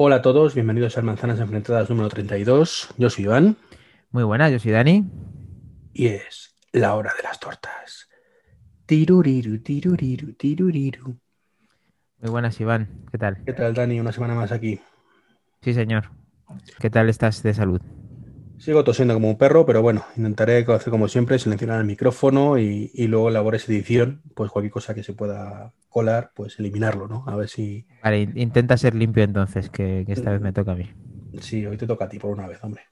Hola 0.00 0.16
a 0.16 0.22
todos, 0.22 0.54
bienvenidos 0.54 0.96
a 0.96 1.02
Manzanas 1.02 1.40
Enfrentadas 1.40 1.90
número 1.90 2.08
32. 2.08 2.94
Yo 2.98 3.10
soy 3.10 3.24
Iván. 3.24 3.56
Muy 4.12 4.22
buenas, 4.22 4.52
yo 4.52 4.60
soy 4.60 4.70
Dani. 4.70 5.10
Y 5.92 6.06
es 6.06 6.54
la 6.70 6.94
hora 6.94 7.12
de 7.16 7.24
las 7.24 7.40
tortas. 7.40 8.08
Tiruriru, 8.86 9.60
tiruriru, 9.60 10.34
tiruriru. 10.34 11.18
Muy 12.20 12.30
buenas, 12.30 12.60
Iván. 12.60 13.06
¿Qué 13.10 13.18
tal? 13.18 13.42
¿Qué 13.44 13.52
tal, 13.52 13.74
Dani? 13.74 13.98
Una 13.98 14.12
semana 14.12 14.36
más 14.36 14.52
aquí. 14.52 14.80
Sí, 15.62 15.74
señor. 15.74 16.12
¿Qué 16.78 16.90
tal 16.90 17.08
estás 17.08 17.42
de 17.42 17.52
salud? 17.52 17.82
Sigo 18.58 18.82
tosiendo 18.84 19.14
como 19.14 19.30
un 19.30 19.38
perro, 19.38 19.64
pero 19.64 19.82
bueno, 19.82 20.04
intentaré 20.16 20.64
hacer 20.68 20.90
como 20.90 21.08
siempre, 21.08 21.38
silenciar 21.38 21.78
el 21.78 21.86
micrófono 21.86 22.58
y, 22.58 22.90
y 22.92 23.06
luego 23.06 23.30
labores 23.30 23.68
edición, 23.68 24.22
pues 24.34 24.50
cualquier 24.50 24.72
cosa 24.72 24.94
que 24.94 25.02
se 25.04 25.12
pueda 25.14 25.72
colar, 25.88 26.32
pues 26.34 26.58
eliminarlo, 26.58 27.06
¿no? 27.08 27.24
A 27.26 27.36
ver 27.36 27.48
si... 27.48 27.86
Vale, 28.02 28.22
in- 28.22 28.36
intenta 28.36 28.76
ser 28.76 28.94
limpio 28.94 29.22
entonces, 29.22 29.70
que, 29.70 30.02
que 30.06 30.12
esta 30.12 30.30
vez 30.32 30.40
me 30.40 30.52
toca 30.52 30.72
a 30.72 30.74
mí. 30.74 30.90
Sí, 31.40 31.64
hoy 31.66 31.76
te 31.76 31.86
toca 31.86 32.06
a 32.06 32.08
ti 32.08 32.18
por 32.18 32.30
una 32.30 32.48
vez, 32.48 32.58
hombre. 32.64 32.82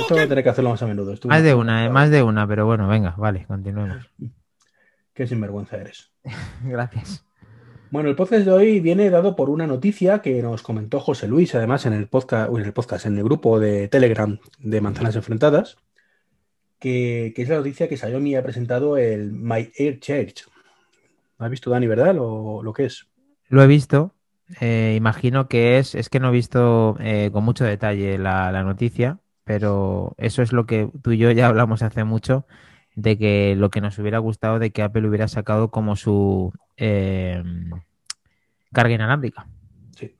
Esto 0.00 0.14
voy 0.14 0.24
a 0.24 0.28
tener 0.28 0.44
que 0.44 0.50
hacerlo 0.50 0.70
más 0.70 0.82
a 0.82 0.86
menudo. 0.86 1.12
Estuve- 1.12 1.32
Más 1.32 1.42
de 1.42 1.54
una, 1.54 1.86
eh, 1.86 1.90
más 1.90 2.10
de 2.10 2.22
una, 2.22 2.46
pero 2.46 2.66
bueno, 2.66 2.86
venga, 2.88 3.14
vale, 3.18 3.44
continuemos. 3.46 4.10
Qué 5.14 5.26
sinvergüenza 5.26 5.76
eres. 5.78 6.12
Gracias. 6.62 7.24
Bueno, 7.90 8.10
el 8.10 8.16
podcast 8.16 8.44
de 8.44 8.50
hoy 8.50 8.80
viene 8.80 9.08
dado 9.08 9.34
por 9.34 9.48
una 9.48 9.66
noticia 9.66 10.20
que 10.20 10.42
nos 10.42 10.62
comentó 10.62 11.00
José 11.00 11.26
Luis, 11.26 11.54
además 11.54 11.86
en 11.86 11.94
el 11.94 12.06
podcast, 12.06 12.50
en 12.54 12.62
el 12.62 12.72
podcast, 12.74 13.06
en 13.06 13.16
el 13.16 13.24
grupo 13.24 13.58
de 13.58 13.88
Telegram 13.88 14.38
de 14.58 14.80
Manzanas 14.82 15.16
Enfrentadas, 15.16 15.78
que, 16.78 17.32
es 17.34 17.48
la 17.48 17.56
noticia 17.56 17.88
que 17.88 17.96
Xiaomi 17.96 18.36
ha 18.36 18.42
presentado 18.42 18.98
el 18.98 19.32
My 19.32 19.72
Air 19.74 20.00
Charge. 20.00 20.34
¿Lo 21.38 21.46
has 21.46 21.50
visto, 21.50 21.70
Dani, 21.70 21.86
verdad? 21.86 22.14
Lo, 22.14 22.62
lo 22.62 22.74
que 22.74 22.84
es. 22.84 23.06
Lo 23.48 23.62
he 23.62 23.66
visto. 23.66 24.14
eh, 24.60 24.94
imagino 24.94 25.48
que 25.48 25.78
es, 25.78 25.94
es 25.94 26.10
que 26.10 26.20
no 26.20 26.28
he 26.28 26.32
visto 26.32 26.96
eh, 27.00 27.30
con 27.32 27.42
mucho 27.42 27.64
detalle 27.64 28.18
la 28.18 28.62
noticia, 28.64 29.18
pero 29.44 30.14
eso 30.18 30.42
es 30.42 30.52
lo 30.52 30.66
que 30.66 30.90
tú 31.02 31.12
y 31.12 31.16
yo 31.16 31.30
ya 31.30 31.46
hablamos 31.46 31.82
hace 31.82 32.04
mucho, 32.04 32.44
de 32.98 33.16
que 33.16 33.54
lo 33.56 33.70
que 33.70 33.80
nos 33.80 33.96
hubiera 34.00 34.18
gustado 34.18 34.58
de 34.58 34.70
que 34.70 34.82
Apple 34.82 35.06
hubiera 35.06 35.28
sacado 35.28 35.70
como 35.70 35.94
su 35.94 36.52
eh, 36.76 37.40
carga 38.72 38.94
inalámbrica. 38.94 39.46
Sí. 39.96 40.16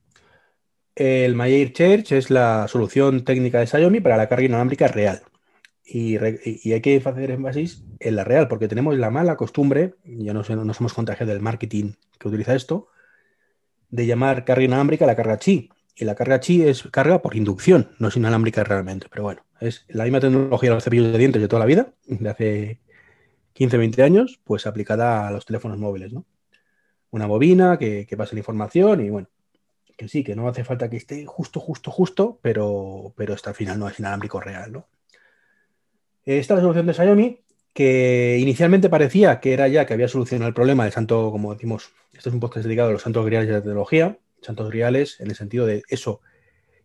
El 0.94 1.34
My 1.34 1.52
Air 1.52 1.72
Charge 1.72 2.16
es 2.16 2.30
la 2.30 2.68
solución 2.68 3.24
técnica 3.24 3.58
de 3.58 3.66
Xiaomi 3.66 3.98
para 4.00 4.16
la 4.16 4.28
carga 4.28 4.44
inalámbrica 4.44 4.86
real. 4.86 5.22
Y, 5.84 6.18
y 6.18 6.72
hay 6.72 6.80
que 6.80 7.02
hacer 7.04 7.32
énfasis 7.32 7.82
en 7.98 8.14
la 8.14 8.22
real, 8.22 8.46
porque 8.46 8.68
tenemos 8.68 8.96
la 8.96 9.10
mala 9.10 9.36
costumbre, 9.36 9.94
ya 10.04 10.32
no 10.32 10.44
sé, 10.44 10.54
nos 10.54 10.78
hemos 10.78 10.94
contagiado 10.94 11.32
del 11.32 11.42
marketing 11.42 11.94
que 12.16 12.28
utiliza 12.28 12.54
esto, 12.54 12.88
de 13.90 14.06
llamar 14.06 14.44
carga 14.44 14.62
inalámbrica 14.62 15.04
la 15.04 15.16
carga 15.16 15.38
chi. 15.38 15.70
Y 16.00 16.04
la 16.04 16.14
carga 16.14 16.38
chi 16.38 16.62
es 16.62 16.84
carga 16.92 17.20
por 17.20 17.34
inducción, 17.34 17.90
no 17.98 18.06
es 18.06 18.16
inalámbrica 18.16 18.62
realmente. 18.62 19.08
Pero 19.10 19.24
bueno, 19.24 19.44
es 19.60 19.84
la 19.88 20.04
misma 20.04 20.20
tecnología 20.20 20.70
de 20.70 20.76
los 20.76 20.84
cepillos 20.84 21.10
de 21.10 21.18
dientes 21.18 21.42
de 21.42 21.48
toda 21.48 21.58
la 21.58 21.66
vida, 21.66 21.92
de 22.06 22.28
hace 22.28 22.80
15, 23.54 23.76
20 23.76 24.02
años, 24.04 24.40
pues 24.44 24.68
aplicada 24.68 25.26
a 25.26 25.32
los 25.32 25.44
teléfonos 25.44 25.76
móviles, 25.78 26.12
¿no? 26.12 26.24
Una 27.10 27.26
bobina 27.26 27.78
que, 27.78 28.06
que 28.06 28.16
pasa 28.16 28.34
la 28.34 28.40
información 28.40 29.04
y 29.04 29.10
bueno, 29.10 29.28
que 29.96 30.06
sí, 30.06 30.22
que 30.22 30.36
no 30.36 30.46
hace 30.46 30.62
falta 30.62 30.88
que 30.88 30.98
esté 30.98 31.26
justo, 31.26 31.58
justo, 31.58 31.90
justo, 31.90 32.38
pero, 32.42 33.12
pero 33.16 33.34
hasta 33.34 33.50
al 33.50 33.56
final 33.56 33.80
no 33.80 33.88
es 33.88 33.98
inalámbrico 33.98 34.38
real, 34.38 34.70
¿no? 34.70 34.86
Esta 36.24 36.54
es 36.54 36.58
la 36.58 36.62
solución 36.62 36.86
de 36.86 36.94
Xiaomi, 36.94 37.40
que 37.74 38.38
inicialmente 38.38 38.88
parecía 38.88 39.40
que 39.40 39.52
era 39.52 39.66
ya 39.66 39.86
que 39.86 39.94
había 39.94 40.06
solucionado 40.06 40.48
el 40.48 40.54
problema 40.54 40.84
del 40.84 40.92
santo, 40.92 41.32
como 41.32 41.52
decimos, 41.52 41.90
este 42.12 42.28
es 42.28 42.34
un 42.34 42.38
podcast 42.38 42.64
dedicado 42.66 42.90
a 42.90 42.92
los 42.92 43.02
santos 43.02 43.26
griales 43.26 43.48
de 43.48 43.54
la 43.54 43.60
tecnología, 43.60 44.18
santos 44.40 44.68
griales 44.70 45.20
en 45.20 45.30
el 45.30 45.36
sentido 45.36 45.66
de 45.66 45.82
eso, 45.88 46.20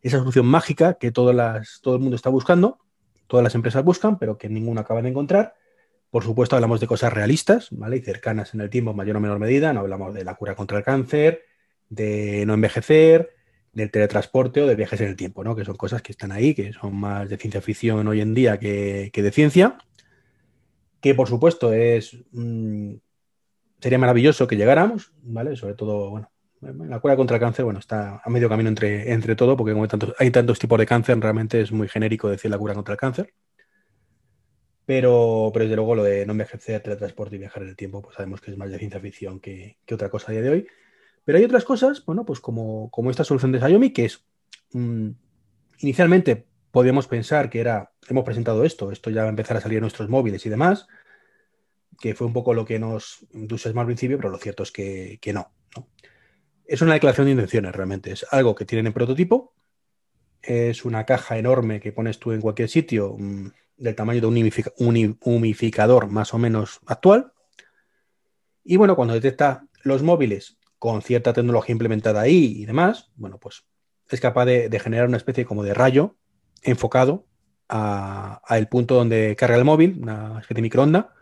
esa 0.01 0.19
solución 0.19 0.45
mágica 0.45 0.95
que 0.95 1.11
todas 1.11 1.35
las, 1.35 1.79
todo 1.81 1.95
el 1.95 2.01
mundo 2.01 2.15
está 2.15 2.29
buscando, 2.29 2.79
todas 3.27 3.43
las 3.43 3.55
empresas 3.55 3.83
buscan, 3.83 4.19
pero 4.19 4.37
que 4.37 4.49
ninguna 4.49 4.81
acaba 4.81 5.01
de 5.01 5.09
encontrar. 5.09 5.55
Por 6.09 6.23
supuesto, 6.23 6.55
hablamos 6.55 6.79
de 6.79 6.87
cosas 6.87 7.11
realistas, 7.11 7.69
¿vale? 7.71 7.97
Y 7.97 8.01
cercanas 8.01 8.53
en 8.53 8.61
el 8.61 8.69
tiempo, 8.69 8.93
mayor 8.93 9.15
o 9.15 9.19
menor 9.19 9.39
medida. 9.39 9.73
No 9.73 9.79
hablamos 9.79 10.13
de 10.13 10.23
la 10.23 10.35
cura 10.35 10.55
contra 10.55 10.77
el 10.77 10.83
cáncer, 10.83 11.43
de 11.89 12.45
no 12.45 12.53
envejecer, 12.53 13.31
del 13.71 13.89
teletransporte 13.89 14.61
o 14.61 14.67
de 14.67 14.75
viajes 14.75 15.01
en 15.01 15.07
el 15.07 15.15
tiempo, 15.15 15.43
¿no? 15.43 15.55
Que 15.55 15.65
son 15.65 15.75
cosas 15.75 16.01
que 16.01 16.11
están 16.11 16.31
ahí, 16.31 16.53
que 16.53 16.73
son 16.73 16.95
más 16.95 17.29
de 17.29 17.37
ciencia 17.37 17.61
ficción 17.61 18.07
hoy 18.07 18.21
en 18.21 18.33
día 18.35 18.59
que, 18.59 19.09
que 19.11 19.23
de 19.23 19.31
ciencia. 19.31 19.77
Que 21.01 21.15
por 21.15 21.27
supuesto 21.27 21.73
es. 21.73 22.15
mm, 22.31 22.93
sería 23.79 23.97
maravilloso 23.97 24.47
que 24.47 24.55
llegáramos, 24.55 25.11
¿vale? 25.23 25.55
Sobre 25.55 25.73
todo, 25.73 26.11
bueno, 26.11 26.31
la 26.87 26.99
cura 26.99 27.15
contra 27.15 27.37
el 27.37 27.41
cáncer, 27.41 27.65
bueno, 27.65 27.79
está 27.79 28.21
a 28.23 28.29
medio 28.29 28.49
camino 28.49 28.69
entre, 28.69 29.11
entre 29.11 29.35
todo, 29.35 29.57
porque 29.57 29.73
como 29.73 29.87
hay 30.19 30.31
tantos, 30.31 30.59
tipos 30.59 30.79
de 30.79 30.85
cáncer, 30.85 31.19
realmente 31.19 31.61
es 31.61 31.71
muy 31.71 31.87
genérico 31.87 32.29
decir 32.29 32.49
la 32.51 32.57
cura 32.57 32.73
contra 32.73 32.93
el 32.93 32.99
cáncer. 32.99 33.33
Pero, 34.85 35.49
pero 35.53 35.65
desde 35.65 35.75
luego 35.75 35.95
lo 35.95 36.03
de 36.03 36.25
no 36.25 36.33
envejecer, 36.33 36.81
teletransporte 36.81 37.35
y 37.35 37.39
viajar 37.39 37.63
en 37.63 37.69
el 37.69 37.75
tiempo, 37.75 38.01
pues 38.01 38.15
sabemos 38.15 38.41
que 38.41 38.51
es 38.51 38.57
más 38.57 38.69
de 38.69 38.79
ciencia 38.79 38.99
ficción 38.99 39.39
que, 39.39 39.77
que 39.85 39.95
otra 39.95 40.09
cosa 40.09 40.31
a 40.31 40.33
día 40.33 40.41
de 40.41 40.49
hoy. 40.49 40.67
Pero 41.23 41.37
hay 41.37 41.45
otras 41.45 41.63
cosas, 41.63 42.03
bueno, 42.05 42.25
pues 42.25 42.39
como, 42.39 42.89
como 42.91 43.09
esta 43.09 43.23
solución 43.23 43.51
de 43.51 43.59
Xiaomi, 43.59 43.91
que 43.93 44.05
es 44.05 44.25
mm, 44.73 45.09
inicialmente 45.79 46.45
podíamos 46.71 47.07
pensar 47.07 47.49
que 47.49 47.59
era, 47.59 47.91
hemos 48.09 48.25
presentado 48.25 48.63
esto, 48.63 48.91
esto 48.91 49.09
ya 49.09 49.21
va 49.21 49.27
a 49.27 49.29
empezar 49.29 49.55
a 49.55 49.61
salir 49.61 49.77
en 49.77 49.83
nuestros 49.83 50.09
móviles 50.09 50.45
y 50.45 50.49
demás, 50.49 50.87
que 51.99 52.15
fue 52.15 52.27
un 52.27 52.33
poco 52.33 52.53
lo 52.53 52.65
que 52.65 52.79
nos 52.79 53.25
entusiasmó 53.31 53.81
al 53.81 53.87
principio, 53.87 54.17
pero 54.17 54.29
lo 54.29 54.37
cierto 54.37 54.63
es 54.63 54.71
que, 54.71 55.19
que 55.21 55.33
¿no? 55.33 55.53
Es 56.65 56.81
una 56.81 56.93
declaración 56.93 57.25
de 57.25 57.31
intenciones 57.31 57.73
realmente, 57.73 58.11
es 58.11 58.25
algo 58.31 58.55
que 58.55 58.65
tienen 58.65 58.87
en 58.87 58.93
prototipo, 58.93 59.53
es 60.41 60.85
una 60.85 61.05
caja 61.05 61.37
enorme 61.37 61.79
que 61.79 61.91
pones 61.91 62.19
tú 62.19 62.31
en 62.31 62.41
cualquier 62.41 62.69
sitio, 62.69 63.15
mm, 63.17 63.47
del 63.77 63.95
tamaño 63.95 64.21
de 64.21 64.27
un 64.27 65.17
humificador 65.21 66.07
más 66.07 66.33
o 66.33 66.37
menos 66.37 66.79
actual. 66.85 67.33
Y 68.63 68.77
bueno, 68.77 68.95
cuando 68.95 69.13
detecta 69.13 69.67
los 69.83 70.03
móviles 70.03 70.57
con 70.79 71.01
cierta 71.01 71.33
tecnología 71.33 71.73
implementada 71.73 72.21
ahí 72.21 72.53
y 72.57 72.65
demás, 72.65 73.11
bueno, 73.15 73.39
pues 73.39 73.65
es 74.09 74.19
capaz 74.19 74.45
de, 74.45 74.79
generar 74.79 75.07
una 75.07 75.17
especie 75.17 75.45
como 75.45 75.63
de 75.63 75.73
rayo 75.73 76.15
enfocado 76.61 77.25
a 77.67 78.41
el 78.51 78.67
punto 78.67 78.95
donde 78.95 79.35
carga 79.35 79.57
el 79.57 79.65
móvil, 79.65 79.97
una 80.01 80.39
especie 80.39 80.55
de 80.55 80.61
microonda 80.61 81.13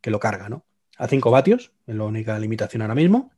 que 0.00 0.10
lo 0.10 0.18
carga, 0.18 0.48
¿no? 0.48 0.64
A 0.96 1.08
5 1.08 1.30
vatios, 1.30 1.72
es 1.86 1.94
la 1.94 2.04
única 2.04 2.38
limitación 2.38 2.82
ahora 2.82 2.94
mismo. 2.94 3.32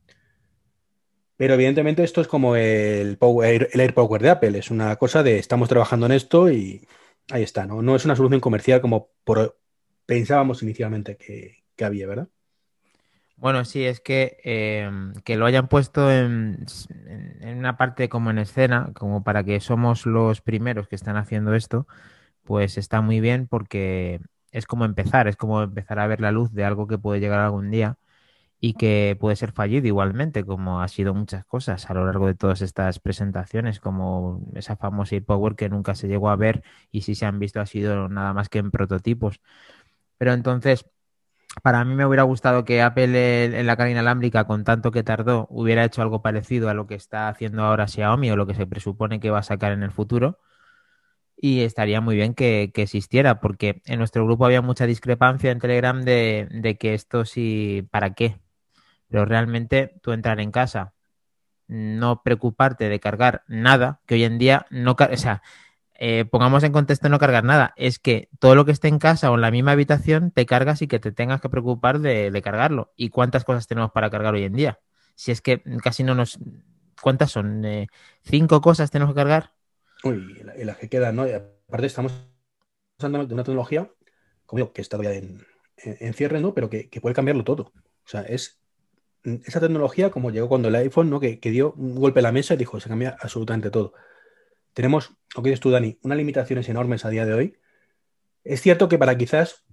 Pero 1.42 1.54
evidentemente 1.54 2.04
esto 2.04 2.20
es 2.20 2.28
como 2.28 2.54
el, 2.56 3.18
Power- 3.18 3.68
el 3.72 3.80
Air 3.80 3.94
Power 3.94 4.22
de 4.22 4.30
Apple, 4.30 4.56
es 4.58 4.70
una 4.70 4.94
cosa 4.96 5.22
de 5.24 5.38
estamos 5.38 5.68
trabajando 5.68 6.06
en 6.06 6.12
esto 6.12 6.50
y 6.52 6.86
ahí 7.30 7.42
está, 7.42 7.66
¿no? 7.66 7.82
No 7.82 7.96
es 7.96 8.04
una 8.04 8.14
solución 8.16 8.40
comercial 8.40 8.80
como 8.80 9.10
pensábamos 10.06 10.62
inicialmente 10.62 11.16
que, 11.16 11.64
que 11.76 11.84
había, 11.84 12.06
¿verdad? 12.06 12.28
Bueno, 13.36 13.64
sí, 13.64 13.84
es 13.84 14.00
que, 14.00 14.36
eh, 14.44 14.88
que 15.24 15.36
lo 15.36 15.46
hayan 15.46 15.68
puesto 15.68 16.10
en- 16.12 16.64
en 17.40 17.58
una 17.58 17.76
parte 17.76 18.08
como 18.08 18.30
en 18.30 18.38
escena, 18.38 18.92
como 18.94 19.24
para 19.24 19.42
que 19.44 19.58
somos 19.60 20.06
los 20.06 20.40
primeros 20.40 20.86
que 20.88 20.94
están 20.96 21.16
haciendo 21.16 21.54
esto, 21.54 21.86
pues 22.44 22.78
está 22.78 23.00
muy 23.02 23.20
bien 23.20 23.48
porque 23.48 24.20
es 24.52 24.66
como 24.66 24.84
empezar, 24.86 25.28
es 25.28 25.36
como 25.36 25.62
empezar 25.62 25.98
a 26.00 26.06
ver 26.08 26.20
la 26.20 26.32
luz 26.32 26.52
de 26.54 26.64
algo 26.64 26.86
que 26.88 26.98
puede 26.98 27.20
llegar 27.20 27.40
algún 27.40 27.70
día 27.70 27.98
y 28.64 28.74
que 28.74 29.16
puede 29.18 29.34
ser 29.34 29.50
fallido 29.50 29.88
igualmente, 29.88 30.44
como 30.44 30.82
ha 30.82 30.88
sido 30.88 31.14
muchas 31.14 31.44
cosas 31.44 31.90
a 31.90 31.94
lo 31.94 32.06
largo 32.06 32.28
de 32.28 32.36
todas 32.36 32.62
estas 32.62 33.00
presentaciones, 33.00 33.80
como 33.80 34.40
esa 34.54 34.76
famosa 34.76 35.16
Power 35.26 35.56
que 35.56 35.68
nunca 35.68 35.96
se 35.96 36.06
llegó 36.06 36.30
a 36.30 36.36
ver 36.36 36.62
y 36.92 37.02
si 37.02 37.16
se 37.16 37.26
han 37.26 37.40
visto 37.40 37.60
ha 37.60 37.66
sido 37.66 38.08
nada 38.08 38.32
más 38.32 38.48
que 38.48 38.58
en 38.58 38.70
prototipos. 38.70 39.40
Pero 40.16 40.32
entonces... 40.32 40.86
Para 41.62 41.84
mí 41.84 41.94
me 41.94 42.06
hubiera 42.06 42.22
gustado 42.22 42.64
que 42.64 42.80
Apple 42.82 43.58
en 43.60 43.66
la 43.66 43.76
carga 43.76 43.90
inalámbrica, 43.90 44.46
con 44.46 44.64
tanto 44.64 44.90
que 44.90 45.02
tardó, 45.02 45.46
hubiera 45.50 45.84
hecho 45.84 46.00
algo 46.00 46.22
parecido 46.22 46.70
a 46.70 46.74
lo 46.74 46.86
que 46.86 46.94
está 46.94 47.28
haciendo 47.28 47.62
ahora 47.64 47.88
Xiaomi 47.88 48.30
o 48.30 48.36
lo 48.36 48.46
que 48.46 48.54
se 48.54 48.66
presupone 48.66 49.20
que 49.20 49.30
va 49.30 49.40
a 49.40 49.42
sacar 49.42 49.72
en 49.72 49.82
el 49.82 49.90
futuro. 49.92 50.38
Y 51.36 51.62
estaría 51.62 52.00
muy 52.00 52.16
bien 52.16 52.34
que, 52.34 52.72
existiera, 52.74 53.40
porque 53.40 53.82
en 53.86 53.98
nuestro 53.98 54.24
grupo 54.24 54.46
había 54.46 54.62
mucha 54.62 54.86
discrepancia 54.86 55.50
en 55.50 55.58
Telegram 55.58 56.02
de 56.04 56.76
que 56.80 56.94
esto 56.94 57.24
sí, 57.26 57.86
¿para 57.90 58.14
qué? 58.14 58.38
Pero 59.12 59.26
realmente 59.26 59.94
tú 60.00 60.12
entrar 60.12 60.40
en 60.40 60.50
casa, 60.50 60.94
no 61.68 62.22
preocuparte 62.22 62.88
de 62.88 62.98
cargar 62.98 63.44
nada, 63.46 64.00
que 64.06 64.14
hoy 64.14 64.24
en 64.24 64.38
día 64.38 64.64
no, 64.70 64.96
o 64.98 65.16
sea, 65.18 65.42
eh, 65.92 66.24
pongamos 66.24 66.64
en 66.64 66.72
contexto 66.72 67.10
no 67.10 67.18
cargar 67.18 67.44
nada, 67.44 67.74
es 67.76 67.98
que 67.98 68.30
todo 68.38 68.54
lo 68.54 68.64
que 68.64 68.72
esté 68.72 68.88
en 68.88 68.98
casa 68.98 69.30
o 69.30 69.34
en 69.34 69.42
la 69.42 69.50
misma 69.50 69.72
habitación 69.72 70.30
te 70.30 70.46
cargas 70.46 70.80
y 70.80 70.88
que 70.88 70.98
te 70.98 71.12
tengas 71.12 71.42
que 71.42 71.50
preocupar 71.50 71.98
de, 71.98 72.40
cargarlo. 72.42 72.94
¿Y 72.96 73.10
cuántas 73.10 73.44
cosas 73.44 73.66
tenemos 73.66 73.92
para 73.92 74.08
cargar 74.08 74.32
hoy 74.32 74.44
en 74.44 74.54
día? 74.54 74.80
Si 75.14 75.30
es 75.30 75.42
que 75.42 75.62
casi 75.82 76.04
no 76.04 76.14
nos... 76.14 76.38
¿Cuántas 77.02 77.32
son? 77.32 77.66
Eh, 77.66 77.88
¿Cinco 78.22 78.62
cosas 78.62 78.90
tenemos 78.90 79.12
que 79.12 79.20
cargar? 79.20 79.52
Uy, 80.04 80.40
y 80.58 80.64
la- 80.64 80.74
que 80.74 80.88
quedan, 80.88 81.16
¿no? 81.16 81.24
Aparte 81.24 81.86
estamos 81.86 82.14
usando 82.98 83.26
de 83.26 83.34
una 83.34 83.44
tecnología, 83.44 83.92
como 84.46 84.60
digo, 84.60 84.72
que 84.72 84.80
está 84.80 84.96
todavía 84.96 85.20
en 85.76 86.14
cierre, 86.14 86.40
¿no? 86.40 86.54
Pero 86.54 86.70
que, 86.70 86.88
que 86.88 87.02
puede 87.02 87.14
cambiarlo 87.14 87.44
todo. 87.44 87.72
O 88.04 88.08
sea, 88.08 88.22
es 88.22 88.61
esa 89.24 89.60
tecnología 89.60 90.10
como 90.10 90.30
llegó 90.30 90.48
cuando 90.48 90.68
el 90.68 90.74
iPhone, 90.74 91.10
¿no? 91.10 91.20
Que, 91.20 91.38
que 91.38 91.50
dio 91.50 91.72
un 91.76 91.94
golpe 91.94 92.20
a 92.20 92.22
la 92.22 92.32
mesa 92.32 92.54
y 92.54 92.56
dijo, 92.56 92.80
se 92.80 92.88
cambia 92.88 93.16
absolutamente 93.20 93.70
todo. 93.70 93.94
tenemos, 94.72 95.12
lo 95.36 95.42
que 95.42 95.50
dices 95.50 95.60
tú, 95.60 95.70
Dani, 95.70 95.98
unas 96.02 96.18
limitaciones 96.18 96.68
enormes 96.68 97.04
a 97.04 97.10
día 97.10 97.26
de 97.26 97.34
hoy. 97.34 97.56
Es 98.44 98.60
cierto 98.60 98.88
que 98.88 98.98
para 98.98 99.16
quizás, 99.16 99.64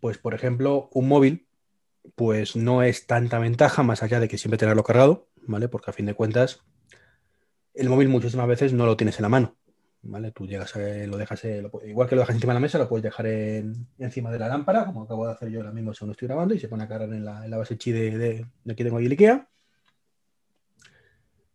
pues 0.00 0.18
por 0.18 0.34
ejemplo, 0.34 0.88
un 0.92 1.08
móvil, 1.08 1.48
pues 2.16 2.56
no 2.56 2.82
es 2.82 3.06
tanta 3.06 3.38
ventaja, 3.38 3.82
más 3.82 4.02
allá 4.02 4.20
de 4.20 4.28
que 4.28 4.38
siempre 4.38 4.58
tenerlo 4.58 4.84
cargado, 4.84 5.28
¿vale? 5.42 5.68
Porque 5.68 5.90
a 5.90 5.94
fin 5.94 6.06
de 6.06 6.14
cuentas, 6.14 6.60
el 7.74 7.88
móvil 7.88 8.08
muchísimas 8.08 8.48
veces 8.48 8.72
no 8.72 8.86
lo 8.86 8.96
tienes 8.96 9.18
en 9.18 9.22
la 9.22 9.28
mano, 9.28 9.57
¿vale? 10.02 10.32
Tú 10.32 10.46
llegas, 10.46 10.74
a, 10.76 10.78
lo 11.06 11.16
dejas, 11.16 11.44
eh, 11.44 11.62
igual 11.86 12.08
que 12.08 12.14
lo 12.14 12.22
dejas 12.22 12.36
encima 12.36 12.52
de 12.52 12.56
la 12.56 12.60
mesa, 12.60 12.78
lo 12.78 12.88
puedes 12.88 13.02
dejar 13.02 13.26
encima 13.26 14.30
de 14.30 14.38
la 14.38 14.48
lámpara, 14.48 14.84
como 14.84 15.02
acabo 15.02 15.26
de 15.26 15.32
hacer 15.32 15.50
yo 15.50 15.60
ahora 15.60 15.72
mismo 15.72 15.94
según 15.94 16.12
estoy 16.12 16.28
grabando, 16.28 16.54
y 16.54 16.60
se 16.60 16.68
pone 16.68 16.84
a 16.84 16.88
cargar 16.88 17.12
en 17.12 17.24
la, 17.24 17.56
base 17.56 17.76
chi 17.76 17.92
de, 17.92 18.16
de, 18.18 18.46
aquí 18.70 18.84
tengo 18.84 18.98
ahí 18.98 19.06
el 19.06 19.12
IKEA. 19.12 19.48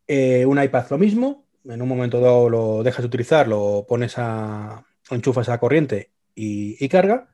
Eh, 0.07 0.45
un 0.45 0.61
iPad 0.61 0.85
lo 0.89 0.97
mismo, 0.97 1.45
en 1.65 1.81
un 1.81 1.87
momento 1.87 2.19
dado 2.19 2.49
lo 2.49 2.83
dejas 2.83 3.03
de 3.03 3.07
utilizar, 3.07 3.47
lo 3.47 3.85
pones 3.87 4.17
a, 4.17 4.85
enchufas 5.09 5.49
a 5.49 5.59
corriente 5.59 6.11
y, 6.35 6.87
carga, 6.89 7.29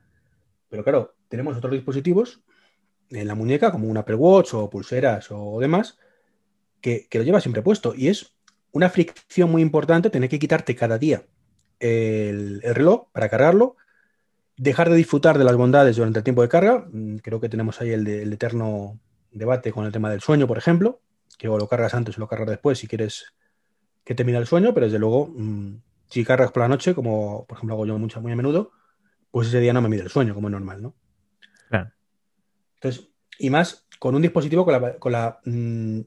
pero 0.68 0.84
claro, 0.84 1.14
tenemos 1.28 1.56
otros 1.56 1.72
dispositivos 1.72 2.42
en 3.10 3.26
la 3.26 3.34
muñeca, 3.34 3.72
como 3.72 3.88
un 3.88 3.96
Apple 3.96 4.14
Watch 4.14 4.54
o 4.54 4.70
pulseras 4.70 5.28
o 5.30 5.58
demás, 5.58 5.98
que, 6.80 7.08
lo 7.12 7.22
llevas 7.22 7.42
siempre 7.42 7.62
puesto. 7.62 7.94
Y 7.96 8.08
es 8.08 8.34
una 8.72 8.90
fricción 8.90 9.50
muy 9.50 9.62
importante 9.62 10.10
tener 10.10 10.28
que 10.28 10.38
quitarte 10.38 10.74
cada 10.74 10.98
día 10.98 11.24
el, 11.78 12.62
reloj 12.62 13.08
para 13.12 13.28
cargarlo, 13.28 13.76
dejar 14.56 14.90
de 14.90 14.96
disfrutar 14.96 15.38
de 15.38 15.44
las 15.44 15.56
bondades 15.56 15.96
durante 15.96 16.20
el 16.20 16.24
tiempo 16.24 16.42
de 16.42 16.48
carga. 16.48 16.86
Mm, 16.90 17.16
creo 17.16 17.40
que 17.40 17.48
tenemos 17.48 17.80
ahí 17.80 17.90
el, 17.90 18.06
el 18.06 18.32
eterno 18.32 18.98
debate 19.30 19.72
con 19.72 19.86
el 19.86 19.92
tema 19.92 20.10
del 20.10 20.20
sueño, 20.20 20.46
por 20.46 20.58
ejemplo, 20.58 21.00
que 21.38 21.48
o 21.48 21.58
lo 21.58 21.68
cargas 21.68 21.94
antes 21.94 22.16
o 22.16 22.20
lo 22.20 22.28
cargas 22.28 22.48
después 22.48 22.78
si 22.78 22.86
quieres 22.86 23.32
que 24.04 24.14
te 24.14 24.22
el 24.22 24.46
sueño, 24.46 24.74
pero 24.74 24.86
desde 24.86 24.98
luego, 24.98 25.28
mm, 25.28 25.82
si 26.08 26.24
cargas 26.24 26.50
por 26.52 26.62
la 26.62 26.68
noche, 26.68 26.94
como 26.94 27.46
por 27.46 27.56
ejemplo 27.56 27.74
hago 27.74 27.86
yo 27.86 27.98
mucho, 27.98 28.20
muy 28.20 28.32
a 28.32 28.36
menudo, 28.36 28.72
pues 29.30 29.48
ese 29.48 29.60
día 29.60 29.72
no 29.72 29.80
me 29.80 29.88
mide 29.88 30.02
el 30.02 30.08
sueño, 30.08 30.34
como 30.34 30.48
es 30.48 30.52
normal, 30.52 30.82
¿no? 30.82 30.94
Claro. 31.68 31.92
Entonces, 32.74 33.08
y 33.38 33.50
más 33.50 33.86
con 33.98 34.14
un 34.14 34.22
dispositivo 34.22 34.64
con 34.98 35.12
la, 35.12 35.40
mm, 35.44 36.00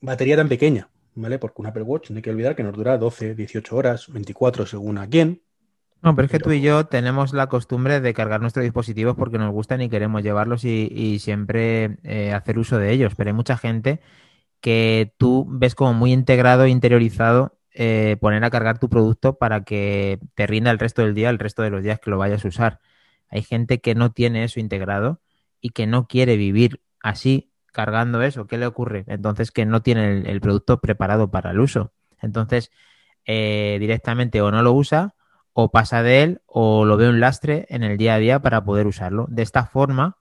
batería 0.00 0.36
tan 0.36 0.48
pequeña, 0.48 0.88
¿vale? 1.14 1.38
Porque 1.38 1.60
un 1.62 1.66
Apple 1.66 1.82
Watch 1.82 2.10
no 2.10 2.16
hay 2.16 2.22
que 2.22 2.30
olvidar 2.30 2.56
que 2.56 2.62
nos 2.62 2.74
dura 2.74 2.98
12, 2.98 3.34
18 3.34 3.76
horas, 3.76 4.12
24 4.12 4.66
según 4.66 4.98
a 4.98 5.08
quién. 5.08 5.42
No, 6.02 6.16
pero 6.16 6.26
es 6.26 6.32
que 6.32 6.38
tú 6.38 6.50
y 6.50 6.62
yo 6.62 6.86
tenemos 6.86 7.34
la 7.34 7.48
costumbre 7.48 8.00
de 8.00 8.14
cargar 8.14 8.40
nuestros 8.40 8.62
dispositivos 8.62 9.16
porque 9.16 9.36
nos 9.36 9.52
gustan 9.52 9.82
y 9.82 9.90
queremos 9.90 10.22
llevarlos 10.22 10.64
y, 10.64 11.18
siempre 11.18 11.98
eh, 12.04 12.32
hacer 12.32 12.58
uso 12.58 12.78
de 12.78 12.90
ellos. 12.92 13.14
Pero 13.14 13.28
hay 13.28 13.34
mucha 13.34 13.58
gente 13.58 14.00
que 14.60 15.14
tú 15.18 15.46
ves 15.48 15.74
como 15.74 15.92
muy 15.92 16.12
integrado 16.12 16.64
e 16.64 16.70
interiorizado 16.70 17.58
eh, 17.72 18.16
poner 18.20 18.44
a 18.44 18.50
cargar 18.50 18.78
tu 18.78 18.88
producto 18.88 19.38
para 19.38 19.64
que 19.64 20.18
te 20.34 20.46
rinda 20.46 20.70
el 20.70 20.78
resto 20.78 21.02
del 21.02 21.14
día, 21.14 21.30
el 21.30 21.38
resto 21.38 21.62
de 21.62 21.70
los 21.70 21.82
días 21.82 22.00
que 22.00 22.10
lo 22.10 22.18
vayas 22.18 22.44
a 22.44 22.48
usar. 22.48 22.80
Hay 23.28 23.42
gente 23.42 23.80
que 23.80 23.94
no 23.94 24.12
tiene 24.12 24.44
eso 24.44 24.58
integrado 24.58 25.20
y 25.60 25.70
que 25.70 25.86
no 25.86 26.06
quiere 26.08 26.36
vivir 26.36 26.80
así 27.02 27.49
cargando 27.70 28.22
eso. 28.22 28.46
¿Qué 28.46 28.58
le 28.58 28.66
ocurre? 28.66 29.04
Entonces 29.06 29.50
que 29.50 29.66
no 29.66 29.82
tiene 29.82 30.22
el, 30.30 30.40
producto 30.40 30.80
preparado 30.80 31.30
para 31.30 31.50
el 31.50 31.60
uso. 31.60 31.92
Entonces 32.20 32.70
eh, 33.24 33.76
directamente 33.80 34.42
o 34.42 34.50
no 34.50 34.62
lo 34.62 34.72
usa 34.72 35.14
o 35.52 35.70
pasa 35.70 36.02
de 36.02 36.22
él 36.22 36.42
o 36.46 36.84
lo 36.84 36.96
ve 36.96 37.08
un 37.08 37.20
lastre 37.20 37.66
en 37.70 37.82
el 37.82 37.96
día 37.96 38.14
a 38.14 38.18
día 38.18 38.40
para 38.40 38.64
poder 38.64 38.86
usarlo. 38.86 39.26
De 39.28 39.42
esta 39.42 39.66
forma 39.66 40.16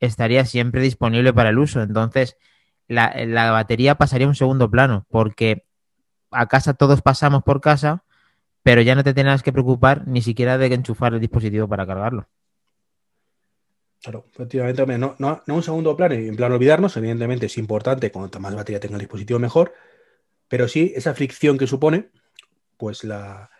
estaría 0.00 0.44
siempre 0.44 0.80
disponible 0.82 1.32
para 1.32 1.50
el 1.50 1.58
uso. 1.58 1.82
Entonces 1.82 2.36
la, 2.88 3.50
batería 3.50 3.96
pasaría 3.96 4.26
a 4.26 4.30
un 4.30 4.34
segundo 4.34 4.70
plano, 4.70 5.06
porque 5.10 5.66
a 6.30 6.46
casa 6.46 6.74
todos 6.74 7.02
pasamos 7.02 7.42
por 7.42 7.60
casa, 7.60 8.04
pero 8.62 8.82
ya 8.82 8.94
no 8.94 9.04
te 9.04 9.14
tengas 9.14 9.42
que 9.42 9.52
preocupar 9.52 10.06
ni 10.06 10.22
siquiera 10.22 10.58
de 10.58 10.66
enchufar 10.66 11.14
el 11.14 11.20
dispositivo 11.20 11.68
para 11.68 11.86
cargarlo. 11.86 12.28
Claro, 14.06 14.24
efectivamente, 14.32 14.86
no, 14.98 15.16
no, 15.18 15.42
un 15.48 15.62
segundo 15.64 15.96
plano, 15.96 16.14
en 16.14 16.36
plan 16.36 16.52
olvidarnos, 16.52 16.96
evidentemente 16.96 17.46
es 17.46 17.58
importante, 17.58 18.12
cuanto 18.12 18.38
más 18.38 18.54
batería 18.54 18.78
tenga 18.78 18.94
el 18.94 19.00
dispositivo 19.00 19.40
mejor, 19.40 19.74
pero 20.46 20.68
sí 20.68 20.92
esa 20.94 21.12
fricción 21.12 21.58
que 21.58 21.66
supone, 21.66 22.10
pues 22.76 23.02
la, 23.02 23.50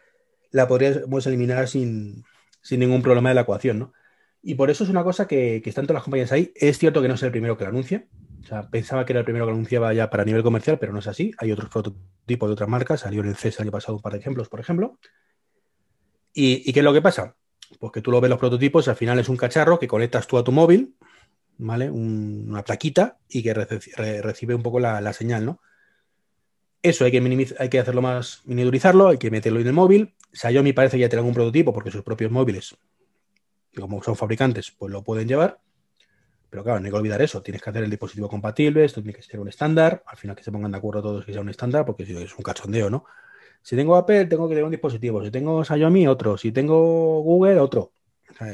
la 0.53 0.69
podríamos 0.69 1.27
eliminar 1.27 1.67
sin, 1.67 2.23
sin 2.63 2.79
ningún 2.79 3.03
problema 3.03 3.31
de 3.31 3.35
la 3.35 3.41
ecuación, 3.41 3.81
¿no? 3.81 3.93
Y 4.41 4.55
por 4.55 4.71
eso 4.71 4.85
es 4.85 4.91
una 4.91 5.03
cosa 5.03 5.27
que, 5.27 5.61
que 5.65 5.69
están 5.69 5.87
todas 5.87 5.97
las 5.97 6.05
compañías 6.05 6.31
ahí. 6.31 6.53
Es 6.55 6.79
cierto 6.79 7.03
que 7.03 7.09
no 7.09 7.15
es 7.15 7.23
el 7.25 7.33
primero 7.33 7.59
que 7.59 7.65
lo 7.65 7.71
anuncia, 7.71 8.07
o 8.45 8.47
sea, 8.47 8.71
pensaba 8.71 9.05
que 9.05 9.15
era 9.15 9.19
el 9.19 9.25
primero 9.25 9.47
que 9.47 9.51
anunciaba 9.51 9.93
ya 9.95 10.09
para 10.11 10.25
nivel 10.25 10.45
comercial, 10.45 10.79
pero 10.79 10.93
no 10.93 11.01
es 11.01 11.09
así. 11.09 11.33
Hay 11.39 11.51
otros 11.51 11.71
prototipos 11.71 12.49
de 12.49 12.53
otras 12.53 12.69
marcas. 12.69 13.01
Salió 13.01 13.21
en 13.21 13.27
el 13.27 13.35
CES 13.35 13.59
el 13.59 13.65
año 13.65 13.73
pasado 13.73 13.97
un 13.97 14.03
par 14.03 14.13
de 14.13 14.21
ejemplos, 14.21 14.49
por 14.49 14.61
ejemplo. 14.61 14.97
¿Y, 16.33 16.73
qué 16.73 16.79
es 16.79 16.85
lo 16.85 16.93
que 16.93 17.03
pasa? 17.03 17.35
Pues 17.79 17.93
que 17.93 18.01
tú 18.01 18.11
lo 18.11 18.21
ves 18.21 18.31
los 18.31 18.39
prototipos, 18.39 18.89
al 18.89 18.97
final 18.97 19.19
es 19.19 19.29
un 19.29 19.37
cacharro 19.37 19.79
que 19.79 19.89
conectas 19.89 20.27
tú 20.27 20.39
a 20.39 20.45
tu 20.45 20.53
móvil, 20.53 20.95
¿vale? 21.59 21.91
una 21.91 22.63
plaquita 22.63 23.19
y 23.29 23.43
que 23.43 23.55
recibe 23.55 24.55
un 24.55 24.63
poco 24.63 24.81
la, 24.81 25.13
señal, 25.13 25.45
¿no? 25.45 25.61
Eso 26.83 27.05
hay 27.05 27.11
que, 27.11 27.55
hay 27.59 27.69
que 27.69 27.81
hacerlo 27.81 28.03
más, 28.03 28.43
miniaturizarlo, 28.45 29.09
hay 29.09 29.19
que 29.19 29.31
meterlo 29.31 29.61
en 29.61 29.67
el 29.67 29.73
móvil. 29.73 30.15
Xiaomi 30.33 30.73
parece 30.73 30.97
que 30.97 31.01
ya 31.01 31.09
tiene 31.09 31.21
algún 31.21 31.35
prototipo 31.35 31.73
porque 31.73 31.91
sus 31.91 32.03
propios 32.03 32.31
móviles, 32.31 32.77
como 33.75 34.03
son 34.03 34.15
fabricantes, 34.15 34.71
pues 34.71 34.93
lo 34.93 35.03
pueden 35.03 35.27
llevar. 35.27 35.59
Pero 36.49 36.63
claro, 36.63 36.79
no 36.79 36.87
hay 36.87 36.93
que 36.93 36.97
olvidar 36.97 37.21
eso. 37.23 37.43
Tienes 37.43 37.61
que 37.61 37.71
hacer 37.71 37.83
el 37.83 37.91
dispositivo 37.91 38.29
compatible, 38.29 38.85
esto 38.85 39.03
tiene 39.03 39.15
que 39.15 39.23
ser 39.23 39.41
un 39.41 39.49
estándar. 39.49 40.05
Al 40.07 40.17
final 40.17 40.37
que 40.37 40.45
se 40.45 40.53
pongan 40.53 40.71
de 40.71 40.79
acuerdo 40.79 41.03
todos 41.03 41.25
que 41.25 41.33
sea 41.33 41.41
un 41.41 41.49
estándar, 41.49 41.85
porque 41.85 42.07
si 42.07 42.17
es 42.17 42.35
un 42.37 42.43
cachondeo, 42.43 42.89
¿no? 42.89 43.05
Si 43.63 43.77
tengo 43.77 43.97
Apple, 43.97 44.27
tengo 44.27 44.49
que 44.49 44.55
tener 44.55 44.65
un 44.65 44.71
dispositivo. 44.71 45.25
Si 45.25 45.31
tengo 45.31 45.65
Xiaomi, 45.65 46.07
otro. 46.07 46.37
Si 46.37 46.53
tengo 46.53 47.21
Google, 47.21 47.59
otro. 47.59 47.93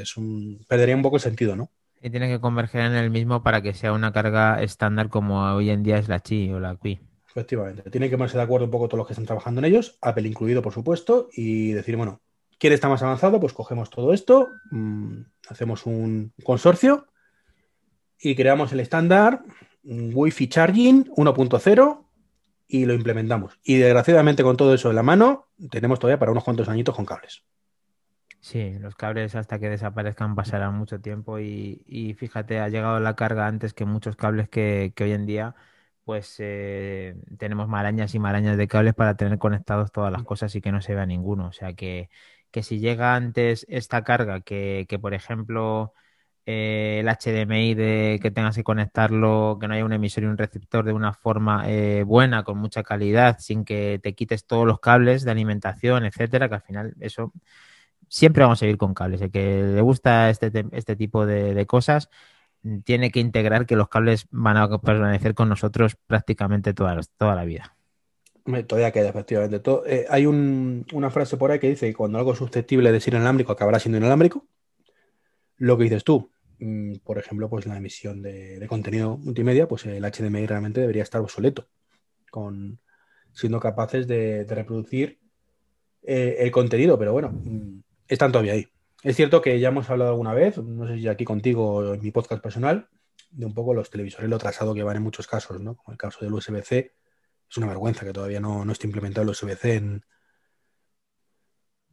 es 0.00 0.16
un... 0.16 0.64
Perdería 0.69 0.96
un 0.96 1.02
poco 1.02 1.16
el 1.16 1.22
sentido, 1.22 1.56
¿no? 1.56 1.70
Y 2.00 2.10
tiene 2.10 2.28
que 2.28 2.40
converger 2.40 2.82
en 2.82 2.94
el 2.94 3.10
mismo 3.10 3.43
para 3.43 3.62
que 3.62 3.75
sea 3.75 3.93
una 3.93 4.12
carga 4.12 4.60
estándar 4.62 5.08
como 5.08 5.43
hoy 5.54 5.70
en 5.70 5.82
día 5.82 5.99
es 5.99 6.08
la 6.08 6.19
Qi 6.19 6.52
o 6.52 6.58
la 6.58 6.76
Qi. 6.76 7.00
Efectivamente. 7.28 7.88
Tienen 7.90 8.10
que 8.10 8.19
ponerse 8.19 8.37
de 8.37 8.43
acuerdo 8.43 8.66
un 8.66 8.70
poco 8.70 8.88
todos 8.88 8.99
los 8.99 9.06
que 9.06 9.12
están 9.14 9.25
trabajando 9.25 9.60
en 9.60 9.66
ellos, 9.66 9.99
Apple 10.02 10.28
incluido, 10.28 10.60
por 10.60 10.72
supuesto, 10.75 11.28
y 11.32 11.72
decir, 11.72 11.96
bueno, 11.96 12.20
¿quién 12.58 12.72
está 12.72 12.88
más 12.88 13.02
avanzado? 13.02 13.40
Pues 13.40 13.52
cogemos 13.52 13.88
todo 13.88 14.12
esto, 14.12 14.48
mm, 14.70 15.20
hacemos 15.48 15.87
un 15.87 16.32
consorcio 16.43 17.06
y 18.20 18.34
creamos 18.34 18.72
el 18.72 18.81
estándar 18.81 19.43
Wi-Fi 19.82 20.48
Charging 20.48 21.05
1.0 21.16 22.05
y 22.72 22.86
lo 22.86 22.94
implementamos. 22.94 23.60
Y 23.62 23.76
desgraciadamente 23.76 24.43
con 24.43 24.56
todo 24.56 24.72
eso 24.72 24.88
en 24.88 24.96
la 24.96 25.02
mano, 25.02 25.48
tenemos 25.70 25.98
todavía 25.98 26.19
para 26.19 26.32
unos 26.32 26.43
cuantos 26.43 26.70
añitos 26.70 26.96
con 26.96 27.05
cables. 27.05 27.44
Sí, 28.41 28.79
los 28.79 28.94
cables 28.94 29.34
hasta 29.34 29.58
que 29.58 29.69
desaparezcan 29.69 30.34
pasarán 30.34 30.74
mucho 30.74 30.98
tiempo 30.98 31.38
y, 31.38 32.17
fíjate, 32.19 32.60
ha 32.60 32.70
llegado 32.70 32.98
la 32.98 33.14
carga 33.14 33.46
antes 33.46 33.74
que 33.74 33.84
muchos 33.84 34.17
cables 34.17 34.48
que, 34.48 34.94
hoy 34.98 35.12
en 35.12 35.26
día 35.26 35.55
pues 36.05 36.36
eh, 36.38 37.14
tenemos 37.38 37.69
marañas 37.69 38.14
y 38.14 38.19
marañas 38.19 38.56
de 38.56 38.67
cables 38.67 38.94
para 38.94 39.17
tener 39.17 39.38
conectados 39.38 39.93
todas 39.93 40.10
las 40.10 40.24
cosas 40.24 40.55
y 40.56 40.60
que 40.60 40.72
no 40.72 40.81
se 40.81 40.94
vea 40.94 41.06
ninguno. 41.06 41.46
O 41.48 41.52
sea 41.52 41.74
que, 41.74 42.08
que 42.50 42.62
si 42.62 42.81
llega 42.81 43.14
antes 43.14 43.67
esta 43.69 44.02
carga 44.02 44.41
que, 44.41 44.86
que 44.88 44.98
por 44.98 45.14
ejemplo 45.14 45.93
eh, 46.44 47.01
el 47.01 47.08
HDMI 47.08 47.75
de 47.75 48.19
que 48.20 48.31
tengas 48.32 48.56
que 48.56 48.65
conectarlo, 48.65 49.58
que 49.61 49.69
no 49.69 49.75
haya 49.75 49.84
un 49.84 49.93
emisor 49.93 50.25
y 50.25 50.27
un 50.27 50.37
receptor 50.37 50.84
de 50.84 50.93
una 50.93 51.13
forma 51.13 51.65
eh, 51.69 52.03
buena, 52.05 52.43
con 52.43 52.58
mucha 52.58 52.82
calidad, 52.82 53.39
sin 53.39 53.65
que 53.65 54.01
te 54.03 54.15
quites 54.15 54.44
todos 54.46 54.67
los 54.67 54.81
cables 54.81 55.25
de 55.25 55.31
alimentación, 55.31 56.05
etcétera, 56.05 56.49
que 56.49 56.55
al 56.56 56.63
final 56.63 56.94
eso 57.01 57.32
siempre 58.08 58.43
vamos 58.43 58.61
a 58.63 58.67
ir 58.67 58.77
con 58.77 58.94
cables. 58.94 59.20
El 59.20 59.31
que 59.31 59.63
le 59.63 59.81
gusta 59.81 60.31
este, 60.31 60.51
este 60.72 60.96
tipo 60.96 61.27
de, 61.27 61.65
cosas 61.67 62.11
tiene 62.84 63.11
que 63.11 63.20
integrar 63.20 63.67
que 63.67 63.77
los 63.77 63.89
cables 63.89 64.27
van 64.31 64.56
a 64.56 64.69
permanecer 64.79 65.34
con 65.34 65.49
nosotros 65.49 65.96
prácticamente 66.06 66.75
toda, 66.75 67.01
toda 67.17 67.34
la 67.34 67.44
vida. 67.44 67.77
Todavía 68.67 68.91
queda, 68.91 69.11
efectivamente. 69.11 69.63
Eh, 69.87 70.06
hay 70.11 70.27
una 70.27 71.11
frase 71.11 71.37
por 71.37 71.53
ahí 71.53 71.61
que 71.61 71.69
dice 71.69 71.87
que 71.87 71.94
cuando 71.94 72.19
algo 72.19 72.32
es 72.32 72.39
susceptible 72.39 72.91
de 72.91 73.01
ser 73.01 73.15
inalámbrico 73.15 73.53
acabará 73.53 73.79
siendo 73.79 73.99
inalámbrico. 73.99 74.44
Lo 75.62 75.78
que 75.78 75.84
dices 75.84 76.02
tú, 76.02 76.28
mm, 76.58 76.96
por 77.04 77.19
ejemplo, 77.19 77.48
pues 77.48 77.66
la 77.66 77.76
emisión 77.76 78.20
de, 78.20 78.66
contenido 78.69 79.16
multimedia, 79.16 79.69
pues 79.69 79.86
el 79.86 80.04
HDMI 80.04 80.44
realmente 80.44 80.81
debería 80.81 81.04
estar 81.04 81.20
obsoleto, 81.20 81.69
con, 82.32 82.81
siendo 83.32 83.60
capaces 83.60 84.08
de, 84.08 84.44
reproducir 84.48 85.20
eh, 86.02 86.38
el 86.40 86.50
contenido, 86.50 86.98
pero 86.98 87.12
bueno, 87.12 87.31
mm, 87.31 87.78
están 88.08 88.32
todavía 88.32 88.54
ahí. 88.54 88.66
Es 89.04 89.14
cierto 89.14 89.40
que 89.40 89.60
ya 89.60 89.69
hemos 89.69 89.88
hablado 89.88 90.10
alguna 90.10 90.34
vez, 90.34 90.58
no 90.58 90.88
sé 90.88 90.98
si 90.98 91.06
aquí 91.06 91.24
contigo 91.24 91.94
en 91.94 92.02
mi 92.02 92.10
podcast 92.10 92.42
personal, 92.42 92.88
de 93.31 93.46
un 93.46 93.54
poco 93.54 93.72
los 93.72 93.88
televisores 93.88 94.28
lo 94.28 94.38
trazado 94.38 94.74
que 94.74 94.82
van 94.82 94.96
en 94.96 95.04
muchos 95.04 95.28
casos, 95.28 95.60
¿no? 95.60 95.76
Como 95.76 95.92
el 95.92 95.98
caso 95.98 96.24
del 96.24 96.34
USB-C, 96.34 96.92
es 97.48 97.56
una 97.56 97.69
vergüenza 97.69 98.04
que 98.04 98.12
todavía 98.12 98.40
no, 98.40 98.64
no 98.64 98.72
esté 98.72 98.88
implementado 98.88 99.22
el 99.22 99.31
USB-C 99.31 99.74
en, 99.76 100.04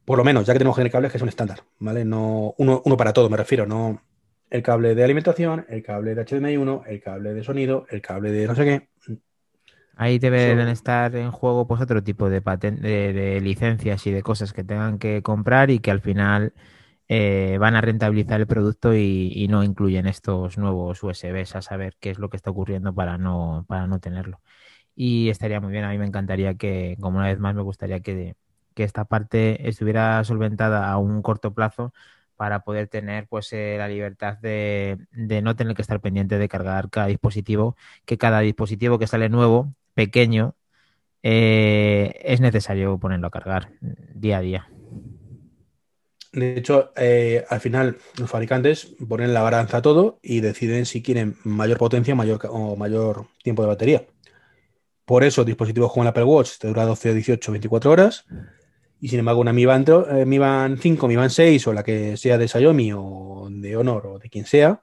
por 0.09 0.17
lo 0.17 0.23
menos, 0.23 0.43
ya 0.47 0.53
que 0.53 0.57
tenemos 0.57 0.75
que 0.75 0.79
tener 0.79 0.91
cables 0.91 1.11
que 1.11 1.19
son 1.19 1.29
estándar, 1.29 1.61
¿vale? 1.77 2.03
No, 2.03 2.55
uno, 2.57 2.81
para 2.97 3.13
todo, 3.13 3.29
me 3.29 3.37
refiero, 3.37 3.67
no 3.67 4.01
el 4.49 4.63
cable 4.63 4.95
de 4.95 5.03
alimentación, 5.03 5.67
el 5.69 5.83
cable 5.83 6.15
de 6.15 6.25
HDMI 6.25 6.57
1, 6.57 6.83
el 6.87 6.99
cable 6.99 7.35
de 7.35 7.43
sonido, 7.43 7.85
el 7.91 8.01
cable 8.01 8.31
de 8.31 8.47
no 8.47 8.55
sé 8.55 8.65
qué. 8.65 8.89
Ahí 9.95 10.17
deben 10.17 10.67
estar 10.67 11.15
en 11.15 11.29
juego 11.29 11.67
pues 11.67 11.79
otro 11.79 12.01
tipo 12.01 12.27
de, 12.27 12.41
de, 12.41 13.39
licencias 13.39 14.07
y 14.07 14.11
de 14.11 14.23
cosas 14.23 14.51
que 14.51 14.63
tengan 14.63 14.97
que 14.97 15.21
comprar 15.21 15.69
y 15.69 15.77
que 15.77 15.91
al 15.91 16.01
final 16.01 16.53
eh, 17.07 17.57
van 17.59 17.75
a 17.75 17.81
rentabilizar 17.81 18.41
el 18.41 18.47
producto 18.47 18.95
y, 18.95 19.45
no 19.47 19.63
incluyen 19.63 20.07
estos 20.07 20.57
nuevos 20.57 21.03
USBs 21.03 21.55
a 21.55 21.61
saber 21.61 21.93
qué 21.99 22.09
es 22.09 22.17
lo 22.17 22.29
que 22.29 22.37
está 22.37 22.49
ocurriendo 22.49 22.95
para 22.95 23.19
no, 23.19 23.63
para 23.67 23.85
no 23.85 23.99
tenerlo. 23.99 24.41
Y 24.95 25.29
estaría 25.29 25.61
muy 25.61 25.71
bien, 25.71 25.83
a 25.83 25.91
mí 25.91 25.99
me 25.99 26.07
encantaría 26.07 26.55
que, 26.55 26.97
como 26.99 27.19
una 27.19 27.27
vez 27.27 27.37
más, 27.37 27.53
me 27.53 27.61
gustaría 27.61 27.99
que, 27.99 28.35
que 28.79 28.85
esta 28.85 29.03
parte 29.03 29.67
estuviera 29.67 30.23
solventada 30.23 30.89
a 30.89 30.97
un 30.97 31.21
corto 31.21 31.53
plazo 31.53 31.91
para 32.37 32.63
poder 32.63 32.87
tener 32.87 33.27
pues 33.27 33.51
eh, 33.51 33.75
la 33.77 33.89
libertad 33.89 34.37
de, 34.37 34.97
no 35.43 35.57
tener 35.57 35.75
que 35.75 35.81
estar 35.81 35.99
pendiente 35.99 36.37
de 36.37 36.47
cargar 36.47 36.89
cada 36.89 37.07
dispositivo, 37.07 37.75
que 38.05 38.17
cada 38.17 38.39
dispositivo 38.39 38.97
que 38.97 39.05
sale 39.05 39.27
nuevo, 39.27 39.73
pequeño, 39.95 40.55
eh, 41.23 42.21
es 42.23 42.39
necesario 42.39 42.97
ponerlo 42.99 43.27
a 43.27 43.31
cargar 43.31 43.73
día 43.81 44.37
a 44.37 44.41
día. 44.41 44.69
De 46.31 46.57
hecho, 46.57 46.93
eh, 46.95 47.43
al 47.49 47.59
final 47.59 47.97
los 48.17 48.29
fabricantes 48.29 48.95
ponen 49.09 49.33
la 49.33 49.41
balanza 49.41 49.77
a 49.77 49.81
todo 49.81 50.19
y 50.23 50.39
deciden 50.39 50.85
si 50.85 51.03
quieren 51.03 51.35
mayor 51.43 51.77
potencia 51.77 52.15
mayor, 52.15 52.39
o 52.49 52.77
mayor 52.77 53.25
tiempo 53.43 53.61
de 53.61 53.67
batería. 53.67 54.05
Por 55.03 55.25
eso, 55.25 55.43
dispositivos 55.43 55.91
como 55.91 56.03
el 56.03 56.09
Apple 56.09 56.23
Watch 56.23 56.59
te 56.59 56.69
dura 56.69 56.85
12, 56.85 57.13
18, 57.13 57.51
24 57.51 57.91
horas 57.91 58.25
y 59.01 59.07
sin 59.07 59.19
embargo, 59.19 59.41
una 59.41 59.53
Mi 59.53 59.65
Band, 59.65 59.89
eh, 60.11 60.25
Mi 60.25 60.37
Band 60.37 60.79
5, 60.79 61.07
Mi 61.07 61.15
Band 61.15 61.31
6 61.31 61.67
o 61.67 61.73
la 61.73 61.83
que 61.83 62.17
sea 62.17 62.37
de 62.37 62.47
Xiaomi 62.47 62.91
o 62.93 63.47
de 63.49 63.77
Honor 63.77 64.07
o 64.07 64.19
de 64.19 64.29
quien 64.29 64.45
sea, 64.45 64.81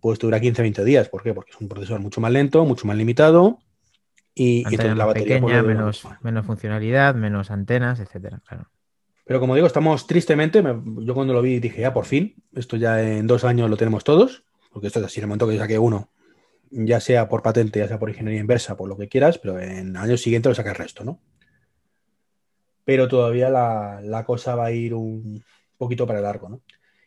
pues 0.00 0.18
dura 0.18 0.40
15-20 0.40 0.84
días. 0.84 1.08
¿Por 1.08 1.22
qué? 1.22 1.34
Porque 1.34 1.50
es 1.50 1.60
un 1.60 1.68
procesador 1.68 2.00
mucho 2.00 2.20
más 2.20 2.30
lento, 2.30 2.64
mucho 2.64 2.86
más 2.86 2.96
limitado 2.96 3.58
y, 4.34 4.64
y 4.70 4.76
la 4.76 5.04
batería 5.04 5.40
pequeña, 5.40 5.62
menos, 5.62 6.06
menos 6.22 6.46
funcionalidad, 6.46 7.14
menos 7.14 7.50
antenas, 7.50 7.98
etcétera. 7.98 8.40
Pero 9.24 9.40
como 9.40 9.54
digo, 9.54 9.66
estamos 9.66 10.06
tristemente, 10.06 10.62
yo 10.62 11.14
cuando 11.14 11.32
lo 11.32 11.42
vi 11.42 11.58
dije, 11.60 11.82
ya 11.82 11.92
por 11.92 12.04
fin, 12.04 12.34
esto 12.54 12.76
ya 12.76 13.02
en 13.02 13.26
dos 13.26 13.44
años 13.44 13.68
lo 13.68 13.76
tenemos 13.76 14.04
todos, 14.04 14.44
porque 14.72 14.86
esto 14.86 15.00
es 15.00 15.06
así, 15.06 15.20
en 15.20 15.24
el 15.24 15.28
momento 15.28 15.46
que 15.46 15.54
yo 15.54 15.60
saqué 15.60 15.78
uno, 15.78 16.10
ya 16.70 17.00
sea 17.00 17.28
por 17.28 17.42
patente, 17.42 17.80
ya 17.80 17.88
sea 17.88 17.98
por 17.98 18.08
ingeniería 18.08 18.40
inversa, 18.40 18.76
por 18.76 18.88
lo 18.88 18.96
que 18.96 19.08
quieras, 19.08 19.38
pero 19.38 19.60
en 19.60 19.90
el 19.90 19.96
año 19.96 20.16
siguiente 20.16 20.48
lo 20.48 20.54
saca 20.54 20.70
el 20.70 20.76
resto, 20.76 21.04
¿no? 21.04 21.20
Pero 22.84 23.08
todavía 23.08 23.50
la, 23.50 24.24
cosa 24.26 24.54
va 24.54 24.66
a 24.66 24.72
ir 24.72 24.94
un 24.94 25.42
poquito 25.76 26.06
para 26.06 26.20
largo, 26.20 26.48
¿no? 26.48 26.62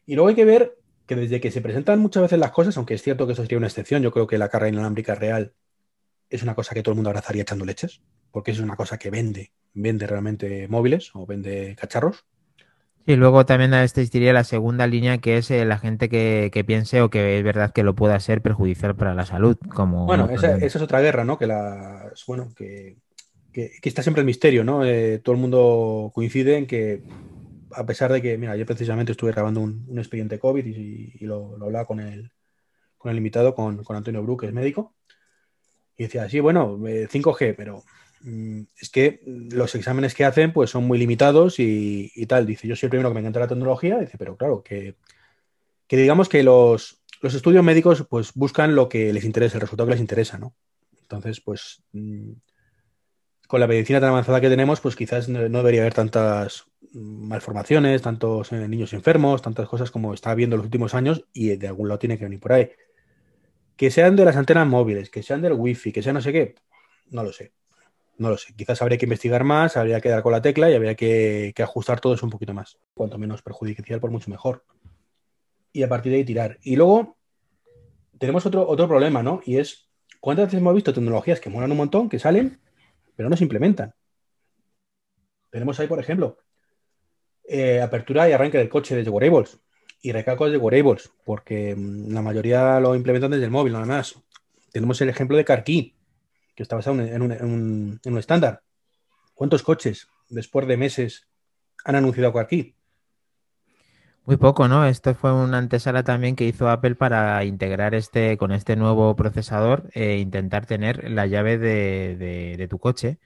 Y 0.06 0.16
luego 0.16 0.30
hay 0.30 0.36
que 0.36 0.46
ver 0.46 0.78
que 1.06 1.16
desde 1.16 1.42
que 1.42 1.52
se 1.52 1.62
presentan 1.62 2.00
muchas 2.00 2.24
veces 2.24 2.40
las 2.40 2.52
cosas, 2.52 2.78
aunque 2.78 2.96
es 2.96 3.02
cierto 3.02 3.26
que 3.26 3.34
eso 3.34 3.42
sería 3.42 3.58
una 3.58 3.68
excepción, 3.68 4.02
yo 4.02 4.12
creo 4.12 4.28
que 4.28 4.38
la 4.38 4.50
carga 4.50 4.70
inalámbrica 4.70 5.16
real 5.16 5.54
es 6.30 6.44
una 6.44 6.56
cosa 6.56 6.74
que 6.74 6.82
todo 6.82 6.94
el 6.94 6.96
mundo 6.96 7.10
abrazaría 7.10 7.44
echando 7.44 7.66
leches, 7.66 8.02
porque 8.32 8.52
es 8.52 8.60
una 8.60 8.76
cosa 8.76 8.98
que 8.98 9.10
vende, 9.10 9.52
vende 9.74 10.08
realmente 10.08 10.68
móviles 10.68 11.12
o 11.14 11.26
vende 11.26 11.76
cacharros. 11.80 12.26
Y 13.06 13.18
luego 13.18 13.46
también 13.46 13.74
existiría 13.74 14.32
la 14.32 14.46
segunda 14.46 14.88
línea, 14.88 15.18
que 15.18 15.38
es 15.38 15.52
eh, 15.52 15.66
la 15.66 15.78
gente 15.78 16.08
que, 16.08 16.64
piense 16.66 17.02
o 17.02 17.10
que 17.10 17.38
es 17.38 17.44
verdad 17.44 17.74
que 17.74 17.84
lo 17.84 17.96
pueda 17.96 18.18
ser 18.22 18.42
perjudicial 18.42 18.96
para 18.96 19.14
la 19.14 19.26
salud. 19.26 19.58
Como 19.74 20.06
bueno, 20.06 20.30
esa, 20.32 20.56
esa, 20.56 20.78
es 20.78 20.82
otra 20.82 21.02
guerra, 21.02 21.26
¿no? 21.26 21.38
Que 21.38 21.46
las, 21.46 22.26
bueno, 22.26 22.54
que 22.56 22.98
que, 23.54 23.72
está 23.84 24.02
siempre 24.02 24.22
el 24.22 24.26
misterio, 24.26 24.64
¿no? 24.64 24.84
Eh, 24.84 25.20
todo 25.20 25.36
el 25.36 25.42
mundo 25.42 26.12
coincide 26.14 26.58
en 26.58 26.66
que, 26.66 27.04
a 27.72 27.86
pesar 27.86 28.12
de 28.12 28.22
que, 28.22 28.38
mira, 28.38 28.58
yo 28.58 28.66
precisamente 28.66 29.12
estuve 29.12 29.32
grabando 29.32 29.62
un, 29.62 29.98
expediente 29.98 30.40
COVID 30.40 30.66
y, 30.66 31.26
lo, 31.26 31.56
hablaba 31.62 31.86
con 31.86 32.00
el, 32.00 32.32
con 32.98 33.12
el 33.12 33.18
invitado, 33.18 33.54
con, 33.56 33.84
Antonio 33.88 34.24
Bru, 34.24 34.36
que 34.36 34.48
es 34.48 34.54
médico, 34.54 34.96
y 35.96 36.04
decía, 36.04 36.28
sí, 36.28 36.40
bueno, 36.40 36.78
5G, 36.78 37.42
eh, 37.42 37.54
pero 37.54 37.84
mm, 38.22 38.62
es 38.82 38.90
que 38.90 39.22
los 39.26 39.76
exámenes 39.76 40.16
que 40.16 40.26
hacen 40.26 40.52
pues 40.52 40.72
son 40.72 40.86
muy 40.86 40.98
limitados 40.98 41.60
y, 41.60 42.12
tal. 42.28 42.48
Dice, 42.48 42.68
yo 42.68 42.76
soy 42.76 42.88
el 42.88 42.90
primero 42.90 43.10
que 43.10 43.16
me 43.16 43.20
encanta 43.22 43.40
la 43.40 43.48
tecnología, 43.48 44.00
dice, 44.00 44.18
pero 44.18 44.36
claro, 44.36 44.64
que, 44.64 44.96
que 45.88 45.98
digamos 45.98 46.28
que 46.28 46.42
los, 46.42 47.04
los, 47.22 47.36
estudios 47.36 47.64
médicos 47.64 48.06
pues 48.10 48.34
buscan 48.34 48.74
lo 48.76 48.90
que 48.90 49.14
les 49.14 49.24
interesa, 49.26 49.58
el 49.58 49.62
resultado 49.62 49.88
que 49.88 49.94
les 49.94 50.02
interesa, 50.02 50.40
¿no? 50.40 50.56
Entonces, 51.04 51.40
pues... 51.40 51.84
Mm, 51.92 52.32
con 53.48 53.60
la 53.60 53.68
medicina 53.68 54.00
tan 54.00 54.10
avanzada 54.10 54.42
que 54.42 54.50
tenemos, 54.50 54.80
pues 54.80 54.96
quizás 54.96 55.30
no, 55.30 55.40
debería 55.40 55.82
haber 55.82 55.94
tantas 55.94 56.66
malformaciones, 56.94 58.02
tantos 58.02 58.52
eh, 58.52 58.68
niños 58.68 58.94
enfermos, 58.94 59.42
tantas 59.42 59.68
cosas 59.68 59.92
como 59.92 60.14
está 60.14 60.32
habiendo 60.32 60.56
en 60.56 60.60
los 60.60 60.66
últimos 60.66 60.94
años 60.94 61.26
y 61.34 61.56
de 61.56 61.68
algún 61.68 61.88
lado 61.88 62.00
tiene 62.00 62.18
que 62.18 62.26
venir 62.26 62.40
por 62.40 62.54
ahí. 62.54 62.72
Que 63.76 63.92
sean 63.92 64.16
de 64.16 64.26
las 64.26 64.36
antenas 64.36 64.68
móviles, 64.68 65.10
que 65.10 65.24
sean 65.24 65.42
del 65.42 65.54
wifi, 65.54 65.92
que 65.92 66.04
sea 66.04 66.14
no 66.14 66.22
sé 66.22 66.32
qué, 66.32 66.56
no 67.10 67.24
lo 67.24 67.32
sé. 67.32 67.54
No 68.18 68.30
lo 68.30 68.38
sé. 68.38 68.54
Quizás 68.56 68.82
habría 68.82 68.98
que 68.98 69.06
investigar 69.06 69.44
más, 69.44 69.76
habría 69.76 70.00
que 70.00 70.10
dar 70.10 70.22
con 70.22 70.32
la 70.32 70.42
tecla 70.42 70.70
y 70.70 70.76
habría 70.76 70.96
que, 70.96 71.54
ajustar 71.58 72.00
todo 72.00 72.14
eso 72.14 72.26
un 72.26 72.30
poquito 72.30 72.54
más. 72.54 72.78
Cuanto 72.94 73.18
menos 73.18 73.42
perjudicial, 73.42 74.00
por 74.00 74.12
mucho 74.12 74.30
mejor. 74.30 74.64
Y 75.72 75.82
a 75.82 75.90
partir 75.90 76.12
de 76.12 76.20
ahí 76.20 76.24
tirar. 76.24 76.60
Y 76.62 76.76
luego 76.76 77.18
tenemos 78.20 78.46
otro, 78.46 78.68
otro 78.68 78.88
problema, 78.88 79.24
¿no? 79.24 79.42
Y 79.46 79.58
es, 79.58 79.90
¿cuántas 80.20 80.46
veces 80.46 80.60
hemos 80.60 80.76
visto 80.76 80.94
tecnologías 80.94 81.40
que 81.40 81.50
molan 81.50 81.72
un 81.72 81.78
montón, 81.78 82.08
que 82.08 82.20
salen, 82.20 82.60
pero 83.16 83.30
no 83.30 83.38
se 83.38 83.44
implementan. 83.44 83.94
Tenemos 85.50 85.80
ahí, 85.80 85.88
por 85.88 86.00
ejemplo, 86.00 86.38
eh, 87.48 87.82
apertura 87.82 88.28
y 88.28 88.32
arranque 88.32 88.58
del 88.58 88.70
coche 88.70 88.96
desde 88.96 89.10
wearables 89.10 89.60
y 90.02 90.12
recalco 90.12 90.46
desde 90.46 90.58
wearables, 90.58 91.12
porque 91.26 91.76
mm, 91.76 92.14
la 92.14 92.22
mayoría 92.22 92.80
lo 92.80 92.96
implementan 92.96 93.32
desde 93.32 93.46
el 93.46 93.52
móvil, 93.52 93.74
nada 93.74 93.86
más. 93.86 94.16
Tenemos 94.72 95.00
el 95.02 95.10
ejemplo 95.10 95.38
de 95.38 95.46
CarKey, 95.46 95.96
que 96.56 96.64
está 96.64 96.76
basado 96.76 97.02
en 97.02 97.22
un, 97.22 98.18
estándar. 98.18 98.62
¿Cuántos 99.34 99.64
coches 99.64 100.08
después 100.30 100.68
de 100.68 100.78
meses 100.78 101.28
han 101.86 101.96
anunciado 101.96 102.34
CarKey? 102.34 102.76
Muy 104.26 104.38
poco, 104.38 104.70
¿no? 104.70 104.86
Esto 104.86 105.14
fue 105.16 105.34
una 105.34 105.58
antesala 105.58 106.04
también 106.04 106.38
que 106.38 106.46
hizo 106.46 106.70
Apple 106.70 106.96
para 106.96 107.44
integrar 107.44 107.94
este 107.94 108.38
con 108.38 108.54
este 108.54 108.78
nuevo 108.78 109.14
procesador 109.18 109.90
e 109.94 110.18
intentar 110.18 110.66
tener 110.66 111.12
la 111.12 111.28
llave 111.28 111.58
de, 111.58 112.68
tu 112.70 112.80
coche. 112.80 113.18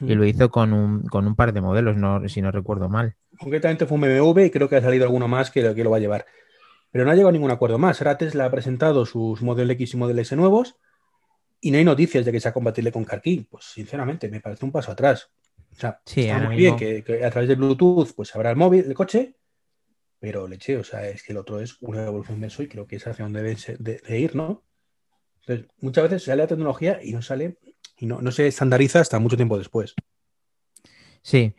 Y 0.00 0.14
lo 0.14 0.22
mm. 0.22 0.26
hizo 0.26 0.50
con 0.50 0.72
un, 0.72 1.02
con 1.06 1.26
un 1.26 1.34
par 1.34 1.52
de 1.52 1.60
modelos, 1.60 1.96
no, 1.96 2.28
si 2.28 2.40
no 2.40 2.52
recuerdo 2.52 2.88
mal. 2.88 3.16
Concretamente 3.36 3.86
fue 3.86 3.96
un 3.96 4.02
BMW 4.02 4.42
y 4.42 4.50
creo 4.50 4.68
que 4.68 4.76
ha 4.76 4.80
salido 4.80 5.04
alguno 5.04 5.26
más 5.26 5.50
que, 5.50 5.74
que 5.74 5.82
lo 5.82 5.90
va 5.90 5.96
a 5.96 6.00
llevar. 6.00 6.24
Pero 6.92 7.04
no 7.04 7.10
ha 7.10 7.14
llegado 7.14 7.30
a 7.30 7.32
ningún 7.32 7.50
acuerdo 7.50 7.78
más. 7.78 8.00
Ahora 8.00 8.16
Tesla 8.16 8.44
ha 8.44 8.50
presentado 8.52 9.06
sus 9.06 9.42
Model 9.42 9.72
X 9.72 9.94
y 9.94 9.96
Model 9.96 10.20
S 10.20 10.36
nuevos 10.36 10.76
y 11.60 11.72
no 11.72 11.78
hay 11.78 11.84
noticias 11.84 12.24
de 12.24 12.30
que 12.30 12.38
sea 12.38 12.52
compatible 12.52 12.92
con 12.92 13.04
CarKey. 13.04 13.48
Pues 13.50 13.64
sinceramente 13.64 14.28
me 14.28 14.40
parece 14.40 14.64
un 14.64 14.70
paso 14.70 14.92
atrás. 14.92 15.30
O 15.72 15.80
sea, 15.80 16.00
está 16.06 16.38
muy 16.38 16.54
bien 16.54 16.76
que, 16.76 17.02
que, 17.02 17.24
a 17.24 17.30
través 17.32 17.48
de 17.48 17.56
Bluetooth 17.56 18.12
pues 18.14 18.32
habrá 18.36 18.50
el 18.50 18.56
móvil, 18.56 18.84
el 18.86 18.94
coche, 18.94 19.34
pero 20.24 20.48
leche, 20.48 20.78
o 20.78 20.84
sea, 20.84 21.06
es 21.06 21.22
que 21.22 21.32
el 21.34 21.38
otro 21.38 21.60
es 21.60 21.76
una 21.82 22.06
evolución 22.06 22.40
de 22.40 22.46
eso 22.46 22.62
y 22.62 22.68
creo 22.68 22.86
que 22.86 22.96
es 22.96 23.06
hacia 23.06 23.26
donde 23.26 23.42
debe 23.42 23.58
de, 23.78 24.18
ir, 24.18 24.34
¿no? 24.34 24.64
Entonces, 25.42 25.70
muchas 25.80 26.04
veces 26.04 26.22
sale 26.22 26.38
la 26.38 26.46
tecnología 26.46 26.98
y 27.02 27.12
no 27.12 27.20
sale, 27.20 27.58
y 27.98 28.06
no, 28.06 28.22
no 28.22 28.32
se 28.32 28.46
estandariza 28.46 29.00
hasta 29.00 29.18
mucho 29.18 29.36
tiempo 29.36 29.58
después. 29.58 29.94
Sí. 31.20 31.54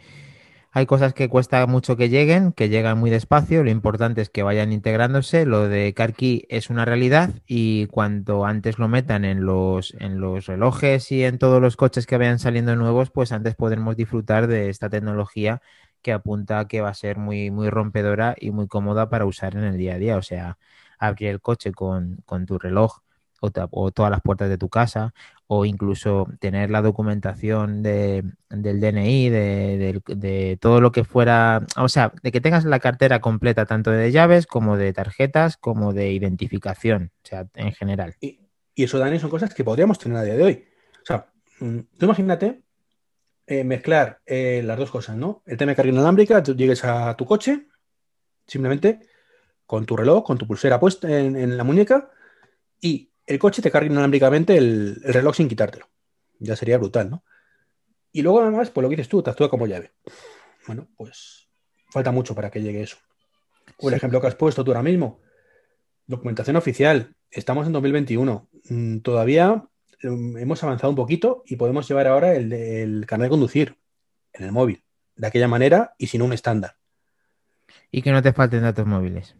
Hay 0.71 0.87
cosas 0.87 1.13
que 1.13 1.29
cuesta 1.29 1.67
mucho 1.67 1.95
que 1.95 2.09
lleguen, 2.09 2.53
que 2.53 2.67
llegan 2.69 2.97
muy 2.97 3.11
despacio. 3.11 3.63
Lo 3.63 3.69
importante 3.69 4.21
es 4.21 4.31
que 4.31 4.41
vayan 4.41 4.73
integrándose. 4.73 5.45
Lo 5.45 5.69
de 5.69 5.93
CarKey 5.93 6.47
es 6.49 6.71
una 6.71 6.85
realidad 6.85 7.35
y 7.45 7.85
cuanto 7.85 8.45
antes 8.45 8.79
lo 8.79 8.87
metan 8.87 9.25
en 9.25 9.45
los, 9.45 9.93
en 9.99 10.19
los 10.19 10.47
relojes 10.47 11.11
y 11.11 11.23
en 11.23 11.37
todos 11.37 11.61
los 11.61 11.77
coches 11.77 12.07
que 12.07 12.17
vayan 12.17 12.39
saliendo 12.39 12.75
nuevos, 12.75 13.11
pues 13.11 13.31
antes 13.31 13.53
podremos 13.53 13.95
disfrutar 13.95 14.47
de 14.47 14.69
esta 14.69 14.89
tecnología 14.89 15.61
que 16.05 16.13
apunta 16.13 16.59
a 16.59 16.67
que 16.67 16.81
va 16.81 16.89
a 16.89 16.93
ser 16.93 17.17
muy, 17.17 17.49
muy 17.49 17.71
rompedora 17.71 18.35
y 18.39 18.51
muy 18.51 18.67
cómoda 18.67 19.09
para 19.09 19.25
usar 19.25 19.55
en 19.55 19.63
el 19.63 19.75
día 19.75 19.95
a 19.95 19.97
día. 19.97 20.17
O 20.17 20.21
sea, 20.21 20.59
abrir 20.99 21.29
el 21.29 21.41
coche 21.41 21.71
con, 21.71 22.23
tu 22.45 22.59
reloj 22.59 22.99
o, 23.41 23.91
todas 23.91 24.11
las 24.11 24.21
puertas 24.21 24.47
de 24.47 24.59
tu 24.59 24.69
casa 24.69 25.15
o 25.47 25.65
incluso 25.65 26.27
tener 26.39 26.69
la 26.69 26.83
documentación 26.83 27.81
de, 27.81 28.23
del 28.49 28.79
DNI, 28.79 29.29
de, 29.29 30.57
todo 30.61 30.79
lo 30.79 30.91
que 30.91 31.05
fuera, 31.05 31.65
o 31.75 31.89
sea, 31.89 32.13
de 32.21 32.31
que 32.31 32.39
tengas 32.39 32.65
la 32.65 32.79
cartera 32.79 33.19
completa 33.19 33.65
tanto 33.65 33.89
de 33.89 34.11
llaves 34.11 34.45
como 34.45 34.77
de 34.77 34.93
tarjetas 34.93 35.57
como 35.57 35.91
de 35.91 36.11
identificación, 36.11 37.11
o 37.23 37.27
sea, 37.27 37.47
en 37.55 37.71
general. 37.73 38.13
Y, 38.21 38.41
y 38.75 38.83
eso, 38.83 38.99
Dani, 38.99 39.17
son 39.17 39.31
cosas 39.31 39.55
que 39.55 39.63
podríamos 39.63 39.97
tener 39.97 40.19
a 40.19 40.23
día 40.23 40.35
de 40.35 40.43
hoy. 40.43 40.65
O 41.01 41.05
sea, 41.05 41.31
mm, 41.61 41.79
tú 41.97 42.05
imagínate 42.05 42.64
eh, 43.47 43.63
mezclar 43.63 44.21
eh, 44.25 44.63
las 44.65 44.77
dos 44.77 44.89
cosas, 44.89 45.15
¿no? 45.15 45.43
El 45.45 45.57
tema 45.57 45.71
de 45.71 45.75
carga 45.75 45.91
inalámbrica, 45.91 46.41
tú 46.41 46.55
llegues 46.55 46.83
a 46.83 47.15
tu 47.15 47.25
coche, 47.25 47.67
simplemente 48.47 49.01
con 49.67 49.85
tu 49.85 49.95
reloj, 49.95 50.23
con 50.23 50.37
tu 50.37 50.47
pulsera 50.47 50.79
puesta 50.79 51.07
en, 51.09 51.55
la 51.55 51.63
muñeca, 51.63 52.09
y 52.81 53.11
el 53.25 53.37
coche 53.37 53.61
te 53.61 53.69
carga 53.69 53.87
inalámbricamente 53.87 54.57
el, 54.57 54.95
reloj 55.03 55.35
sin 55.35 55.47
quitártelo. 55.47 55.87
Ya 56.39 56.55
sería 56.55 56.79
brutal, 56.79 57.09
¿no? 57.11 57.23
Y 58.11 58.23
luego 58.23 58.41
además, 58.41 58.71
pues 58.71 58.81
lo 58.81 58.89
que 58.89 58.95
dices 58.95 59.09
tú, 59.09 59.21
te 59.21 59.29
actúa 59.29 59.49
como 59.49 59.67
llave. 59.67 59.93
Bueno, 60.65 60.87
pues 60.97 61.47
falta 61.91 62.11
mucho 62.11 62.33
para 62.33 62.49
que 62.49 62.61
llegue 62.61 62.81
eso. 62.81 62.97
O 63.77 63.89
el 63.89 63.95
ejemplo 63.95 64.21
que 64.21 64.27
has 64.27 64.35
puesto 64.35 64.63
tú 64.63 64.71
ahora 64.71 64.81
mismo. 64.81 65.21
Documentación 66.07 66.55
oficial. 66.55 67.15
Estamos 67.29 67.67
en 67.67 67.73
2021. 67.73 68.49
Mm, 68.69 68.99
todavía 68.99 69.67
hemos 70.05 70.63
avanzado 70.63 70.89
un 70.89 70.95
poquito 70.95 71.43
y 71.45 71.55
podemos 71.55 71.87
llevar 71.87 72.07
ahora 72.07 72.33
el, 72.33 72.51
el 72.53 73.05
carnet 73.05 73.25
de 73.25 73.29
conducir 73.29 73.77
en 74.33 74.45
el 74.45 74.51
móvil, 74.51 74.83
de 75.15 75.27
aquella 75.27 75.47
manera 75.47 75.95
y 75.97 76.07
sin 76.07 76.21
un 76.21 76.33
estándar. 76.33 76.75
Y 77.91 78.01
que 78.01 78.11
no 78.11 78.21
te 78.21 78.33
falten 78.33 78.61
datos 78.61 78.85
móviles. 78.85 79.35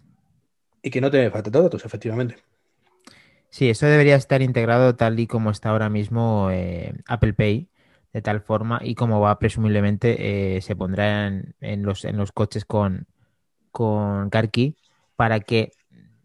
Y 0.82 0.90
que 0.90 1.02
no 1.02 1.12
te 1.12 1.30
falten 1.32 1.54
datos, 1.54 1.86
efectivamente. 1.86 2.38
Sí, 3.50 3.70
eso 3.70 3.86
debería 3.86 4.16
estar 4.16 4.42
integrado 4.42 4.96
tal 4.96 5.20
y 5.20 5.28
como 5.28 5.50
está 5.50 5.70
ahora 5.70 5.90
mismo 5.90 6.50
eh, 6.52 6.94
Apple 7.08 7.34
Pay, 7.34 7.70
de 8.16 8.22
tal 8.22 8.42
forma 8.42 8.80
y 8.82 8.96
como 8.96 9.20
va 9.20 9.40
presumiblemente 9.40 10.56
eh, 10.58 10.62
se 10.62 10.76
pondrá 10.76 11.28
en, 11.28 11.84
los, 11.84 12.06
en 12.06 12.18
los 12.18 12.32
coches 12.32 12.64
con, 12.64 13.08
con 13.72 14.30
CarKey 14.30 14.78
para 15.18 15.42
que 15.42 15.74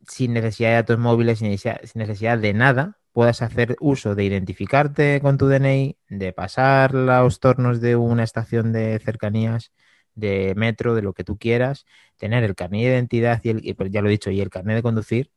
sin 0.06 0.32
necesidad 0.34 0.68
de 0.70 0.74
datos 0.76 0.98
móviles, 0.98 1.38
sin 1.38 1.50
necesidad 1.50 2.38
de 2.38 2.52
nada, 2.52 2.99
puedas 3.12 3.42
hacer 3.42 3.76
uso 3.80 4.14
de 4.14 4.24
identificarte 4.24 5.20
con 5.20 5.38
tu 5.38 5.48
DNI, 5.48 5.96
de 6.08 6.32
pasar 6.32 6.94
los 6.94 7.40
tornos 7.40 7.80
de 7.80 7.96
una 7.96 8.24
estación 8.24 8.72
de 8.72 8.98
cercanías, 8.98 9.72
de 10.14 10.54
metro, 10.56 10.94
de 10.94 11.02
lo 11.02 11.12
que 11.12 11.24
tú 11.24 11.38
quieras, 11.38 11.86
tener 12.16 12.44
el 12.44 12.54
carnet 12.54 12.82
de 12.82 12.88
identidad 12.88 13.40
y 13.42 13.50
el, 13.50 13.74
pues 13.76 13.90
ya 13.90 14.02
lo 14.02 14.08
he 14.08 14.12
dicho, 14.12 14.30
y 14.30 14.40
el 14.40 14.50
carnet 14.50 14.76
de 14.76 14.82
conducir 14.82 15.30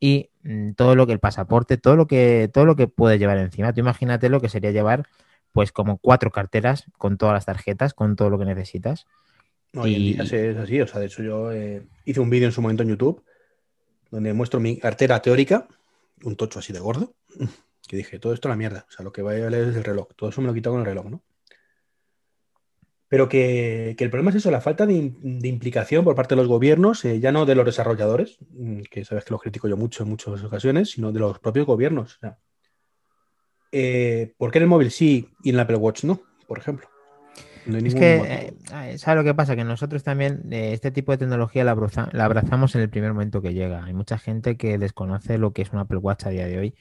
y 0.00 0.30
mm, 0.42 0.72
todo 0.72 0.96
lo 0.96 1.06
que 1.06 1.12
el 1.12 1.20
pasaporte, 1.20 1.76
todo 1.76 1.96
lo 1.96 2.06
que 2.08 2.50
todo 2.52 2.64
lo 2.64 2.74
que 2.74 2.88
puedes 2.88 3.20
llevar 3.20 3.38
encima. 3.38 3.72
Tú 3.72 3.80
imagínate 3.80 4.28
lo 4.28 4.40
que 4.40 4.48
sería 4.48 4.72
llevar 4.72 5.06
pues 5.52 5.70
como 5.70 5.98
cuatro 5.98 6.30
carteras 6.30 6.86
con 6.98 7.18
todas 7.18 7.34
las 7.34 7.44
tarjetas, 7.44 7.94
con 7.94 8.16
todo 8.16 8.30
lo 8.30 8.38
que 8.38 8.46
necesitas. 8.46 9.06
No, 9.72 9.86
y, 9.86 10.18
es 10.20 10.58
así, 10.58 10.80
o 10.80 10.86
sea, 10.86 11.00
de 11.00 11.06
hecho 11.06 11.22
yo 11.22 11.52
eh, 11.52 11.82
hice 12.04 12.20
un 12.20 12.30
vídeo 12.30 12.46
en 12.46 12.52
su 12.52 12.60
momento 12.60 12.82
en 12.82 12.90
YouTube 12.90 13.22
donde 14.10 14.34
muestro 14.34 14.60
mi 14.60 14.76
cartera 14.76 15.22
teórica, 15.22 15.66
un 16.24 16.36
tocho 16.36 16.58
así 16.58 16.72
de 16.72 16.80
gordo, 16.80 17.14
que 17.88 17.96
dije, 17.96 18.18
todo 18.18 18.32
esto 18.32 18.48
es 18.48 18.50
la 18.50 18.56
mierda, 18.56 18.86
o 18.88 18.92
sea, 18.92 19.04
lo 19.04 19.12
que 19.12 19.22
va 19.22 19.32
a 19.32 19.40
valer 19.40 19.68
es 19.68 19.76
el 19.76 19.84
reloj, 19.84 20.08
todo 20.16 20.30
eso 20.30 20.40
me 20.40 20.46
lo 20.46 20.52
he 20.52 20.56
quitado 20.56 20.74
con 20.74 20.80
el 20.80 20.86
reloj, 20.86 21.06
¿no? 21.06 21.22
Pero 23.12 23.28
que, 23.28 23.90
el 23.90 24.10
problema 24.10 24.30
es 24.30 24.36
eso, 24.36 24.50
la 24.50 24.62
falta 24.62 24.86
de, 24.86 24.94
implicación 24.94 26.02
por 26.02 26.14
parte 26.14 26.34
de 26.34 26.40
los 26.40 26.48
gobiernos, 26.48 27.04
eh, 27.04 27.20
ya 27.20 27.30
no 27.30 27.44
de 27.44 27.54
los 27.54 27.66
desarrolladores, 27.66 28.38
mm, 28.48 28.84
que 28.90 29.04
sabes 29.04 29.26
que 29.26 29.32
los 29.32 29.42
critico 29.42 29.68
yo 29.68 29.76
mucho 29.76 30.02
en 30.02 30.08
muchas 30.08 30.42
ocasiones, 30.42 30.92
sino 30.92 31.12
de 31.12 31.20
los 31.20 31.38
propios 31.38 31.66
gobiernos. 31.66 32.18
eh, 33.70 34.32
¿Por 34.38 34.50
qué 34.50 34.58
en 34.58 34.62
el 34.62 34.68
móvil 34.70 34.90
sí 34.90 35.28
y 35.42 35.50
en 35.50 35.56
el 35.56 35.60
Apple 35.60 35.76
Watch 35.76 36.04
no, 36.04 36.22
por 36.46 36.58
ejemplo? 36.58 36.88
Es 37.66 37.94
que, 37.94 38.54
eh, 38.70 38.98
¿sabes 38.98 39.18
lo 39.18 39.24
que 39.24 39.34
pasa? 39.34 39.56
Que 39.56 39.64
nosotros 39.64 40.02
también 40.02 40.42
eh, 40.50 40.72
este 40.72 40.90
tipo 40.90 41.12
de 41.12 41.18
tecnología 41.18 41.64
la, 41.64 41.76
la, 42.12 42.24
abrazamos 42.24 42.74
en 42.74 42.80
el 42.80 42.90
primer 42.90 43.12
momento 43.12 43.42
que 43.42 43.54
llega. 43.54 43.84
Hay 43.84 43.94
mucha 43.94 44.18
gente 44.18 44.56
que 44.56 44.78
desconoce 44.78 45.38
lo 45.38 45.52
que 45.52 45.62
es 45.62 45.72
un 45.72 45.78
Apple 45.78 45.98
Watch 45.98 46.26
a 46.26 46.30
día 46.30 46.46
de 46.46 46.58
hoy 46.58 46.74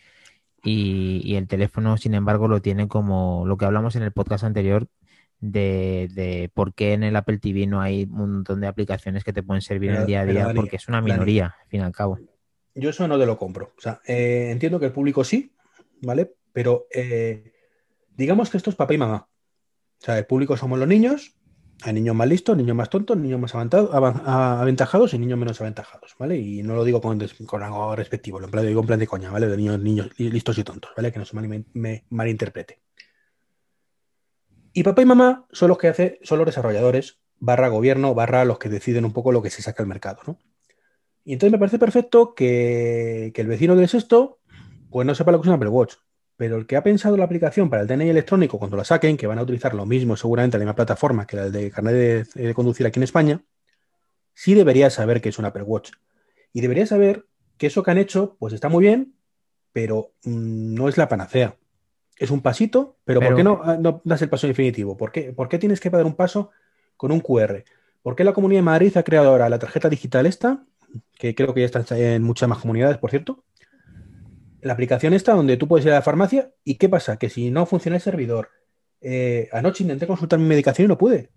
y, 0.63 1.21
y 1.23 1.35
el 1.35 1.47
teléfono, 1.47 1.97
sin 1.97 2.13
embargo, 2.13 2.47
lo 2.47 2.61
tiene 2.61 2.87
como 2.87 3.43
lo 3.45 3.57
que 3.57 3.65
hablamos 3.65 3.95
en 3.95 4.03
el 4.03 4.11
podcast 4.11 4.43
anterior, 4.43 4.87
de, 5.39 6.51
por 6.53 6.73
qué 6.73 6.93
en 6.93 7.03
el 7.03 7.15
Apple 7.15 7.39
TV 7.39 7.65
no 7.65 7.81
hay 7.81 8.03
un 8.03 8.33
montón 8.33 8.61
de 8.61 8.67
aplicaciones 8.67 9.23
que 9.23 9.33
te 9.33 9.41
pueden 9.41 9.61
servir 9.61 9.89
en 9.91 9.97
el 9.97 10.05
día 10.05 10.21
a 10.21 10.25
día, 10.25 10.51
porque 10.55 10.75
es 10.75 10.87
una 10.87 11.01
minoría, 11.01 11.55
al 11.59 11.67
fin 11.67 11.81
y 11.81 11.83
al 11.83 11.91
cabo. 11.91 12.19
Yo 12.75 12.91
eso 12.91 13.07
no 13.07 13.19
te 13.19 13.25
lo 13.25 13.37
compro. 13.37 13.73
O 13.77 13.81
sea, 13.81 14.01
eh, 14.05 14.49
entiendo 14.51 14.79
que 14.79 14.85
el 14.85 14.91
público 14.91 15.23
sí, 15.23 15.51
¿vale? 16.01 16.31
Pero 16.53 16.85
digamos 18.15 18.49
que 18.49 18.57
esto 18.57 18.69
es 18.69 18.75
papá 18.75 18.93
y 18.93 18.97
mamá. 18.99 19.27
O 20.01 20.03
sea, 20.03 20.17
el 20.17 20.25
público 20.25 20.57
somos 20.57 20.79
los 20.79 20.87
niños, 20.87 21.35
hay 21.83 21.93
niños 21.93 22.15
más 22.15 22.27
listos, 22.27 22.57
niños 22.57 22.75
más 22.75 22.89
tontos, 22.89 23.17
niños 23.17 23.39
más 23.39 23.53
aventajados 23.53 25.13
y 25.13 25.19
niños 25.19 25.37
menos 25.37 25.61
aventajados, 25.61 26.15
¿vale? 26.17 26.37
Y 26.37 26.63
no 26.63 26.75
lo 26.75 26.83
digo 26.83 27.01
con, 27.01 27.21
algo 27.63 27.95
respectivo, 27.95 28.39
lo 28.39 28.47
digo 28.63 28.81
en 28.81 28.87
plan 28.87 28.99
de 28.99 29.07
coña, 29.07 29.29
¿vale? 29.29 29.47
De 29.47 29.57
niños, 29.57 30.09
listos 30.17 30.57
y 30.57 30.63
tontos, 30.63 30.91
¿vale? 30.97 31.11
Que 31.11 31.19
no 31.19 31.25
se 31.25 31.35
me 31.37 32.03
malinterprete. 32.09 32.81
Y 34.73 34.83
papá 34.83 35.01
y 35.01 35.05
mamá 35.05 35.45
son 35.51 35.69
los 35.69 35.77
que 35.77 35.89
hace, 35.89 36.19
son 36.23 36.39
los 36.39 36.45
desarrolladores, 36.45 37.19
barra 37.39 37.67
gobierno, 37.67 38.15
barra 38.15 38.45
los 38.45 38.57
que 38.57 38.69
deciden 38.69 39.05
un 39.05 39.13
poco 39.13 39.31
lo 39.31 39.41
que 39.41 39.49
se 39.49 39.61
saca 39.61 39.83
al 39.83 39.89
mercado, 39.89 40.21
¿no? 40.25 40.39
Y 41.23 41.33
entonces 41.33 41.51
me 41.51 41.59
parece 41.59 41.77
perfecto 41.77 42.33
que, 42.33 43.33
el 43.35 43.47
vecino 43.47 43.75
que 43.75 43.83
es 43.83 43.93
esto, 43.93 44.39
pues 44.89 45.05
no 45.05 45.13
sepa 45.13 45.31
lo 45.31 45.39
que 45.39 45.45
es 45.45 45.49
un 45.49 45.55
Apple 45.55 45.69
Watch. 45.69 45.95
Pero 46.41 46.57
el 46.57 46.65
que 46.65 46.75
ha 46.75 46.81
pensado 46.81 47.15
la 47.17 47.25
aplicación 47.25 47.69
para 47.69 47.83
el 47.83 47.87
DNI 47.87 48.09
electrónico, 48.09 48.57
cuando 48.57 48.75
la 48.75 48.83
saquen, 48.83 49.15
que 49.15 49.27
van 49.27 49.37
a 49.37 49.43
utilizar 49.43 49.75
lo 49.75 49.85
mismo, 49.85 50.17
seguramente 50.17 50.57
la 50.57 50.63
misma 50.63 50.73
plataforma 50.73 51.27
que 51.27 51.35
la 51.35 51.51
de 51.51 51.69
carnet 51.69 52.33
de, 52.33 52.53
conducir 52.55 52.87
aquí 52.87 52.97
en 52.97 53.03
España, 53.03 53.43
sí 54.33 54.55
debería 54.55 54.89
saber 54.89 55.21
que 55.21 55.29
es 55.29 55.37
un 55.37 55.45
Apple 55.45 55.61
Watch. 55.61 55.91
Y 56.51 56.61
debería 56.61 56.87
saber 56.87 57.27
que 57.59 57.67
eso 57.67 57.83
que 57.83 57.91
han 57.91 57.99
hecho, 57.99 58.37
pues 58.39 58.53
está 58.53 58.69
muy 58.69 58.83
bien, 58.83 59.13
pero 59.71 60.13
mm, 60.23 60.73
no 60.73 60.89
es 60.89 60.97
la 60.97 61.07
panacea 61.07 61.57
es 62.17 62.31
un 62.31 62.41
pasito, 62.41 62.97
pero, 63.05 63.19
¿por 63.19 63.35
qué 63.35 63.43
no, 63.43 63.61
no, 63.77 64.01
das 64.03 64.23
el 64.23 64.29
paso 64.29 64.47
definitivo? 64.47 64.97
¿Por 64.97 65.11
qué, 65.11 65.33
¿Por 65.33 65.47
qué 65.47 65.59
tienes 65.59 65.79
que 65.79 65.91
dar 65.91 66.07
un 66.07 66.15
paso 66.15 66.49
con 66.97 67.11
un 67.11 67.19
QR? 67.19 67.63
¿Por 68.01 68.15
qué 68.15 68.23
la 68.23 68.33
Comunidad 68.33 68.59
de 68.59 68.65
Madrid 68.65 68.97
ha 68.97 69.03
creado 69.03 69.29
ahora 69.29 69.47
la 69.47 69.59
tarjeta 69.59 69.89
digital 69.89 70.25
esta? 70.25 70.63
Que 71.19 71.35
creo 71.35 71.53
que 71.53 71.61
ya 71.61 71.65
está 71.67 71.97
en 71.97 72.23
muchas 72.23 72.49
más 72.49 72.57
comunidades, 72.57 72.97
por 72.97 73.11
cierto. 73.11 73.43
La 74.61 74.73
aplicación 74.73 75.13
esta 75.13 75.33
donde 75.33 75.57
tú 75.57 75.67
puedes 75.67 75.85
ir 75.85 75.91
a 75.91 75.95
la 75.95 76.01
farmacia 76.01 76.51
y 76.63 76.75
¿qué 76.75 76.89
pasa? 76.89 77.17
Que 77.17 77.29
si 77.29 77.51
no 77.51 77.65
funciona 77.65 77.97
el 77.97 78.01
servidor, 78.01 78.49
eh, 79.01 79.49
anoche 79.51 79.83
intenté 79.83 80.07
consultar 80.07 80.39
mi 80.39 80.45
medicación 80.45 80.85
y 80.85 80.89
no 80.89 80.97
pude. 80.97 81.31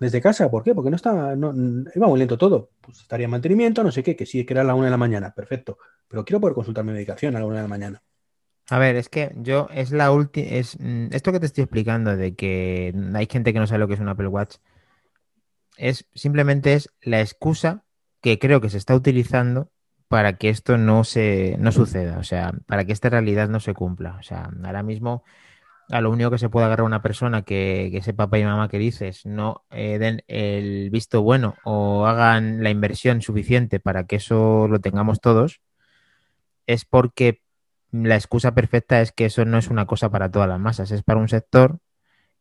Desde 0.00 0.20
casa, 0.20 0.48
¿por 0.48 0.62
qué? 0.62 0.74
Porque 0.74 0.90
no 0.90 0.96
estaba, 0.96 1.34
no, 1.34 1.52
iba 1.94 2.06
muy 2.06 2.18
lento 2.18 2.38
todo. 2.38 2.70
Pues 2.80 3.00
estaría 3.00 3.24
en 3.24 3.32
mantenimiento, 3.32 3.82
no 3.82 3.90
sé 3.90 4.02
qué, 4.02 4.14
que 4.14 4.26
sí, 4.26 4.46
que 4.46 4.54
era 4.54 4.60
a 4.60 4.64
la 4.64 4.74
una 4.74 4.84
de 4.84 4.92
la 4.92 4.96
mañana, 4.96 5.34
perfecto. 5.34 5.78
Pero 6.06 6.24
quiero 6.24 6.40
poder 6.40 6.54
consultar 6.54 6.84
mi 6.84 6.92
medicación 6.92 7.34
a 7.34 7.40
la 7.40 7.46
una 7.46 7.56
de 7.56 7.62
la 7.62 7.68
mañana. 7.68 8.02
A 8.70 8.78
ver, 8.78 8.96
es 8.96 9.08
que 9.08 9.32
yo 9.36 9.68
es 9.72 9.90
la 9.90 10.12
última, 10.12 10.46
es 10.48 10.78
mm, 10.78 11.08
esto 11.12 11.32
que 11.32 11.40
te 11.40 11.46
estoy 11.46 11.64
explicando 11.64 12.16
de 12.16 12.34
que 12.34 12.94
hay 13.14 13.26
gente 13.30 13.52
que 13.52 13.58
no 13.58 13.66
sabe 13.66 13.80
lo 13.80 13.88
que 13.88 13.94
es 13.94 14.00
un 14.00 14.08
Apple 14.08 14.28
Watch, 14.28 14.56
es 15.78 16.06
simplemente 16.14 16.74
es 16.74 16.90
la 17.00 17.20
excusa 17.20 17.84
que 18.20 18.38
creo 18.38 18.60
que 18.60 18.68
se 18.68 18.78
está 18.78 18.94
utilizando 18.94 19.70
para 20.08 20.34
que 20.38 20.48
esto 20.48 20.78
no 20.78 21.04
se 21.04 21.56
no 21.58 21.72
suceda, 21.72 22.18
o 22.18 22.24
sea, 22.24 22.52
para 22.66 22.84
que 22.84 22.92
esta 22.92 23.10
realidad 23.10 23.48
no 23.48 23.60
se 23.60 23.74
cumpla. 23.74 24.16
O 24.18 24.22
sea, 24.22 24.50
ahora 24.64 24.82
mismo 24.82 25.24
a 25.90 26.00
lo 26.00 26.10
único 26.10 26.30
que 26.30 26.38
se 26.38 26.48
puede 26.50 26.66
agarrar 26.66 26.86
una 26.86 27.02
persona 27.02 27.42
que, 27.42 27.88
que 27.90 27.98
ese 27.98 28.14
papá 28.14 28.38
y 28.38 28.44
mamá 28.44 28.68
que 28.68 28.78
dices 28.78 29.24
no 29.24 29.64
eh, 29.70 29.98
den 29.98 30.22
el 30.28 30.90
visto 30.90 31.22
bueno 31.22 31.56
o 31.64 32.06
hagan 32.06 32.62
la 32.62 32.70
inversión 32.70 33.22
suficiente 33.22 33.80
para 33.80 34.06
que 34.06 34.16
eso 34.16 34.68
lo 34.68 34.80
tengamos 34.80 35.20
todos, 35.20 35.60
es 36.66 36.84
porque 36.84 37.42
la 37.90 38.16
excusa 38.16 38.54
perfecta 38.54 39.00
es 39.00 39.12
que 39.12 39.26
eso 39.26 39.44
no 39.44 39.58
es 39.58 39.68
una 39.68 39.86
cosa 39.86 40.10
para 40.10 40.30
todas 40.30 40.48
las 40.48 40.60
masas, 40.60 40.90
es 40.90 41.02
para 41.02 41.20
un 41.20 41.28
sector 41.28 41.80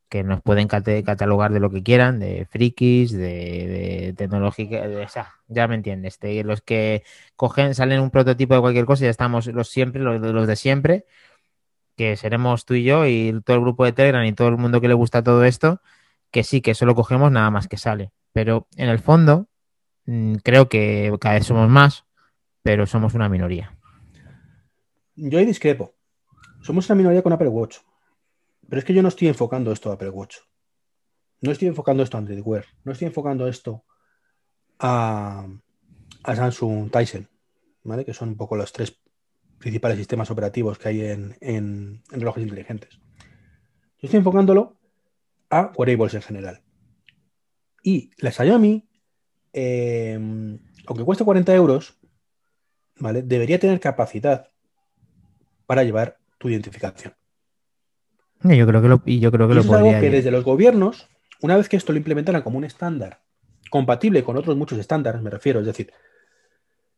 que 0.10 0.24
nos 0.24 0.42
pueden 0.42 0.68
catalogar 0.68 1.52
de 1.52 1.60
lo 1.60 1.70
que 1.70 1.84
quieran, 1.84 2.20
de 2.20 2.46
frikis, 2.46 3.12
de, 3.12 4.14
tecnológica, 4.18 4.86
ya 5.48 5.68
me 5.68 5.76
entiendes, 5.76 6.20
de 6.20 6.44
los 6.44 6.62
que 6.62 7.04
salen 7.74 8.00
un 8.00 8.10
prototipo 8.10 8.56
de 8.56 8.62
cualquier 8.62 8.86
cosa 8.86 9.06
ya 9.06 9.10
estamos 9.10 9.48
los 9.48 9.70
siempre, 9.70 10.02
los, 10.02 10.20
los 10.22 10.48
de 10.48 10.56
siempre, 10.56 11.06
que 11.98 12.16
seremos 12.16 12.66
tú 12.66 12.76
y 12.76 12.84
yo 12.84 13.06
y 13.06 13.42
todo 13.44 13.58
el 13.58 13.64
grupo 13.64 13.84
de 13.84 13.92
Telegram 13.92 14.24
y 14.26 14.34
todo 14.34 14.48
el 14.50 14.58
mundo 14.58 14.80
que 14.80 14.88
le 14.88 14.94
gusta 14.94 15.24
todo 15.24 15.44
esto, 15.44 15.82
que 16.32 16.44
sí, 16.44 16.62
que 16.62 16.76
solo 16.76 16.96
cogemos 16.96 17.32
nada 17.32 17.50
más 17.52 17.68
que 17.68 17.78
sale. 17.78 18.12
Pero 18.32 18.68
en 18.78 18.90
el 18.90 19.00
fondo, 19.00 19.48
mm, 20.06 20.36
creo 20.36 20.70
que 20.70 21.14
cada 21.20 21.36
vez 21.36 21.46
somos 21.48 21.70
más, 21.70 22.06
pero 22.62 22.86
somos 22.86 23.14
una 23.14 23.30
minoría. 23.30 23.76
Yo 25.16 25.40
ahí 25.40 25.46
discrepo. 25.46 25.96
Somos 26.62 26.88
una 26.90 26.96
minoría 26.96 27.24
con 27.24 27.34
Apple 27.34 27.48
Watch. 27.48 27.78
Pero 28.70 28.80
es 28.80 28.86
que 28.86 28.94
yo 28.94 29.02
no 29.02 29.08
estoy 29.08 29.28
enfocando 29.28 29.72
esto 29.72 29.90
a 29.90 29.94
Apple 29.94 30.10
Watch. 30.10 30.38
No 31.42 31.52
estoy 31.52 31.68
enfocando 31.68 32.04
esto 32.04 32.18
a 32.18 32.20
Android 32.20 32.42
Wear. 32.44 32.66
No 32.84 32.92
estoy 32.92 33.08
enfocando 33.08 33.48
esto 33.48 33.86
a, 34.80 35.48
Samsung 36.24 36.92
Tyson, 36.92 37.30
¿vale? 37.84 38.04
Que 38.04 38.14
son 38.14 38.30
un 38.30 38.38
poco 38.38 38.56
los 38.56 38.72
tres 38.74 39.00
principales 39.60 39.98
sistemas 39.98 40.30
operativos 40.30 40.78
que 40.78 40.90
hay 40.90 41.02
en, 41.02 42.04
relojes 42.10 42.44
inteligentes. 42.44 43.00
Yo 44.00 44.06
estoy 44.08 44.18
enfocándolo 44.18 44.78
a 45.50 45.72
wearables 45.76 46.16
en 46.16 46.22
general. 46.22 46.62
Y 47.82 48.12
la 48.18 48.32
Xiaomi, 48.32 48.88
eh, 49.54 50.14
aunque 50.86 51.06
cueste 51.06 51.24
40 51.24 51.56
euros, 51.56 51.98
¿vale? 52.98 53.22
Debería 53.22 53.60
tener 53.60 53.80
capacidad 53.80 54.50
para 55.66 55.84
llevar 55.84 56.18
tu 56.38 56.50
identificación. 56.50 57.14
Yo 58.44 58.68
creo 58.68 58.82
que 58.82 58.88
lo, 58.88 59.02
y 59.06 59.20
yo 59.20 59.32
creo 59.32 59.48
que 59.48 59.56
lo 59.56 59.62
es 59.62 59.70
algo 59.70 59.92
que 60.00 60.10
desde 60.10 60.32
los 60.32 60.44
gobiernos, 60.44 61.08
una 61.42 61.58
vez 61.58 61.70
que 61.70 61.78
esto 61.78 61.92
lo 61.92 61.98
implementaran 61.98 62.42
como 62.42 62.58
un 62.58 62.64
estándar 62.64 63.22
compatible 63.70 64.24
con 64.24 64.38
otros 64.38 64.56
muchos 64.56 64.80
estándares, 64.80 65.22
me 65.22 65.30
refiero, 65.30 65.60
es 65.60 65.66
decir, 65.66 65.92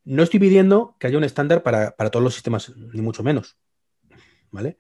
no 0.06 0.24
estoy 0.24 0.40
pidiendo 0.40 0.96
que 1.00 1.08
haya 1.08 1.18
un 1.18 1.24
estándar 1.24 1.64
para, 1.64 1.92
todos 1.92 2.24
los 2.24 2.34
sistemas, 2.34 2.74
ni 2.76 3.02
mucho 3.02 3.24
menos. 3.24 3.58
¿Vale? 4.52 4.78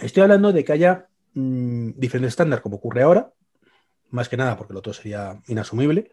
Estoy 0.00 0.22
hablando 0.22 0.52
de 0.52 0.64
que 0.64 0.72
haya 0.72 1.08
mm, 1.34 1.90
diferentes 1.96 2.32
estándares, 2.32 2.62
como 2.62 2.76
ocurre 2.76 3.02
ahora, 3.02 3.32
más 4.10 4.28
que 4.28 4.36
nada 4.36 4.56
porque 4.56 4.72
lo 4.72 4.78
otro 4.78 4.92
sería 4.92 5.40
inasumible. 5.48 6.12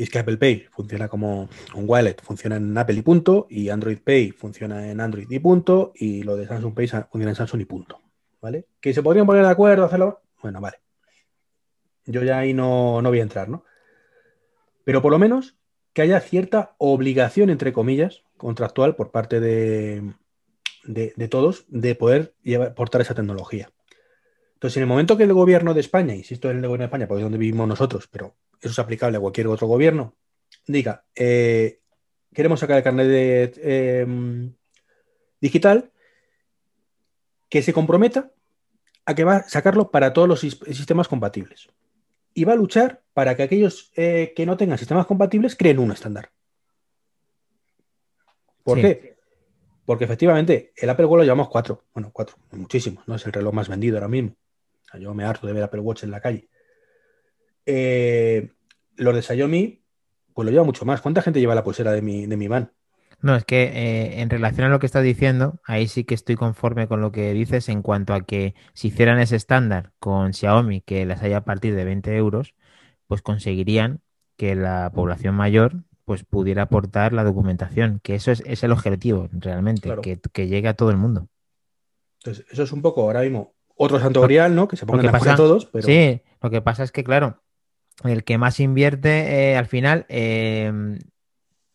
Y 0.00 0.04
es 0.04 0.08
que 0.08 0.18
Apple 0.18 0.38
Pay 0.38 0.66
funciona 0.70 1.08
como 1.08 1.50
un 1.74 1.84
wallet, 1.86 2.16
funciona 2.22 2.56
en 2.56 2.78
Apple 2.78 2.96
y 2.96 3.02
punto, 3.02 3.46
y 3.50 3.68
Android 3.68 3.98
Pay 4.02 4.30
funciona 4.30 4.90
en 4.90 4.98
Android 4.98 5.30
y 5.30 5.38
punto, 5.40 5.92
y 5.94 6.22
lo 6.22 6.36
de 6.36 6.46
Samsung 6.46 6.72
Pay 6.72 6.86
funciona 6.86 7.28
en 7.28 7.34
Samsung 7.34 7.60
y 7.60 7.64
punto. 7.66 8.00
¿Vale? 8.40 8.64
Que 8.80 8.94
se 8.94 9.02
podrían 9.02 9.26
poner 9.26 9.44
de 9.44 9.50
acuerdo, 9.50 9.84
hacerlo. 9.84 10.22
Bueno, 10.42 10.58
vale. 10.58 10.78
Yo 12.06 12.22
ya 12.22 12.38
ahí 12.38 12.54
no, 12.54 13.02
no 13.02 13.10
voy 13.10 13.18
a 13.18 13.24
entrar, 13.24 13.50
¿no? 13.50 13.62
Pero 14.84 15.02
por 15.02 15.12
lo 15.12 15.18
menos 15.18 15.58
que 15.92 16.00
haya 16.00 16.18
cierta 16.20 16.76
obligación, 16.78 17.50
entre 17.50 17.74
comillas, 17.74 18.22
contractual 18.38 18.96
por 18.96 19.10
parte 19.10 19.38
de, 19.38 20.14
de, 20.84 21.28
todos 21.28 21.66
de 21.68 21.94
poder 21.94 22.32
llevar, 22.42 22.74
portar 22.74 23.02
esa 23.02 23.14
tecnología. 23.14 23.70
Entonces, 24.54 24.78
en 24.78 24.84
el 24.84 24.88
momento 24.88 25.18
que 25.18 25.24
el 25.24 25.34
gobierno 25.34 25.74
de 25.74 25.80
España, 25.80 26.14
insisto 26.14 26.50
en 26.50 26.56
el 26.56 26.62
gobierno 26.62 26.84
de 26.84 26.86
España, 26.86 27.06
porque 27.06 27.20
es 27.20 27.24
donde 27.24 27.36
vivimos 27.36 27.68
nosotros, 27.68 28.08
pero 28.10 28.34
eso 28.60 28.70
es 28.70 28.78
aplicable 28.78 29.16
a 29.16 29.20
cualquier 29.20 29.46
otro 29.46 29.66
gobierno, 29.66 30.16
diga, 30.66 31.04
eh, 31.14 31.80
queremos 32.34 32.60
sacar 32.60 32.76
el 32.76 32.82
carnet 32.82 33.06
de, 33.06 34.02
em, 34.02 34.54
digital, 35.40 35.90
que 37.48 37.62
se 37.62 37.72
comprometa 37.72 38.30
a 39.04 39.14
que 39.14 39.24
va 39.24 39.36
a 39.36 39.48
sacarlo 39.48 39.90
para 39.90 40.12
todos 40.12 40.28
los 40.28 40.40
sistemas 40.40 41.08
compatibles. 41.08 41.68
Y 42.32 42.44
va 42.44 42.52
a 42.52 42.56
luchar 42.56 43.02
para 43.12 43.36
que 43.36 43.42
aquellos 43.42 43.90
eh, 43.96 44.32
que 44.36 44.46
no 44.46 44.56
tengan 44.56 44.78
sistemas 44.78 45.06
compatibles 45.06 45.56
creen 45.56 45.80
un 45.80 45.90
estándar. 45.90 46.30
¿Por 48.62 48.80
qué? 48.80 49.16
Porque 49.84 50.04
efectivamente, 50.04 50.72
el 50.76 50.88
Apple 50.90 51.06
Watch 51.06 51.18
lo 51.18 51.24
llevamos 51.24 51.48
cuatro. 51.48 51.82
Bueno, 51.92 52.10
cuatro, 52.12 52.36
muchísimos, 52.52 53.08
¿no? 53.08 53.16
Es 53.16 53.26
el 53.26 53.32
reloj 53.32 53.52
más 53.52 53.68
vendido 53.68 53.96
ahora 53.96 54.06
mismo. 54.06 54.36
Yo 55.00 55.12
me 55.14 55.24
harto 55.24 55.48
de 55.48 55.52
ver 55.52 55.64
Apple 55.64 55.80
Watch 55.80 56.04
en 56.04 56.12
la 56.12 56.20
calle. 56.20 56.48
Eh, 57.66 58.50
los 58.96 59.14
de 59.14 59.22
Xiaomi, 59.22 59.82
pues 60.34 60.44
lo 60.44 60.50
lleva 60.50 60.64
mucho 60.64 60.84
más. 60.84 61.00
¿Cuánta 61.00 61.22
gente 61.22 61.40
lleva 61.40 61.54
la 61.54 61.64
pulsera 61.64 61.92
de 61.92 62.02
mi, 62.02 62.26
de 62.26 62.36
mi 62.36 62.48
van? 62.48 62.72
No, 63.22 63.36
es 63.36 63.44
que 63.44 63.64
eh, 63.64 64.20
en 64.22 64.30
relación 64.30 64.66
a 64.66 64.70
lo 64.70 64.78
que 64.78 64.86
estás 64.86 65.04
diciendo, 65.04 65.60
ahí 65.64 65.88
sí 65.88 66.04
que 66.04 66.14
estoy 66.14 66.36
conforme 66.36 66.88
con 66.88 67.00
lo 67.02 67.12
que 67.12 67.32
dices 67.34 67.68
en 67.68 67.82
cuanto 67.82 68.14
a 68.14 68.22
que 68.22 68.54
si 68.72 68.88
hicieran 68.88 69.18
ese 69.18 69.36
estándar 69.36 69.92
con 69.98 70.32
Xiaomi, 70.32 70.80
que 70.80 71.04
las 71.04 71.22
haya 71.22 71.38
a 71.38 71.44
partir 71.44 71.74
de 71.74 71.84
20 71.84 72.16
euros, 72.16 72.54
pues 73.06 73.20
conseguirían 73.20 74.00
que 74.36 74.54
la 74.54 74.90
población 74.94 75.34
mayor 75.34 75.84
pues 76.06 76.24
pudiera 76.24 76.62
aportar 76.62 77.12
la 77.12 77.22
documentación, 77.22 78.00
que 78.02 78.14
eso 78.14 78.32
es, 78.32 78.62
el 78.64 78.72
objetivo 78.72 79.28
realmente, 79.32 79.94
que, 80.32 80.48
llegue 80.48 80.68
a 80.68 80.74
todo 80.74 80.90
el 80.90 80.96
mundo. 80.96 81.28
Entonces, 82.18 82.46
eso 82.50 82.62
es 82.62 82.72
un 82.72 82.82
poco 82.82 83.02
ahora 83.02 83.20
mismo 83.20 83.54
otro 83.76 84.00
santo 84.00 84.20
grial, 84.22 84.54
¿no? 84.54 84.66
Que 84.66 84.76
se 84.76 84.86
pongan 84.86 85.14
a 85.14 85.36
todos. 85.36 85.66
Pero... 85.66 85.86
Sí, 85.86 86.22
lo 86.42 86.50
que 86.50 86.62
pasa 86.62 86.82
es 86.82 86.90
que, 86.90 87.04
claro, 87.04 87.42
el 88.04 88.24
que 88.24 88.38
más 88.38 88.60
invierte 88.60 89.52
eh, 89.52 89.56
al 89.56 89.66
final, 89.66 90.06
em, 90.08 90.98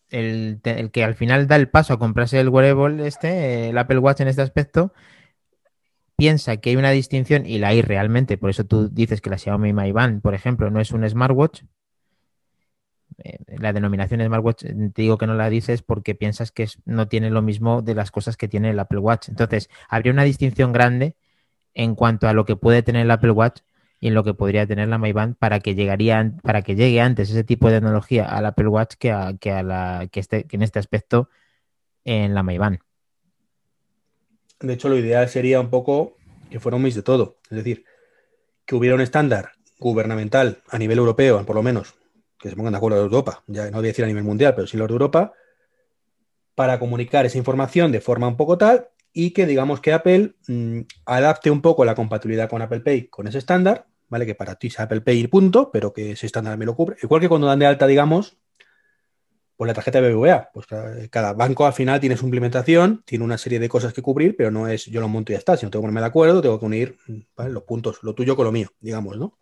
el, 0.09 0.61
que 0.91 1.03
al 1.03 1.15
final 1.15 1.47
da 1.47 1.55
el 1.55 1.69
paso 1.69 1.93
a 1.93 1.99
comprarse 1.99 2.39
el 2.39 2.49
wearable, 2.49 3.05
este, 3.07 3.69
el 3.69 3.77
Apple 3.77 3.99
Watch 3.99 4.21
en 4.21 4.27
este 4.27 4.41
aspecto, 4.41 4.93
piensa 6.15 6.57
que 6.57 6.71
hay 6.71 6.75
una 6.77 6.91
distinción 6.91 7.45
y 7.45 7.59
la 7.59 7.69
hay 7.69 7.81
realmente. 7.81 8.37
Por 8.37 8.49
eso 8.49 8.65
tú 8.65 8.89
dices 8.89 9.21
que 9.21 9.29
la 9.29 9.37
Xiaomi 9.37 9.73
Mi 9.73 9.91
Band, 9.91 10.21
por 10.21 10.33
ejemplo, 10.33 10.69
no 10.71 10.79
es 10.79 10.91
un 10.91 11.07
smartwatch, 11.07 11.63
eh, 13.23 13.37
la 13.59 13.71
denominación 13.73 14.21
smartwatch, 14.21 14.65
eh, 14.65 14.75
te 14.93 15.01
digo 15.01 15.17
que 15.17 15.27
no 15.27 15.35
la 15.35 15.49
dices 15.49 15.81
porque 15.81 16.15
piensas 16.15 16.51
que 16.51 16.67
no 16.85 17.07
tiene 17.07 17.29
lo 17.29 17.41
mismo 17.41 17.81
de 17.81 17.95
las 17.95 18.11
cosas 18.11 18.37
que 18.37 18.47
tiene 18.47 18.71
el 18.71 18.79
Apple 18.79 18.99
Watch. 18.99 19.29
Entonces, 19.29 19.69
habría 19.89 20.13
una 20.13 20.23
distinción 20.23 20.73
grande 20.73 21.15
en 21.73 21.95
cuanto 21.95 22.27
a 22.27 22.33
lo 22.33 22.45
que 22.45 22.55
puede 22.55 22.83
tener 22.83 23.03
el 23.03 23.11
Apple 23.11 23.31
Watch 23.31 23.61
en 24.07 24.13
lo 24.13 24.23
que 24.23 24.35
podría 24.35 24.67
tener 24.67 24.87
la 24.87 24.99
MyBand 24.99 25.35
para 25.35 25.59
que 25.59 25.73
llegaría 25.73 26.33
para 26.43 26.61
que 26.61 26.75
llegue 26.75 27.01
antes 27.01 27.31
ese 27.31 27.43
tipo 27.43 27.69
de 27.69 27.77
tecnología 27.77 28.25
al 28.25 28.45
Apple 28.45 28.67
Watch 28.67 28.95
que, 28.99 29.11
a, 29.11 29.35
que, 29.39 29.51
a 29.51 29.63
la, 29.63 30.07
que, 30.11 30.19
esté, 30.19 30.43
que 30.43 30.57
en 30.57 30.61
este 30.61 30.77
aspecto 30.77 31.29
en 32.03 32.35
la 32.35 32.43
MyBand. 32.43 32.79
De 34.59 34.73
hecho, 34.73 34.89
lo 34.89 34.97
ideal 34.97 35.27
sería 35.27 35.59
un 35.59 35.69
poco 35.69 36.17
que 36.51 36.59
fuera 36.59 36.75
un 36.75 36.83
mix 36.83 36.95
de 36.95 37.01
todo. 37.01 37.37
Es 37.49 37.57
decir, 37.57 37.83
que 38.65 38.75
hubiera 38.75 38.95
un 38.95 39.01
estándar 39.01 39.53
gubernamental 39.79 40.61
a 40.69 40.77
nivel 40.77 40.99
europeo, 40.99 41.43
por 41.43 41.55
lo 41.55 41.63
menos, 41.63 41.95
que 42.39 42.49
se 42.49 42.55
pongan 42.55 42.73
de 42.73 42.77
acuerdo 42.77 42.97
de 42.97 43.03
Europa, 43.03 43.43
ya 43.47 43.65
no 43.65 43.77
voy 43.77 43.87
a 43.87 43.87
decir 43.87 44.05
a 44.05 44.07
nivel 44.07 44.23
mundial, 44.23 44.53
pero 44.55 44.67
sí 44.67 44.77
los 44.77 44.87
de 44.87 44.93
Europa, 44.93 45.33
para 46.53 46.77
comunicar 46.77 47.25
esa 47.25 47.39
información 47.39 47.91
de 47.91 48.01
forma 48.01 48.27
un 48.27 48.37
poco 48.37 48.57
tal 48.57 48.89
y 49.11 49.31
que 49.31 49.45
digamos 49.45 49.81
que 49.81 49.93
Apple 49.93 50.35
mm, 50.47 50.81
adapte 51.05 51.49
un 51.49 51.61
poco 51.61 51.85
la 51.85 51.95
compatibilidad 51.95 52.49
con 52.49 52.61
Apple 52.61 52.81
Pay 52.81 53.07
con 53.07 53.27
ese 53.27 53.39
estándar, 53.39 53.87
¿vale? 54.09 54.25
Que 54.25 54.35
para 54.35 54.55
ti 54.55 54.67
es 54.67 54.79
Apple 54.79 55.01
Pay 55.01 55.19
y 55.19 55.27
punto, 55.27 55.71
pero 55.71 55.93
que 55.93 56.11
ese 56.11 56.25
estándar 56.25 56.57
me 56.57 56.65
lo 56.65 56.75
cubre. 56.75 56.97
Igual 57.01 57.21
que 57.21 57.29
cuando 57.29 57.47
dan 57.47 57.59
de 57.59 57.65
alta, 57.65 57.87
digamos, 57.87 58.37
pues 59.57 59.67
la 59.67 59.73
tarjeta 59.73 60.01
BBVA, 60.01 60.49
pues 60.53 60.67
cada 61.09 61.33
banco 61.33 61.65
al 61.65 61.73
final 61.73 61.99
tiene 61.99 62.17
su 62.17 62.25
implementación, 62.25 63.03
tiene 63.05 63.23
una 63.23 63.37
serie 63.37 63.59
de 63.59 63.69
cosas 63.69 63.93
que 63.93 64.01
cubrir, 64.01 64.35
pero 64.35 64.51
no 64.51 64.67
es 64.67 64.85
yo 64.85 64.99
lo 64.99 65.07
monto 65.07 65.31
y 65.31 65.35
ya 65.35 65.39
está, 65.39 65.55
sino 65.55 65.71
tengo 65.71 65.81
que 65.81 65.85
ponerme 65.85 66.01
de 66.01 66.07
acuerdo, 66.07 66.41
tengo 66.41 66.59
que 66.59 66.65
unir 66.65 66.97
los 67.37 67.63
puntos, 67.63 67.99
lo 68.03 68.13
tuyo 68.13 68.35
con 68.35 68.45
lo 68.45 68.51
mío, 68.51 68.69
digamos, 68.81 69.17
¿no? 69.17 69.37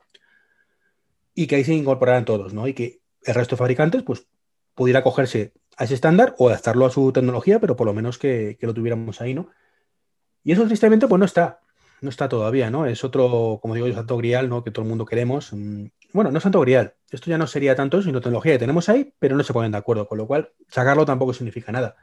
y 1.35 1.47
que 1.47 1.55
ahí 1.55 1.63
se 1.63 1.73
incorporaran 1.73 2.25
todos, 2.25 2.53
¿no? 2.53 2.67
Y 2.67 2.73
que 2.73 3.01
el 3.23 3.35
resto 3.35 3.55
de 3.55 3.59
fabricantes, 3.59 4.03
pues, 4.03 4.27
pudiera 4.75 5.03
cogerse 5.03 5.53
a 5.77 5.85
ese 5.85 5.95
estándar 5.95 6.35
o 6.37 6.49
adaptarlo 6.49 6.85
a 6.85 6.91
su 6.91 7.11
tecnología, 7.11 7.59
pero 7.59 7.75
por 7.75 7.87
lo 7.87 7.93
menos 7.93 8.17
que, 8.17 8.57
lo 8.61 8.73
tuviéramos 8.73 9.21
ahí, 9.21 9.33
¿no? 9.33 9.49
Y 10.43 10.51
eso 10.51 10.65
tristemente, 10.65 11.07
pues 11.07 11.19
no 11.19 11.25
está, 11.25 11.61
no 12.03 12.09
está 12.09 12.29
todavía, 12.29 12.69
¿no? 12.69 12.85
Es 12.85 13.03
otro, 13.03 13.59
como 13.61 13.75
digo 13.75 13.87
yo, 13.87 13.93
santo 13.93 14.17
grial, 14.17 14.49
¿no? 14.49 14.63
Que 14.63 14.71
todo 14.71 14.83
el 14.83 14.89
mundo 14.89 15.05
queremos. 15.05 15.53
Mm, 15.53 15.85
bueno, 16.13 16.31
no 16.31 16.39
santo 16.39 16.59
grial, 16.61 16.93
esto 17.09 17.29
ya 17.29 17.37
no 17.37 17.47
sería 17.47 17.75
tanto 17.75 18.01
sino 18.01 18.21
tecnología 18.21 18.53
que 18.53 18.59
tenemos 18.59 18.89
ahí, 18.89 19.13
pero 19.17 19.35
no 19.35 19.43
se 19.43 19.53
ponen 19.53 19.71
de 19.71 19.79
acuerdo, 19.79 20.07
con 20.07 20.17
lo 20.17 20.27
cual 20.27 20.51
sacarlo 20.69 21.05
tampoco 21.05 21.33
significa 21.33 21.71
nada. 21.71 21.95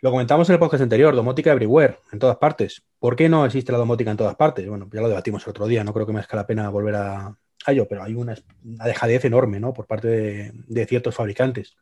Lo 0.00 0.10
comentamos 0.10 0.48
en 0.48 0.54
el 0.54 0.58
podcast 0.58 0.82
anterior, 0.82 1.14
domótica 1.14 1.52
everywhere, 1.52 1.98
en 2.12 2.18
todas 2.18 2.38
partes. 2.38 2.82
¿Por 2.98 3.16
qué 3.16 3.28
no 3.28 3.44
existe 3.44 3.72
la 3.72 3.78
domótica 3.78 4.10
en 4.10 4.16
todas 4.16 4.36
partes? 4.36 4.66
Bueno, 4.66 4.88
ya 4.90 5.02
lo 5.02 5.08
debatimos 5.08 5.44
el 5.44 5.50
otro 5.50 5.66
día, 5.66 5.84
no 5.84 5.92
creo 5.92 6.06
que 6.06 6.12
me 6.12 6.16
merezca 6.16 6.36
la 6.36 6.46
pena 6.46 6.70
volver 6.70 6.94
a, 6.94 7.36
hay, 7.66 7.80
pero 7.86 8.02
hay 8.02 8.14
una, 8.14 8.36
dejadez 8.62 9.24
enorme, 9.24 9.60
¿no? 9.60 9.72
Por 9.72 9.86
parte 9.86 10.52
de, 10.66 10.86
ciertos 10.86 11.14
fabricantes. 11.14 11.76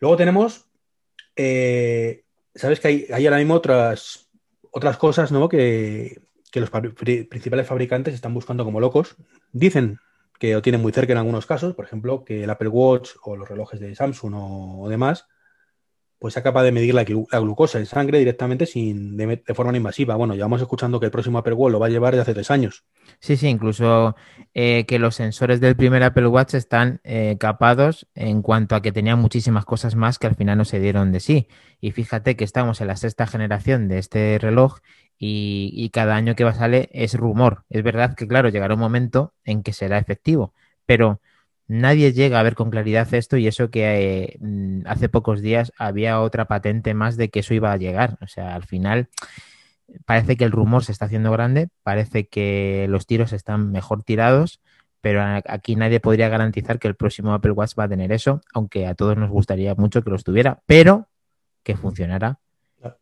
Luego 0.00 0.16
tenemos, 0.16 0.68
eh, 1.34 2.24
sabes 2.54 2.78
que 2.78 3.06
hay, 3.10 3.26
ahora 3.26 3.38
mismo 3.38 3.54
otras, 3.54 4.27
otras 4.70 4.96
cosas, 4.96 5.32
¿no? 5.32 5.48
Que, 5.48 6.20
los 6.54 6.70
principales 6.70 7.68
fabricantes 7.68 8.14
están 8.14 8.34
buscando 8.34 8.64
como 8.64 8.80
locos. 8.80 9.14
Dicen 9.52 9.98
que 10.40 10.54
lo 10.54 10.62
tienen 10.62 10.82
muy 10.82 10.92
cerca 10.92 11.12
en 11.12 11.18
algunos 11.18 11.46
casos, 11.46 11.74
por 11.74 11.84
ejemplo, 11.84 12.24
que 12.24 12.44
el 12.44 12.50
Apple 12.50 12.68
Watch 12.68 13.10
o 13.22 13.36
los 13.36 13.48
relojes 13.48 13.78
de 13.78 13.94
Samsung 13.94 14.34
o 14.34 14.88
demás 14.88 15.26
pues 16.18 16.34
sea 16.34 16.42
capaz 16.42 16.64
de 16.64 16.72
medir 16.72 16.94
la, 16.94 17.04
glucosa 17.04 17.78
en 17.78 17.86
sangre 17.86 18.18
directamente 18.18 18.66
sin 18.66 19.16
de, 19.16 19.42
forma 19.54 19.70
no 19.70 19.78
invasiva. 19.78 20.16
Bueno, 20.16 20.34
ya 20.34 20.44
vamos 20.44 20.60
escuchando 20.60 20.98
que 20.98 21.06
el 21.06 21.12
próximo 21.12 21.38
Apple 21.38 21.54
Watch 21.54 21.72
lo 21.72 21.78
va 21.78 21.86
a 21.86 21.90
llevar 21.90 22.14
de 22.14 22.20
hace 22.20 22.34
tres 22.34 22.50
años. 22.50 22.84
Sí, 23.20 23.36
sí, 23.36 23.46
incluso 23.46 24.16
eh, 24.52 24.84
que 24.86 24.98
los 24.98 25.14
sensores 25.14 25.60
del 25.60 25.76
primer 25.76 26.02
Apple 26.02 26.26
Watch 26.26 26.54
están 26.54 27.00
eh, 27.04 27.36
capados 27.38 28.08
en 28.14 28.42
cuanto 28.42 28.74
a 28.74 28.82
que 28.82 28.90
tenían 28.90 29.20
muchísimas 29.20 29.64
cosas 29.64 29.94
más 29.94 30.18
que 30.18 30.26
al 30.26 30.34
final 30.34 30.58
no 30.58 30.64
se 30.64 30.80
dieron 30.80 31.12
de 31.12 31.20
sí. 31.20 31.48
Y 31.80 31.92
fíjate 31.92 32.36
que 32.36 32.44
estamos 32.44 32.80
en 32.80 32.88
la 32.88 32.96
sexta 32.96 33.26
generación 33.26 33.86
de 33.86 33.98
este 33.98 34.38
reloj 34.40 34.78
y, 35.18 35.70
y 35.72 35.90
cada 35.90 36.16
año 36.16 36.34
que 36.34 36.44
va 36.44 36.50
a 36.50 36.54
salir 36.54 36.88
es 36.92 37.14
rumor. 37.14 37.64
Es 37.68 37.84
verdad 37.84 38.16
que, 38.16 38.26
claro, 38.26 38.48
llegará 38.48 38.74
un 38.74 38.80
momento 38.80 39.34
en 39.44 39.62
que 39.62 39.72
será 39.72 39.98
efectivo, 39.98 40.52
pero 40.84 41.20
nadie 41.68 42.12
llega 42.12 42.40
a 42.40 42.42
ver 42.42 42.54
con 42.54 42.70
claridad 42.70 43.12
esto 43.14 43.36
y 43.36 43.46
eso 43.46 43.70
que 43.70 43.84
eh, 44.24 44.38
mm, 44.40 44.86
hace 44.86 45.08
pocos 45.08 45.40
días 45.40 45.72
había 45.78 46.20
otra 46.20 46.46
patente 46.46 46.94
más 46.94 47.16
de 47.16 47.28
que 47.30 47.40
eso 47.40 47.54
iba 47.54 47.72
a 47.72 47.76
llegar. 47.76 48.18
O 48.22 48.26
sea, 48.26 48.54
al 48.54 48.64
final 48.64 49.08
parece 50.04 50.36
que 50.36 50.44
el 50.44 50.50
rumor 50.50 50.84
se 50.84 50.92
está 50.92 51.06
haciendo 51.06 51.30
grande, 51.30 51.68
parece 51.82 52.26
que 52.28 52.86
los 52.88 53.06
tiros 53.06 53.32
están 53.32 53.70
mejor 53.70 54.02
tirados, 54.02 54.60
pero 55.00 55.22
aquí 55.46 55.76
nadie 55.76 56.00
podría 56.00 56.28
garantizar 56.28 56.78
que 56.78 56.88
el 56.88 56.96
próximo 56.96 57.32
Apple 57.32 57.52
Watch 57.52 57.78
va 57.78 57.84
a 57.84 57.88
tener 57.88 58.12
eso, 58.12 58.40
aunque 58.52 58.86
a 58.86 58.94
todos 58.94 59.16
nos 59.16 59.30
gustaría 59.30 59.74
mucho 59.74 60.02
que 60.02 60.10
lo 60.10 60.16
estuviera, 60.16 60.62
pero 60.66 61.08
que 61.62 61.76
funcionara 61.76 62.40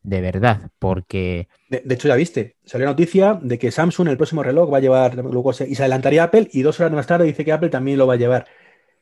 de 0.03 0.21
verdad, 0.21 0.71
porque... 0.79 1.49
De, 1.69 1.83
hecho, 1.95 2.09
ya 2.09 2.15
viste, 2.15 2.57
salió 2.65 2.87
noticia 2.87 3.39
de 3.43 3.59
que 3.59 3.71
Samsung, 3.71 4.09
el 4.09 4.17
próximo 4.17 4.43
reloj, 4.43 4.73
va 4.73 4.79
a 4.79 4.81
llevar 4.81 5.17
glucosa 5.17 5.67
y 5.67 5.75
se 5.75 5.83
adelantaría 5.83 6.25
Apple 6.25 6.49
y 6.53 6.63
dos 6.63 6.81
horas 6.81 6.93
más 6.93 7.07
tarde 7.07 7.27
dice 7.27 7.45
que 7.45 7.53
Apple 7.53 7.69
también 7.69 7.99
lo 7.99 8.07
va 8.07 8.15
a 8.15 8.19
llevar. 8.19 8.47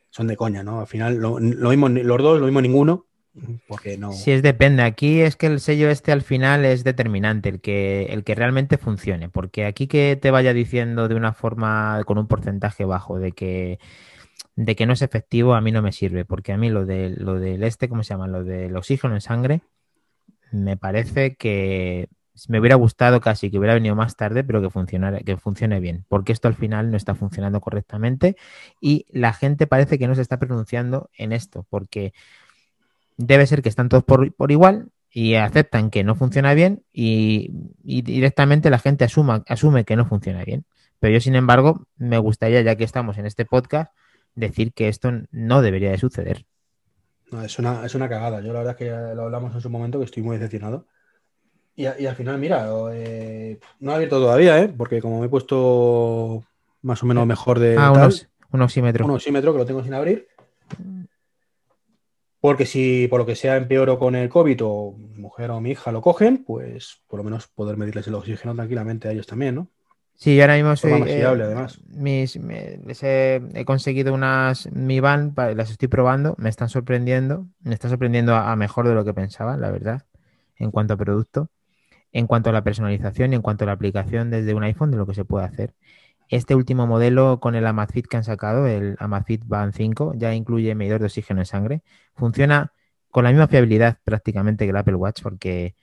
Son 0.09 0.27
de 0.27 0.37
coña, 0.37 0.63
¿no? 0.63 0.81
Al 0.81 0.87
final, 0.87 1.15
lo, 1.15 1.39
mismo 1.39 1.89
los 1.89 2.21
dos, 2.21 2.39
lo 2.39 2.45
mismo 2.45 2.61
ninguno, 2.61 3.05
porque 3.67 3.97
no... 3.97 4.13
Sí, 4.13 4.31
es 4.31 4.41
depende. 4.41 4.83
Aquí 4.83 5.21
es 5.21 5.35
que 5.35 5.47
el 5.47 5.59
sello 5.59 5.89
este 5.89 6.11
al 6.11 6.21
final 6.21 6.65
es 6.65 6.83
determinante, 6.83 7.49
el 7.49 7.61
que, 7.61 8.05
el 8.09 8.23
que 8.23 8.35
realmente 8.35 8.77
funcione, 8.77 9.29
porque 9.29 9.65
aquí 9.65 9.87
que 9.87 10.17
te 10.21 10.31
vaya 10.31 10.53
diciendo 10.53 11.07
de 11.07 11.15
una 11.15 11.33
forma, 11.33 12.01
con 12.05 12.17
un 12.17 12.27
porcentaje 12.27 12.85
bajo, 12.85 13.19
de 13.19 13.31
que 13.31 13.79
de 14.55 14.75
que 14.75 14.85
no 14.85 14.93
es 14.93 15.01
efectivo, 15.01 15.53
a 15.53 15.61
mí 15.61 15.71
no 15.71 15.81
me 15.81 15.91
sirve, 15.91 16.23
porque 16.25 16.53
a 16.53 16.57
mí 16.57 16.69
lo, 16.69 16.85
de, 16.85 17.09
lo 17.09 17.39
del 17.39 17.63
este, 17.63 17.89
¿cómo 17.89 18.03
se 18.03 18.13
llama? 18.13 18.27
Lo 18.27 18.43
del 18.43 18.75
oxígeno 18.75 19.13
en 19.13 19.21
sangre, 19.21 19.61
me 20.51 20.77
parece 20.77 21.35
que 21.35 22.09
me 22.49 22.59
hubiera 22.59 22.75
gustado 22.75 23.21
casi 23.21 23.49
que 23.49 23.57
hubiera 23.57 23.73
venido 23.73 23.95
más 23.95 24.15
tarde, 24.15 24.43
pero 24.43 24.61
que 24.61 24.69
funcionara, 24.69 25.19
que 25.19 25.37
funcione 25.37 25.79
bien, 25.79 26.05
porque 26.09 26.33
esto 26.33 26.47
al 26.47 26.55
final 26.55 26.91
no 26.91 26.97
está 26.97 27.15
funcionando 27.15 27.61
correctamente 27.61 28.35
y 28.81 29.05
la 29.09 29.33
gente 29.33 29.67
parece 29.67 29.97
que 29.97 30.07
no 30.07 30.15
se 30.15 30.21
está 30.21 30.37
pronunciando 30.37 31.09
en 31.17 31.31
esto, 31.31 31.65
porque 31.69 32.13
debe 33.17 33.47
ser 33.47 33.61
que 33.61 33.69
están 33.69 33.89
todos 33.89 34.03
por, 34.03 34.51
igual 34.51 34.89
y 35.09 35.35
aceptan 35.35 35.89
que 35.89 36.03
no 36.03 36.15
funciona 36.15 36.53
bien 36.53 36.83
y, 36.91 37.51
directamente 37.83 38.69
la 38.69 38.79
gente 38.79 39.05
asuma, 39.05 39.43
asume 39.47 39.85
que 39.85 39.95
no 39.95 40.05
funciona 40.05 40.43
bien. 40.43 40.65
Pero 40.99 41.13
yo, 41.13 41.21
sin 41.21 41.35
embargo, 41.35 41.87
me 41.97 42.17
gustaría, 42.17 42.61
ya 42.61 42.75
que 42.75 42.83
estamos 42.83 43.17
en 43.17 43.25
este 43.25 43.45
podcast, 43.45 43.93
decir 44.33 44.73
que 44.73 44.89
esto 44.89 45.11
no 45.31 45.61
debería 45.61 45.91
de 45.91 45.97
suceder. 45.97 46.45
No, 47.35 47.43
es 47.43 47.59
una, 47.59 47.85
es 47.85 47.93
una 47.95 48.07
cagada. 48.07 48.39
Yo 48.39 48.53
la 48.53 48.59
verdad 48.59 48.77
es 48.79 48.87
que 48.87 49.15
lo 49.15 49.23
hablamos 49.23 49.53
en 49.53 49.59
su 49.59 49.69
momento, 49.69 49.99
que 49.99 50.05
estoy 50.05 50.23
muy 50.23 50.37
decepcionado. 50.37 50.85
Y, 51.75 51.85
al 51.85 52.15
final, 52.15 52.37
mira, 52.37 52.69
eh, 52.93 53.59
no 53.81 53.91
he 53.91 53.95
abierto 53.95 54.19
todavía, 54.19 54.61
¿eh? 54.61 54.73
Porque 54.75 55.01
como 55.01 55.19
me 55.19 55.25
he 55.25 55.29
puesto 55.29 56.45
más 56.81 57.03
o 57.03 57.05
menos 57.05 57.27
mejor 57.27 57.59
de... 57.59 57.75
Ah, 57.77 58.09
un 58.51 58.61
oxímetro. 58.61 59.03
Un 59.03 59.11
oxímetro 59.11 59.51
que 59.51 59.59
lo 59.59 59.65
tengo 59.65 59.83
sin 59.83 59.93
abrir. 59.93 60.29
Porque 62.39 62.65
si 62.65 63.09
por 63.09 63.19
lo 63.19 63.25
que 63.25 63.35
sea 63.35 63.57
empeoro 63.57 63.99
con 63.99 64.15
el 64.15 64.29
COVID 64.29 64.59
o 64.63 64.95
mi 64.97 65.17
mujer 65.17 65.51
o 65.51 65.59
mi 65.59 65.71
hija 65.71 65.91
lo 65.91 65.99
cogen, 65.99 66.45
pues 66.45 67.01
por 67.07 67.17
lo 67.17 67.25
menos 67.25 67.47
poder 67.47 67.75
medirles 67.75 68.07
el 68.07 68.15
oxígeno 68.15 68.55
tranquilamente 68.55 69.09
a 69.09 69.11
ellos 69.11 69.27
también, 69.27 69.55
¿no? 69.55 69.67
Sí, 70.15 70.39
ahora 70.39 70.55
mismo 70.55 70.75
soy. 70.75 70.91
Más 70.91 71.03
fiable, 71.03 71.43
eh, 71.43 71.47
además. 71.47 71.81
Mis, 71.87 72.39
he, 73.03 73.63
conseguido 73.65 74.13
unas 74.13 74.71
Mi 74.71 74.99
Van, 74.99 75.33
las 75.35 75.71
estoy 75.71 75.87
probando, 75.87 76.35
me 76.37 76.49
están 76.49 76.69
sorprendiendo, 76.69 77.47
me 77.61 77.73
está 77.73 77.89
sorprendiendo 77.89 78.35
a, 78.35 78.55
mejor 78.55 78.87
de 78.87 78.95
lo 78.95 79.03
que 79.03 79.13
pensaba, 79.13 79.57
la 79.57 79.71
verdad, 79.71 80.03
en 80.55 80.71
cuanto 80.71 80.93
a 80.93 80.97
producto, 80.97 81.49
en 82.13 82.27
cuanto 82.27 82.49
a 82.49 82.53
la 82.53 82.63
personalización 82.63 83.33
y 83.33 83.35
en 83.35 83.41
cuanto 83.41 83.65
a 83.65 83.67
la 83.67 83.73
aplicación 83.73 84.31
desde 84.31 84.53
un 84.53 84.63
iPhone 84.63 84.91
de 84.91 84.97
lo 84.97 85.05
que 85.05 85.13
se 85.13 85.25
puede 85.25 85.45
hacer. 85.45 85.73
Este 86.29 86.55
último 86.55 86.87
modelo 86.87 87.39
con 87.39 87.53
el 87.55 87.67
Amazfit 87.67 88.07
que 88.07 88.17
han 88.17 88.23
sacado, 88.23 88.65
el 88.67 88.95
Amazfit 88.99 89.45
Band 89.45 89.73
5, 89.73 90.13
ya 90.15 90.33
incluye 90.33 90.73
medidor 90.75 90.99
de 90.99 91.05
oxígeno 91.05 91.41
en 91.41 91.45
sangre. 91.45 91.83
Funciona 92.15 92.71
con 93.11 93.25
la 93.25 93.31
misma 93.31 93.47
fiabilidad 93.47 93.99
prácticamente 94.03 94.65
que 94.65 94.71
el 94.71 94.77
Apple 94.77 94.95
Watch, 94.95 95.21
porque 95.21 95.75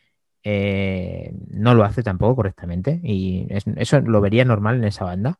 eh, 0.44 1.32
no 1.50 1.74
lo 1.74 1.84
hace 1.84 2.02
tampoco 2.02 2.36
correctamente 2.36 3.00
y 3.02 3.46
eso 3.50 4.00
lo 4.00 4.20
vería 4.20 4.44
normal 4.44 4.76
en 4.76 4.84
esa 4.84 5.04
banda, 5.04 5.38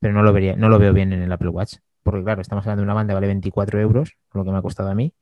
pero 0.00 0.14
no 0.14 0.22
lo 0.22 0.32
vería, 0.32 0.56
no 0.56 0.68
lo 0.68 0.78
veo 0.78 0.92
bien 0.92 1.12
en 1.12 1.22
el 1.22 1.32
Apple 1.32 1.48
Watch, 1.50 1.76
porque 2.02 2.24
claro, 2.24 2.42
estamos 2.42 2.66
hablando 2.66 2.82
de 2.82 2.84
una 2.86 2.94
banda 2.94 3.12
que 3.12 3.16
vale 3.16 3.26
24 3.28 3.80
euros, 3.80 4.16
lo 4.32 4.44
que 4.44 4.50
me 4.50 4.58
ha 4.58 4.62
costado 4.62 4.90
a 4.90 4.94
mí, 4.94 5.12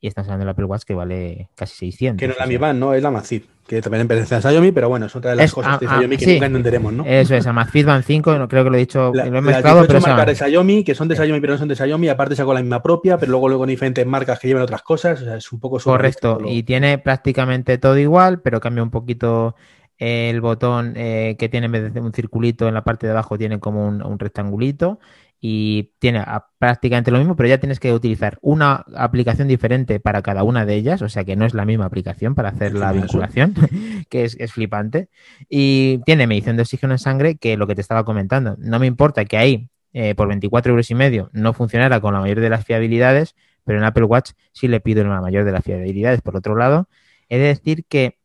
y 0.00 0.08
estamos 0.08 0.28
hablando 0.28 0.44
del 0.44 0.50
Apple 0.50 0.64
Watch 0.66 0.82
que 0.82 0.94
vale 0.94 1.48
casi 1.54 1.76
600. 1.76 2.20
Que 2.20 2.26
no 2.26 2.32
es 2.34 2.38
la 2.38 2.46
Mi 2.46 2.56
Band, 2.56 2.78
¿no? 2.78 2.94
Es 2.94 3.02
la 3.02 3.08
Amazfit, 3.08 3.44
que 3.66 3.80
también 3.80 4.06
pertenece 4.06 4.34
a 4.34 4.40
Xiaomi, 4.40 4.72
pero 4.72 4.88
bueno, 4.88 5.06
es 5.06 5.16
otra 5.16 5.30
de 5.30 5.36
las 5.36 5.52
cosas 5.52 5.80
de 5.80 5.86
Xiaomi 5.86 6.16
que 6.16 6.26
nunca 6.34 6.46
entenderemos, 6.46 6.92
¿no? 6.92 7.04
Eso 7.06 7.34
es, 7.34 7.46
Amazfit 7.46 7.86
Band 7.86 8.04
5, 8.04 8.48
creo 8.48 8.64
que 8.64 8.70
lo 8.70 8.76
he 8.76 8.80
dicho, 8.80 9.12
lo 9.14 9.22
he 9.22 9.40
mezclado, 9.40 9.86
pero 9.86 10.00
marcas 10.00 10.26
de 10.26 10.34
Xiaomi, 10.34 10.84
que 10.84 10.94
son 10.94 11.08
de 11.08 11.16
Xiaomi, 11.16 11.40
pero 11.40 11.54
no 11.54 11.58
son 11.58 11.68
de 11.68 11.76
Xiaomi, 11.76 12.08
aparte 12.08 12.36
sacó 12.36 12.52
la 12.52 12.60
misma 12.60 12.82
propia, 12.82 13.18
pero 13.18 13.30
luego 13.30 13.48
luego 13.48 13.62
con 13.62 13.68
diferentes 13.68 14.06
marcas 14.06 14.38
que 14.38 14.48
llevan 14.48 14.62
otras 14.62 14.82
cosas, 14.82 15.22
o 15.22 15.24
sea, 15.24 15.36
es 15.36 15.50
un 15.52 15.60
poco 15.60 15.78
Correcto, 15.78 16.40
y 16.46 16.62
tiene 16.62 16.98
prácticamente 16.98 17.78
todo 17.78 17.98
igual, 17.98 18.40
pero 18.40 18.60
cambia 18.60 18.82
un 18.82 18.90
poquito 18.90 19.54
el 19.98 20.40
botón 20.42 20.92
eh, 20.96 21.36
que 21.38 21.48
tiene 21.48 21.66
en 21.66 21.72
vez 21.72 21.94
de 21.94 22.00
un 22.00 22.12
circulito 22.12 22.68
en 22.68 22.74
la 22.74 22.84
parte 22.84 23.06
de 23.06 23.12
abajo 23.12 23.38
tiene 23.38 23.58
como 23.58 23.86
un, 23.86 24.02
un 24.02 24.18
rectangulito 24.18 24.98
y 25.40 25.92
tiene 25.98 26.24
prácticamente 26.58 27.10
lo 27.10 27.18
mismo, 27.18 27.36
pero 27.36 27.48
ya 27.48 27.58
tienes 27.58 27.78
que 27.78 27.92
utilizar 27.92 28.38
una 28.40 28.84
aplicación 28.96 29.48
diferente 29.48 30.00
para 30.00 30.22
cada 30.22 30.42
una 30.42 30.64
de 30.64 30.74
ellas, 30.74 31.02
o 31.02 31.08
sea 31.08 31.24
que 31.24 31.36
no 31.36 31.44
es 31.44 31.54
la 31.54 31.64
misma 31.64 31.84
aplicación 31.84 32.34
para 32.34 32.48
hacer 32.48 32.74
la 32.74 32.92
vinculación, 32.92 33.54
que 34.08 34.24
es, 34.24 34.52
flipante. 34.52 35.08
Y 35.48 35.98
tiene 36.06 36.26
medición 36.26 36.56
de 36.56 36.62
oxígeno 36.62 36.94
en 36.94 36.98
sangre, 36.98 37.36
que 37.36 37.56
lo 37.56 37.66
que 37.66 37.74
te 37.74 37.80
estaba 37.80 38.04
comentando, 38.04 38.56
no 38.58 38.78
me 38.78 38.86
importa 38.86 39.24
que 39.24 39.36
ahí 39.36 39.68
eh, 39.92 40.14
por 40.14 40.28
24 40.28 40.70
euros 40.70 40.90
y 40.90 40.94
medio 40.94 41.30
no 41.32 41.52
funcionara 41.52 42.00
con 42.00 42.14
la 42.14 42.20
mayor 42.20 42.40
de 42.40 42.50
las 42.50 42.64
fiabilidades, 42.64 43.34
pero 43.64 43.78
en 43.78 43.84
Apple 43.84 44.04
Watch 44.04 44.32
sí 44.52 44.68
le 44.68 44.80
pido 44.80 45.04
la 45.04 45.20
mayor 45.20 45.44
de 45.44 45.52
las 45.52 45.64
fiabilidades. 45.64 46.22
Por 46.22 46.36
otro 46.36 46.56
lado, 46.56 46.88
he 47.28 47.38
de 47.38 47.48
decir 47.48 47.84
que 47.88 48.18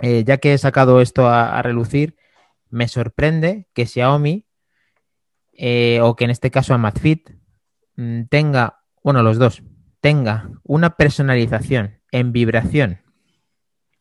eh, 0.00 0.24
ya 0.24 0.38
que 0.38 0.54
he 0.54 0.58
sacado 0.58 1.00
esto 1.00 1.28
a 1.28 1.60
relucir, 1.62 2.16
me 2.70 2.88
sorprende 2.88 3.66
que 3.74 3.86
Xiaomi 3.86 4.46
eh, 5.52 6.00
o 6.02 6.16
que 6.16 6.24
en 6.24 6.30
este 6.30 6.50
caso 6.50 6.74
Amazfit 6.74 7.30
mm, 7.96 8.24
tenga, 8.24 8.80
bueno, 9.02 9.22
los 9.22 9.38
dos, 9.38 9.62
tenga 10.00 10.50
una 10.64 10.96
personalización 10.96 12.00
en 12.10 12.32
vibración, 12.32 13.00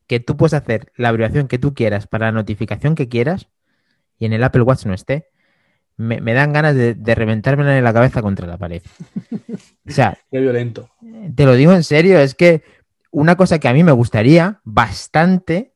que 0.08 0.20
tú 0.20 0.36
puedes 0.38 0.54
hacer 0.54 0.92
la 0.96 1.12
vibración 1.12 1.48
que 1.48 1.60
tú 1.60 1.74
quieras 1.74 2.08
para 2.08 2.28
la 2.28 2.32
notificación 2.34 2.96
que 2.96 3.08
quieras 3.08 3.48
y 4.18 4.26
en 4.26 4.34
el 4.34 4.44
Apple 4.44 4.64
Watch 4.64 4.86
no 4.86 4.94
esté, 4.94 5.30
me, 5.98 6.34
dan 6.34 6.54
ganas 6.54 6.76
de, 6.76 6.96
de 6.96 7.16
reventármela 7.16 7.78
en 7.78 7.84
la 7.84 7.94
cabeza 7.94 8.22
contra 8.22 8.48
la 8.48 8.58
pared. 8.58 8.82
O 9.88 9.92
sea, 9.92 10.18
qué 10.32 10.40
violento. 10.40 10.90
Te 11.36 11.44
lo 11.44 11.54
digo 11.54 11.74
en 11.74 11.84
serio, 11.84 12.20
es 12.20 12.36
que 12.36 12.64
una 13.10 13.36
cosa 13.36 13.60
que 13.60 13.68
a 13.68 13.74
mí 13.74 13.84
me 13.84 13.92
gustaría 13.92 14.62
bastante 14.64 15.70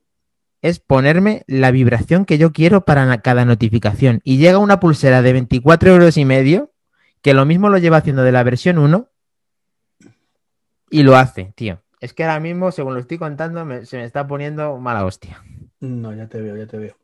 es 0.65 0.79
ponerme 0.79 1.43
la 1.45 1.69
vibración 1.69 2.25
que 2.25 2.39
yo 2.39 2.51
quiero 2.51 2.85
para 2.85 3.21
cada 3.21 3.45
notificación. 3.45 4.21
Y 4.23 4.37
llega 4.37 4.57
una 4.57 4.79
pulsera 4.79 5.21
de 5.21 5.31
24 5.31 5.91
euros 5.91 6.17
y 6.17 6.25
medio, 6.25 6.71
que 7.21 7.35
lo 7.35 7.45
mismo 7.45 7.69
lo 7.69 7.77
lleva 7.77 7.97
haciendo 7.97 8.23
de 8.23 8.31
la 8.31 8.41
versión 8.41 8.79
1 8.79 9.07
y 10.89 11.03
lo 11.03 11.17
hace, 11.17 11.53
tío. 11.55 11.83
Es 12.01 12.13
que 12.13 12.23
ahora 12.23 12.39
mismo, 12.39 12.71
según 12.71 12.95
lo 12.95 12.99
estoy 12.99 13.19
contando, 13.19 13.85
se 13.85 13.97
me 13.97 14.05
está 14.05 14.25
poniendo 14.25 14.79
mala 14.79 15.05
hostia. 15.05 15.43
No, 15.81 16.15
ya 16.15 16.27
te 16.27 16.41
veo, 16.41 16.57
ya 16.57 16.65
te 16.65 16.79
veo. 16.79 16.97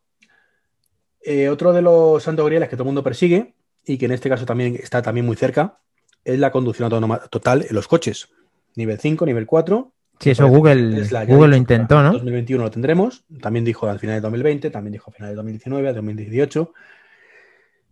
Eh, 1.23 1.47
otro 1.49 1.71
de 1.71 1.83
los 1.83 2.23
santos 2.23 2.47
grieles 2.47 2.67
que 2.67 2.75
todo 2.75 2.83
el 2.83 2.87
mundo 2.87 3.03
persigue, 3.03 3.53
y 3.85 3.99
que 3.99 4.05
en 4.05 4.13
este 4.13 4.27
caso 4.27 4.43
también 4.43 4.75
está 4.81 5.03
también 5.03 5.27
muy 5.27 5.35
cerca, 5.35 5.77
es 6.23 6.39
la 6.39 6.51
conducción 6.51 6.85
autónoma 6.85 7.19
total 7.27 7.63
en 7.69 7.75
los 7.75 7.87
coches. 7.87 8.29
Nivel 8.75 8.99
5, 8.99 9.23
nivel 9.23 9.45
4, 9.45 9.93
Sí, 10.21 10.29
eso 10.29 10.47
Google, 10.47 11.03
Google 11.27 11.47
lo 11.47 11.55
intentó, 11.55 12.01
¿no? 12.01 12.09
En 12.09 12.13
2021 12.13 12.63
lo 12.63 12.69
tendremos. 12.69 13.25
También 13.41 13.65
dijo 13.65 13.89
al 13.89 13.99
final 13.99 14.17
de 14.17 14.21
2020, 14.21 14.69
también 14.69 14.93
dijo 14.93 15.09
a 15.09 15.13
final 15.13 15.31
de 15.31 15.35
2019, 15.35 15.89
a 15.89 15.93
2018. 15.93 16.73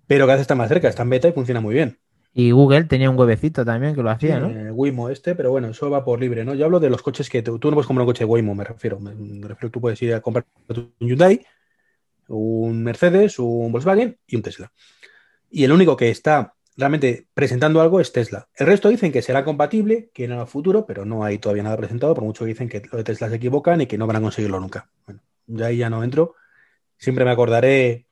Pero 0.06 0.26
cada 0.26 0.36
vez 0.36 0.42
está 0.42 0.56
más 0.56 0.70
cerca, 0.70 0.88
está 0.88 1.04
en 1.04 1.10
beta 1.10 1.28
y 1.28 1.32
funciona 1.32 1.60
muy 1.60 1.74
bien. 1.74 1.98
Y 2.34 2.52
Google 2.52 2.84
tenía 2.84 3.10
un 3.10 3.18
huevecito 3.18 3.66
también 3.66 3.96
que 3.96 4.04
lo 4.04 4.12
hacía, 4.12 4.40
¿no? 4.40 4.50
Eh, 4.50 4.72
Waymo 4.72 5.10
este, 5.10 5.34
pero 5.34 5.50
bueno, 5.50 5.70
eso 5.70 5.90
va 5.90 6.06
por 6.06 6.20
libre, 6.20 6.46
¿no? 6.46 6.54
Yo 6.54 6.66
hablo 6.66 6.80
de 6.80 6.92
los 6.92 7.02
coches 7.02 7.30
que 7.30 7.42
tú, 7.42 7.54
no 7.54 7.60
puedes 7.60 7.88
comprar 7.88 8.04
un 8.04 8.12
coche 8.12 8.26
de 8.26 8.30
Waymo, 8.30 8.54
me 8.54 8.64
refiero. 8.64 9.00
Me, 9.00 9.12
refiero 9.48 9.72
tú 9.72 9.82
puedes 9.82 10.00
ir 10.04 10.14
a 10.14 10.22
comprar 10.22 10.46
un 10.68 10.94
Hyundai, 11.00 11.44
un 12.28 12.84
Mercedes, 12.84 13.40
un 13.40 13.72
Volkswagen 13.72 14.18
y 14.28 14.36
un 14.36 14.44
Tesla. 14.44 14.72
Y 15.50 15.64
el 15.64 15.72
único 15.72 15.98
que 15.98 16.10
está 16.10 16.54
realmente 16.80 17.28
presentando 17.34 17.82
algo 17.82 18.00
es 18.00 18.14
Tesla. 18.14 18.48
El 18.56 18.68
resto 18.68 18.88
dicen 18.88 19.12
que 19.12 19.22
será 19.22 19.44
compatible, 19.44 20.10
que 20.14 20.24
en 20.24 20.32
el 20.32 20.48
futuro, 20.48 20.86
pero 20.86 21.04
no 21.04 21.26
hay 21.26 21.38
todavía 21.38 21.64
nada 21.64 21.76
presentado, 21.78 22.16
por 22.16 22.24
mucho 22.24 22.46
que 22.46 22.50
dicen 22.50 22.70
que 22.70 22.82
lo 22.90 22.98
de 22.98 23.04
Tesla 23.04 23.30
se 23.30 23.36
equivocan 23.36 23.82
y 23.82 23.86
que 23.86 23.98
no 23.98 24.08
van 24.08 24.16
a 24.16 24.22
conseguirlo 24.22 24.60
nunca. 24.60 24.90
Bueno, 25.06 25.22
ya 25.46 25.68
ahí 25.68 25.78
ya 25.78 25.90
no 25.90 26.04
entro. 26.04 26.36
Siempre 26.98 27.26
me 27.26 27.32
acordaré 27.32 28.06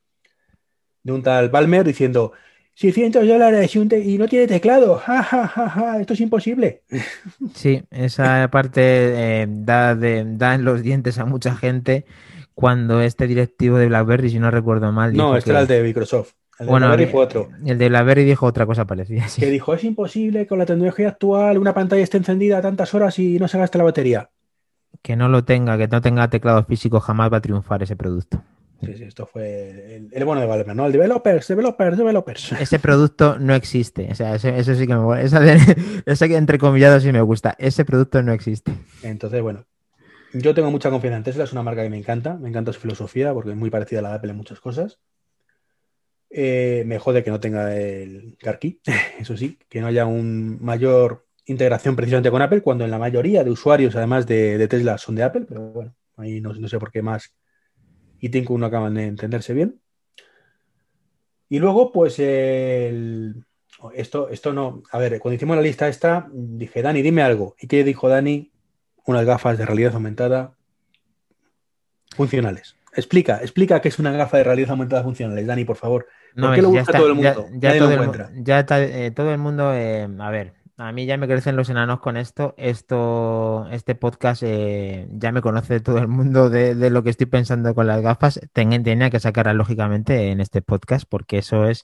de 1.01 1.11
un 1.13 1.23
tal 1.23 1.49
Palmer 1.49 1.85
diciendo 1.85 2.33
600 2.73 3.25
dólares 3.25 3.73
y, 3.73 4.17
no 4.17 4.27
tiene 4.27 4.47
teclado. 4.47 4.97
Ja, 4.97 5.23
ja, 5.23 5.47
ja, 5.47 5.69
ja, 5.69 6.01
esto 6.01 6.13
es 6.13 6.19
imposible. 6.19 6.83
Sí, 7.55 7.81
esa 7.89 8.49
parte 8.51 8.81
eh, 8.83 9.47
da, 9.49 9.95
da 9.95 10.55
en 10.55 10.65
los 10.65 10.83
dientes 10.83 11.17
a 11.19 11.25
mucha 11.25 11.55
gente 11.55 12.05
cuando 12.53 13.01
este 13.01 13.27
directivo 13.27 13.77
de 13.77 13.87
BlackBerry, 13.87 14.29
si 14.29 14.39
no 14.39 14.51
recuerdo 14.51 14.91
mal. 14.91 15.13
No, 15.13 15.37
este 15.37 15.51
era 15.51 15.61
el 15.61 15.67
de 15.67 15.81
Microsoft. 15.83 16.33
El 16.59 16.65
de 16.65 16.71
bueno, 16.71 16.91
fue 17.11 17.23
otro. 17.23 17.49
El 17.65 17.77
de 17.77 17.89
BlackBerry 17.89 18.23
dijo 18.23 18.45
otra 18.45 18.65
cosa 18.65 18.85
parecida. 18.85 19.25
Que 19.37 19.51
dijo, 19.51 19.73
es 19.73 19.83
imposible 19.83 20.47
con 20.47 20.57
la 20.57 20.65
tecnología 20.65 21.09
actual 21.09 21.57
una 21.57 21.73
pantalla 21.73 22.01
esté 22.01 22.17
encendida 22.17 22.61
tantas 22.61 22.93
horas 22.95 23.19
y 23.19 23.37
no 23.37 23.47
se 23.47 23.59
gaste 23.59 23.77
la 23.77 23.83
batería. 23.83 24.29
Que 25.01 25.15
no 25.15 25.29
lo 25.29 25.43
tenga, 25.43 25.77
que 25.77 25.87
no 25.87 26.01
tenga 26.01 26.29
teclado 26.29 26.63
físico, 26.63 26.99
jamás 26.99 27.31
va 27.31 27.37
a 27.37 27.41
triunfar 27.41 27.83
ese 27.83 27.95
producto. 27.95 28.41
Sí, 28.83 28.93
sí, 28.95 29.03
esto 29.05 29.25
fue 29.25 30.07
el, 30.11 30.25
bueno 30.25 30.41
de 30.41 30.47
Valve, 30.47 30.75
¿no? 30.75 30.85
El 30.85 30.91
developers, 30.91 31.47
developers, 31.47 31.97
developers. 31.97 32.51
Ese 32.61 32.77
producto 32.77 33.39
no 33.39 33.55
existe. 33.55 34.07
O 34.11 34.15
sea, 34.15 34.35
eso, 34.35 34.75
sí 34.75 34.85
que 34.85 34.95
me 34.95 35.23
esa, 35.23 35.41
esa 36.05 36.27
que 36.27 36.37
entre 36.37 36.59
comillados 36.59 37.01
sí 37.01 37.11
me 37.11 37.21
gusta. 37.21 37.55
Ese 37.57 37.85
producto 37.85 38.21
no 38.21 38.33
existe. 38.33 38.71
Entonces, 39.01 39.41
bueno, 39.41 39.65
yo 40.33 40.53
tengo 40.53 40.69
mucha 40.69 40.91
confianza 40.91 41.17
en 41.17 41.23
Tesla, 41.23 41.43
es 41.45 41.53
una 41.53 41.63
marca 41.63 41.81
que 41.81 41.89
me 41.89 41.97
encanta, 41.97 42.35
me 42.35 42.49
encanta 42.49 42.71
su 42.71 42.79
filosofía 42.79 43.33
porque 43.33 43.51
es 43.51 43.55
muy 43.55 43.71
parecida 43.71 43.99
a 43.99 44.03
la 44.03 44.09
de 44.09 44.15
Apple 44.15 44.31
en 44.31 44.37
muchas 44.37 44.59
cosas. 44.59 44.99
Eh, 46.29 46.83
me 46.85 46.99
jode 46.99 47.23
que 47.23 47.31
no 47.31 47.39
tenga 47.39 47.75
el 47.75 48.37
car 48.39 48.59
eso 49.19 49.37
sí, 49.37 49.57
que 49.69 49.81
no 49.81 49.87
haya 49.87 50.05
un 50.05 50.61
mayor 50.61 51.25
integración 51.45 51.95
precisamente 51.95 52.31
con 52.31 52.41
Apple, 52.41 52.61
cuando 52.61 52.83
en 52.83 52.91
la 52.91 52.99
mayoría 52.99 53.43
de 53.43 53.51
usuarios, 53.51 53.95
además 53.95 54.27
de, 54.27 54.67
Tesla, 54.67 54.97
son 54.97 55.15
de 55.15 55.23
Apple, 55.23 55.45
pero 55.47 55.71
bueno, 55.71 55.95
ahí 56.17 56.41
no, 56.41 56.53
sé 56.67 56.79
por 56.79 56.91
qué 56.91 57.01
más 57.01 57.33
y 58.19 58.29
Tinku 58.29 58.57
no 58.57 58.65
acaban 58.65 58.95
de 58.95 59.05
entenderse 59.05 59.53
bien. 59.53 59.79
Y 61.49 61.59
luego, 61.59 61.91
pues. 61.91 62.19
Esto, 63.93 64.29
esto 64.29 64.53
no. 64.53 64.81
A 64.91 64.97
ver, 64.97 65.19
cuando 65.19 65.35
hicimos 65.35 65.55
la 65.55 65.61
lista 65.61 65.87
esta, 65.87 66.27
dije, 66.33 66.81
Dani, 66.81 67.01
dime 67.03 67.21
algo. 67.21 67.55
¿Y 67.59 67.67
qué 67.67 67.83
dijo 67.83 68.09
Dani? 68.09 68.51
Unas 69.05 69.23
gafas 69.23 69.57
de 69.57 69.65
realidad 69.65 69.93
aumentada 69.93 70.57
funcionales. 72.15 72.76
Explica, 72.97 73.37
explica 73.41 73.79
qué 73.81 73.87
es 73.87 73.99
una 73.99 74.11
gafa 74.11 74.37
de 74.37 74.43
realidad 74.43 74.71
aumentada 74.71 75.03
funcionales, 75.03 75.47
Dani, 75.47 75.63
por 75.63 75.77
favor. 75.77 76.07
¿Por 76.35 76.43
No, 76.43 76.53
qué 76.53 76.61
lo 76.61 76.73
ya 76.73 76.79
busca 76.81 76.97
todo 76.97 77.11
el 77.11 77.17
ya- 77.19 77.33
mundo? 77.33 77.49
ya 77.59 77.77
todo 77.77 77.91
el 77.91 77.97
mu- 77.97 78.03
encuentra. 78.03 78.29
ya 78.35 78.59
está, 78.59 78.83
eh, 78.83 79.11
todo 79.11 79.31
el 79.31 79.37
mundo, 79.37 79.73
eh, 79.73 80.07
a 80.19 80.29
ver, 80.29 80.53
a 80.79 80.91
mí 80.91 81.05
ya 81.07 81.17
me 81.17 81.27
crecen 81.27 81.55
los 81.55 81.69
enanos 81.69 81.99
con 82.01 82.17
esto. 82.17 82.53
Esto, 82.57 83.67
este 83.71 83.95
podcast 83.95 84.43
eh, 84.45 85.07
ya 85.11 85.31
me 85.31 85.41
conoce 85.41 85.79
todo 85.79 85.97
el 85.97 86.07
mundo 86.07 86.49
de, 86.51 86.75
de 86.75 86.89
lo 86.91 87.01
que 87.03 87.09
estoy 87.09 87.25
pensando 87.25 87.73
con 87.73 87.87
las 87.87 88.01
gafas. 88.01 88.39
Ten- 88.53 88.83
tenía 88.83 89.09
que 89.09 89.19
sacarlas 89.19 89.55
lógicamente 89.55 90.29
en 90.31 90.39
este 90.41 90.61
podcast 90.61 91.05
porque 91.09 91.39
eso 91.39 91.65
es, 91.65 91.83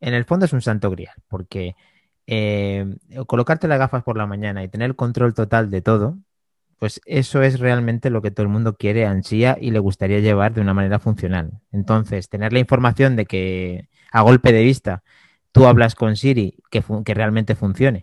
en 0.00 0.12
el 0.12 0.24
fondo 0.26 0.44
es 0.44 0.52
un 0.52 0.60
santo 0.60 0.90
grial, 0.90 1.14
porque 1.28 1.74
eh, 2.26 2.84
colocarte 3.26 3.68
las 3.68 3.78
gafas 3.78 4.02
por 4.02 4.18
la 4.18 4.26
mañana 4.26 4.62
y 4.62 4.68
tener 4.68 4.90
el 4.90 4.96
control 4.96 5.32
total 5.32 5.70
de 5.70 5.80
todo, 5.80 6.18
pues 6.78 7.00
eso 7.06 7.42
es 7.42 7.58
realmente 7.60 8.10
lo 8.10 8.22
que 8.22 8.30
todo 8.30 8.42
el 8.44 8.52
mundo 8.52 8.76
quiere, 8.76 9.06
ansía 9.06 9.56
y 9.60 9.70
le 9.70 9.78
gustaría 9.78 10.20
llevar 10.20 10.54
de 10.54 10.60
una 10.60 10.74
manera 10.74 10.98
funcional. 10.98 11.60
Entonces, 11.72 12.28
tener 12.28 12.52
la 12.52 12.58
información 12.58 13.16
de 13.16 13.26
que 13.26 13.88
a 14.12 14.22
golpe 14.22 14.52
de 14.52 14.62
vista 14.62 15.02
tú 15.52 15.66
hablas 15.66 15.94
con 15.94 16.16
Siri 16.16 16.58
que, 16.70 16.82
realmente 17.14 17.54
funcione 17.54 18.02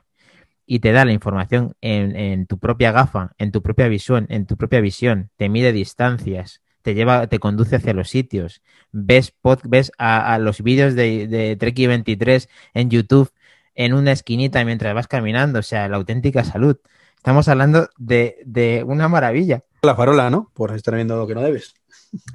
y 0.66 0.80
te 0.80 0.92
da 0.92 1.06
la 1.06 1.14
información 1.14 1.76
en, 1.82 2.48
tu 2.48 2.58
propia 2.58 2.92
gafa, 2.92 3.34
en 3.38 3.52
tu 3.52 3.62
propia 3.62 3.88
visión, 3.88 4.26
en 4.30 4.46
tu 4.46 4.58
propia 4.58 4.82
visión, 4.82 5.30
te 5.36 5.50
mide 5.50 5.72
distancias, 5.74 6.62
te 6.82 6.96
lleva, 6.96 7.28
te 7.28 7.40
conduce 7.40 7.76
hacia 7.76 7.94
los 7.94 8.10
sitios, 8.10 8.62
ves, 8.92 9.34
pod- 9.42 9.62
ves 9.66 9.92
a, 9.98 10.34
a 10.34 10.40
los 10.40 10.62
vídeos 10.62 10.96
de, 10.96 11.28
de 11.28 11.56
Treki 11.58 11.88
23 11.88 12.50
en 12.74 12.90
YouTube 12.90 13.32
en 13.76 13.94
una 13.94 14.12
esquinita 14.12 14.64
mientras 14.66 14.94
vas 14.94 15.08
caminando, 15.08 15.60
o 15.60 15.64
sea, 15.64 15.88
la 15.90 15.98
auténtica 15.98 16.44
salud. 16.44 16.78
Estamos 17.24 17.48
hablando 17.48 17.88
de, 17.98 18.40
de 18.46 18.84
una 18.86 19.08
maravilla. 19.08 19.64
La 19.82 19.96
farola, 19.96 20.30
¿no? 20.30 20.52
Por 20.54 20.76
estar 20.76 20.94
viendo 20.94 21.16
lo 21.16 21.26
que 21.26 21.34
no 21.34 21.42
debes. 21.42 21.74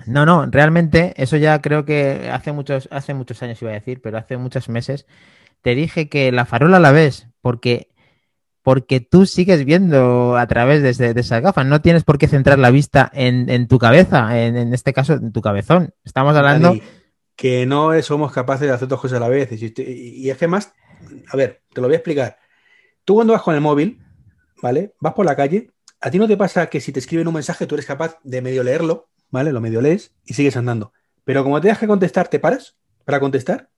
No, 0.07 0.24
no, 0.24 0.46
realmente 0.46 1.12
eso 1.18 1.37
ya 1.37 1.61
creo 1.61 1.85
que 1.85 2.31
hace 2.33 2.53
muchos, 2.53 2.88
hace 2.90 3.12
muchos 3.12 3.42
años 3.42 3.61
iba 3.61 3.70
a 3.70 3.74
decir, 3.74 4.01
pero 4.01 4.16
hace 4.16 4.38
muchos 4.38 4.70
meses 4.70 5.05
te 5.61 5.74
dije 5.74 6.09
que 6.09 6.33
la 6.33 6.46
farola 6.46 6.79
la 6.81 6.90
ves 6.90 7.27
porque, 7.42 7.90
porque 8.62 9.01
tú 9.01 9.27
sigues 9.27 9.66
viendo 9.66 10.38
a 10.38 10.46
través 10.46 10.83
de, 10.83 10.88
ese- 10.88 11.12
de 11.12 11.20
esas 11.20 11.42
gafas. 11.42 11.66
No 11.66 11.83
tienes 11.83 12.05
por 12.05 12.16
qué 12.16 12.27
centrar 12.27 12.59
la 12.59 12.70
vista 12.70 13.11
en, 13.12 13.51
en 13.51 13.68
tu 13.68 13.79
cabeza, 13.79 14.42
en, 14.42 14.57
en 14.57 14.72
este 14.72 14.94
caso 14.94 15.12
en 15.12 15.33
tu 15.33 15.42
cabezón. 15.42 15.92
Estamos 16.03 16.35
hablando. 16.35 16.68
Dani, 16.68 16.83
que 17.37 17.66
no 17.66 18.01
somos 18.01 18.33
capaces 18.33 18.66
de 18.66 18.72
hacer 18.72 18.88
dos 18.88 19.03
cosas 19.03 19.18
a 19.18 19.20
la 19.20 19.29
vez. 19.29 19.51
Y, 19.53 19.70
y 19.83 20.31
es 20.31 20.38
que 20.38 20.48
más, 20.48 20.72
a 21.31 21.37
ver, 21.37 21.61
te 21.74 21.83
lo 21.83 21.88
voy 21.88 21.94
a 21.94 21.98
explicar. 21.98 22.38
Tú 23.05 23.16
cuando 23.16 23.35
vas 23.35 23.42
con 23.42 23.55
el 23.55 23.61
móvil, 23.61 24.03
¿vale? 24.62 24.94
Vas 25.01 25.14
por 25.14 25.27
la 25.27 25.37
calle, 25.37 25.71
a 26.01 26.11
ti 26.11 26.18
no 26.18 26.29
te 26.29 26.37
pasa 26.37 26.68
que 26.68 26.81
si 26.81 26.92
te 26.92 27.01
escriben 27.01 27.29
un 27.29 27.35
mensaje 27.35 27.66
tú 27.66 27.75
eres 27.75 27.87
capaz 27.87 28.18
de 28.23 28.40
medio 28.42 28.62
leerlo, 28.62 29.09
¿vale? 29.31 29.53
Lo 29.53 29.61
medio 29.61 29.81
lees 29.81 30.12
y 30.25 30.35
sigues 30.35 30.57
andando. 30.57 30.92
Pero 31.25 31.44
como 31.44 31.61
te 31.61 31.68
das 31.68 31.79
que 31.79 31.87
contestar, 31.87 32.29
¿te 32.29 32.38
paras 32.38 32.77
para 33.05 33.21
contestar? 33.21 33.68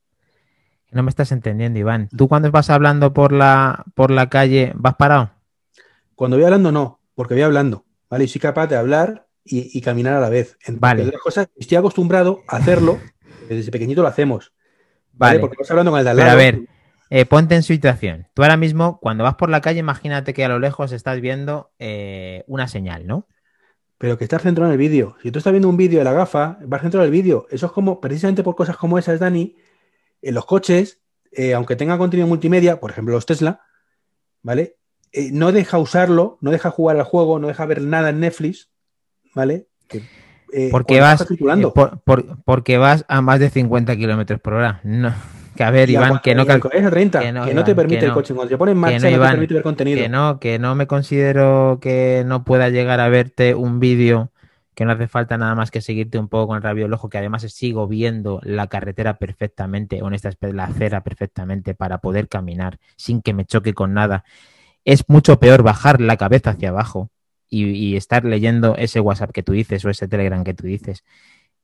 No 0.91 1.03
me 1.03 1.11
estás 1.11 1.33
entendiendo, 1.33 1.79
Iván. 1.79 2.09
Tú 2.17 2.29
cuando 2.29 2.51
vas 2.51 2.69
hablando 2.69 3.13
por 3.13 3.33
la, 3.33 3.85
por 3.95 4.11
la 4.11 4.29
calle, 4.29 4.73
¿vas 4.75 4.97
parado? 4.97 5.31
Cuando 6.15 6.37
voy 6.37 6.45
hablando, 6.45 6.73
no, 6.73 7.01
porque 7.15 7.35
voy 7.35 7.43
hablando, 7.43 7.85
¿vale? 8.09 8.25
Y 8.25 8.29
soy 8.29 8.41
capaz 8.41 8.67
de 8.67 8.77
hablar 8.77 9.27
y, 9.45 9.77
y 9.77 9.81
caminar 9.81 10.15
a 10.15 10.21
la 10.21 10.29
vez. 10.29 10.59
Entre 10.67 10.81
Vale. 10.81 11.13
cosas, 11.23 11.49
estoy 11.57 11.79
acostumbrado 11.79 12.43
a 12.49 12.57
hacerlo, 12.57 12.99
desde 13.49 13.71
pequeñito 13.71 14.03
lo 14.03 14.09
hacemos, 14.09 14.53
¿vale? 15.13 15.39
Vale. 15.39 15.41
Porque 15.41 15.57
vas 15.59 15.71
hablando 15.71 15.93
con 15.93 16.01
el 16.01 16.05
de 16.05 16.11
al 16.11 16.17
Pero 16.17 16.31
a 16.31 16.35
ver, 16.35 16.61
eh, 17.11 17.27
ponte 17.27 17.55
en 17.57 17.63
situación. 17.63 18.29
Tú 18.35 18.43
ahora 18.43 18.57
mismo, 18.57 18.99
cuando 19.01 19.25
vas 19.25 19.35
por 19.35 19.51
la 19.51 19.61
calle, 19.61 19.81
imagínate 19.81 20.33
que 20.33 20.45
a 20.45 20.49
lo 20.49 20.59
lejos 20.59 20.93
estás 20.93 21.21
viendo 21.21 21.73
eh, 21.79 22.45
una 22.47 22.69
señal, 22.69 23.07
¿no? 23.07 23.27
Pero 23.99 24.17
que 24.17 24.25
estar 24.25 24.41
centrado 24.41 24.71
en 24.71 24.73
el 24.73 24.79
vídeo. 24.79 25.17
Si 25.23 25.31
tú 25.31 25.39
estás 25.39 25.53
viendo 25.53 25.69
un 25.69 25.77
vídeo 25.77 25.99
de 25.99 26.05
la 26.05 26.13
gafa, 26.15 26.57
vas 26.65 26.81
centrado 26.81 27.05
en 27.05 27.13
el 27.13 27.21
vídeo. 27.21 27.47
Eso 27.51 27.67
es 27.67 27.73
como, 27.73 28.01
precisamente 28.01 28.43
por 28.43 28.57
cosas 28.57 28.77
como 28.79 28.99
esas, 28.99 29.21
Dani, 29.21 29.57
en 30.23 30.35
los 30.35 30.47
coches, 30.47 31.01
eh, 31.33 31.53
aunque 31.55 31.77
tenga 31.77 31.99
contenido 31.99 32.27
multimedia, 32.27 32.81
por 32.81 32.91
ejemplo 32.93 33.15
los 33.15 33.27
Tesla, 33.27 33.61
¿vale? 34.43 34.77
No 35.33 35.51
deja 35.53 35.79
usarlo, 35.79 36.39
no 36.41 36.51
deja 36.53 36.71
jugar 36.71 36.97
al 36.97 37.03
juego, 37.05 37.39
no 37.41 37.49
deja 37.49 37.67
ver 37.67 37.83
nada 37.83 38.11
en 38.11 38.21
Netflix, 38.21 38.71
¿vale? 39.35 39.67
Que, 39.89 40.03
Porque 40.71 41.01
vas, 41.01 41.15
estás 41.15 41.29
circulando. 41.29 41.75
por- 41.75 42.01
por- 42.03 42.43
porque 42.45 42.79
vas 42.79 43.05
a 43.09 43.21
más 43.21 43.41
de 43.41 43.51
50 43.51 43.97
kilómetros 43.97 44.41
por 44.41 44.55
hora. 44.55 44.81
No, 44.85 45.13
que 45.57 45.65
a 45.65 45.71
ver, 45.71 45.91
Y 45.91 45.95
Iván, 45.95 46.21
que 46.23 46.35
no, 46.35 46.45
y 46.45 46.49
al- 46.49 46.61
cal- 46.61 46.71
es 46.73 46.85
a 46.85 46.91
30, 46.91 47.19
que 47.21 47.27
que 47.27 47.55
no, 47.55 47.65
te 47.65 47.75
permite 47.75 48.07
el 48.07 48.13
coche. 48.13 48.35
Cuando 48.35 48.51
se 48.51 48.59
pone 48.59 48.73
en 48.73 48.77
que 48.77 48.81
marcha, 48.81 49.11
no, 49.11 49.17
te 49.23 49.31
permite 49.31 49.55
ver 49.55 49.63
contenido. 49.63 50.03
que 50.03 50.09
no, 50.09 50.39
que 50.41 50.59
no 50.59 50.75
me 50.75 50.87
considero 50.87 51.79
que 51.81 52.23
no 52.27 52.45
pueda 52.45 52.69
llegar 52.69 53.01
a 53.01 53.09
verte 53.09 53.55
un 53.55 53.81
vídeo 53.81 54.31
que 54.75 54.85
no 54.87 54.93
hace 54.93 55.09
falta 55.09 55.37
nada 55.37 55.55
más 55.55 55.71
que 55.71 55.83
seguirte 55.83 56.19
un 56.19 56.29
poco 56.29 56.47
con 56.49 56.57
el 56.57 56.63
rabio 56.63 56.85
del 56.85 56.93
ojo, 56.95 57.11
que 57.11 57.19
además 57.19 57.43
sigo 57.43 57.87
viendo 57.87 58.41
la 58.45 58.69
carretera 58.69 59.19
perfectamente, 59.19 60.01
o 60.01 60.09
en 60.09 60.15
esta 60.15 60.31
la 60.41 60.65
acera 60.65 61.03
perfectamente 61.03 61.75
para 61.75 61.99
poder 61.99 62.29
caminar 62.29 62.79
sin 62.97 63.21
que 63.21 63.35
me 63.35 63.45
choque 63.45 63.75
con 63.75 63.93
nada. 63.93 64.25
Es 64.87 65.05
mucho 65.09 65.39
peor 65.39 65.63
bajar 65.63 66.01
la 66.01 66.17
cabeza 66.17 66.51
hacia 66.51 66.71
abajo 66.71 67.11
y, 67.51 67.67
y 67.67 67.97
estar 67.97 68.25
leyendo 68.25 68.75
ese 68.79 69.01
WhatsApp 69.01 69.33
que 69.33 69.43
tú 69.43 69.53
dices 69.53 69.85
o 69.85 69.91
ese 69.91 70.09
Telegram 70.09 70.43
que 70.45 70.55
tú 70.55 70.65
dices. 70.67 71.05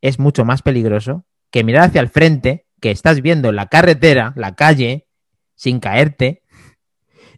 Es 0.03 0.18
mucho 0.18 0.44
más 0.44 0.61
peligroso 0.61 1.25
que 1.51 1.64
mirar 1.64 1.85
hacia 1.85 2.03
el 2.03 2.09
frente, 2.11 2.65
que 2.80 2.90
estás 2.90 3.22
viendo 3.22 3.52
la 3.52 3.66
carretera, 3.66 4.32
la 4.36 4.54
calle, 4.54 5.06
sin 5.54 5.80
caerte, 5.80 6.42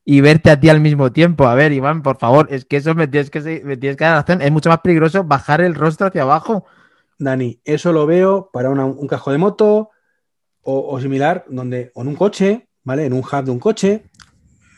y 0.04 0.20
verte 0.20 0.50
a 0.50 0.58
ti 0.58 0.68
al 0.68 0.80
mismo 0.80 1.12
tiempo. 1.12 1.46
A 1.46 1.54
ver, 1.54 1.72
Iván, 1.72 2.02
por 2.02 2.18
favor, 2.18 2.48
es 2.50 2.64
que 2.64 2.78
eso 2.78 2.94
me 2.94 3.08
tienes 3.08 3.30
que, 3.30 3.42
que 3.42 3.96
dar 3.98 4.26
razón. 4.26 4.42
Es 4.42 4.50
mucho 4.50 4.70
más 4.70 4.80
peligroso 4.80 5.24
bajar 5.24 5.60
el 5.60 5.74
rostro 5.74 6.06
hacia 6.06 6.22
abajo. 6.22 6.64
Dani, 7.18 7.60
eso 7.64 7.92
lo 7.92 8.06
veo 8.06 8.50
para 8.52 8.70
un 8.70 9.06
casco 9.06 9.32
de 9.32 9.38
moto 9.38 9.90
o, 10.62 11.00
similar, 11.00 11.44
donde, 11.48 11.90
o 11.94 12.02
en 12.02 12.08
un 12.08 12.16
coche, 12.16 12.68
¿vale? 12.84 13.06
En 13.06 13.12
un 13.12 13.20
hub 13.20 13.44
de 13.44 13.50
un 13.50 13.58
coche, 13.58 14.04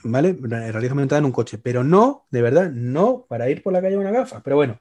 ¿vale? 0.04 0.36
Realizo 0.40 0.94
en 1.16 1.24
un 1.24 1.32
coche, 1.32 1.58
pero 1.58 1.84
no, 1.84 2.26
de 2.30 2.42
verdad, 2.42 2.70
no 2.70 3.26
para 3.28 3.50
ir 3.50 3.62
por 3.62 3.72
la 3.72 3.82
calle 3.82 3.96
con 3.96 4.06
una 4.06 4.18
gafa. 4.18 4.40
Pero 4.42 4.56
bueno, 4.56 4.80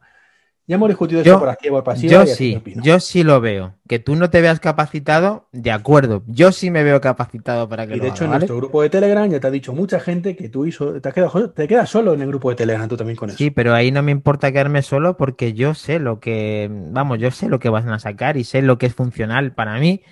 ya 0.70 0.76
hemos 0.76 0.88
discutido 0.88 1.24
Yo- 1.24 1.32
eso 1.34 1.40
por 1.40 1.50
aquí, 1.50 1.68
por 1.70 1.84
pasiva. 1.84 2.12
Yo 2.14 2.26
sí, 2.28 2.62
yo 2.76 3.00
sí 3.00 3.24
lo 3.24 3.42
veo. 3.42 3.74
Que 3.88 3.98
tú 3.98 4.16
no 4.16 4.30
te 4.30 4.40
veas 4.40 4.60
capacitado, 4.60 5.48
de 5.52 5.72
acuerdo. 5.72 6.22
Yo 6.28 6.52
sí 6.52 6.70
me 6.70 6.84
veo 6.84 7.02
capacitado 7.02 7.68
para 7.68 7.88
que 7.88 7.94
Y 7.94 7.98
lo 7.98 8.04
de 8.04 8.10
haga, 8.10 8.16
hecho, 8.16 8.24
en 8.26 8.30
¿vale? 8.30 8.40
nuestro 8.42 8.58
grupo 8.58 8.84
de 8.84 8.92
Telegram 8.92 9.28
ya 9.28 9.40
te 9.40 9.48
ha 9.48 9.50
dicho 9.50 9.74
mucha 9.74 10.00
gente 10.00 10.36
que 10.36 10.48
tú 10.48 10.68
hizo, 10.68 11.02
te, 11.02 11.10
has 11.10 11.16
quedado, 11.16 11.50
te 11.50 11.68
quedas 11.68 11.90
solo 11.90 12.14
en 12.14 12.22
el 12.22 12.28
grupo 12.28 12.52
de 12.52 12.56
Telegram, 12.56 12.88
tú 12.88 12.96
también 12.96 13.18
con 13.18 13.30
eso. 13.30 13.38
Sí, 13.40 13.50
pero 13.50 13.74
ahí 13.74 13.92
no 13.92 14.04
me 14.04 14.12
importa 14.12 14.52
quedarme 14.52 14.84
solo 14.84 15.18
porque 15.18 15.54
yo 15.54 15.74
sé 15.74 15.98
lo 15.98 16.20
que, 16.20 16.70
vamos, 16.72 17.18
yo 17.18 17.32
sé 17.32 17.50
lo 17.50 17.58
que 17.60 17.70
van 17.70 17.90
a 17.90 17.98
sacar 17.98 18.38
y 18.38 18.44
sé 18.44 18.62
lo 18.62 18.78
que 18.78 18.86
es 18.86 18.94
funcional 18.94 19.54
para 19.54 19.80
mí 19.80 20.04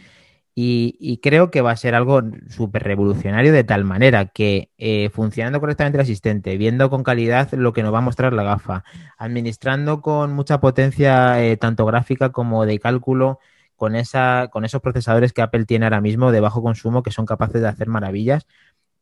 y, 0.60 1.20
creo 1.22 1.52
que 1.52 1.62
va 1.62 1.70
a 1.70 1.78
ser 1.78 1.94
algo 1.94 2.20
súper 2.50 2.82
revolucionario 2.82 3.54
de 3.54 3.64
tal 3.64 3.84
manera 3.84 4.26
que 4.26 4.72
eh, 4.80 5.12
funcionando 5.12 5.60
correctamente 5.60 5.98
el 5.98 6.02
asistente, 6.02 6.58
viendo 6.58 6.90
con 6.90 7.04
calidad 7.04 7.52
lo 7.52 7.74
que 7.74 7.84
nos 7.84 7.94
va 7.94 8.00
a 8.00 8.02
mostrar 8.02 8.34
la 8.34 8.42
gafa, 8.42 8.84
administrando 9.20 10.02
con 10.02 10.34
mucha 10.34 10.60
potencia 10.60 11.44
eh, 11.44 11.58
tanto 11.58 11.86
gráfica 11.86 12.32
como 12.32 12.66
de 12.66 12.80
cálculo 12.80 13.38
con, 13.76 13.96
esa, 13.96 14.50
con 14.52 14.66
esos 14.66 14.82
procesadores 14.82 15.32
que 15.32 15.44
Apple 15.44 15.66
tiene 15.66 15.86
ahora 15.86 16.02
mismo 16.02 16.32
de 16.32 16.40
bajo 16.40 16.64
consumo 16.64 17.04
que 17.04 17.12
son 17.12 17.28
capaces 17.28 17.62
de 17.62 17.68
hacer 17.68 17.88
maravillas, 17.88 18.48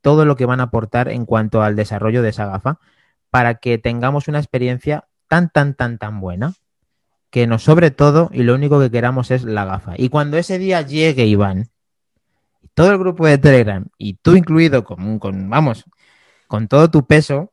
todo 0.02 0.26
lo 0.26 0.36
que 0.36 0.46
van 0.46 0.60
a 0.60 0.63
aportar 0.63 1.08
en 1.08 1.26
cuanto 1.26 1.62
al 1.63 1.78
desarrollo 1.78 2.22
de 2.22 2.30
esa 2.30 2.48
gafa 2.48 2.80
para 3.30 3.56
que 3.56 3.78
tengamos 3.78 4.28
una 4.28 4.39
experiencia 4.39 5.08
tan, 5.30 5.50
tan, 5.50 5.74
tan, 5.74 6.00
tan 6.00 6.20
buena 6.20 6.54
que 7.36 7.48
nos 7.48 7.63
sobre 7.63 7.91
todo 7.91 8.30
y 8.32 8.43
lo 8.43 8.56
único 8.56 8.80
que 8.80 8.89
queramos 8.89 9.30
es 9.30 9.43
la 9.43 9.65
gafa. 9.65 9.91
Y 9.98 10.08
cuando 10.08 10.38
ese 10.38 10.58
día 10.58 10.82
llegue 10.84 11.26
Iván, 11.26 11.67
todo 12.74 12.93
el 12.93 12.98
grupo 12.98 13.28
de 13.28 13.38
Telegram 13.38 13.86
y 13.98 14.13
tú 14.13 14.38
incluido 14.38 14.86
con, 14.86 15.19
con 15.19 15.50
vamos, 15.50 15.84
con 16.48 16.69
todo 16.69 16.89
tu 16.89 17.06
peso, 17.06 17.52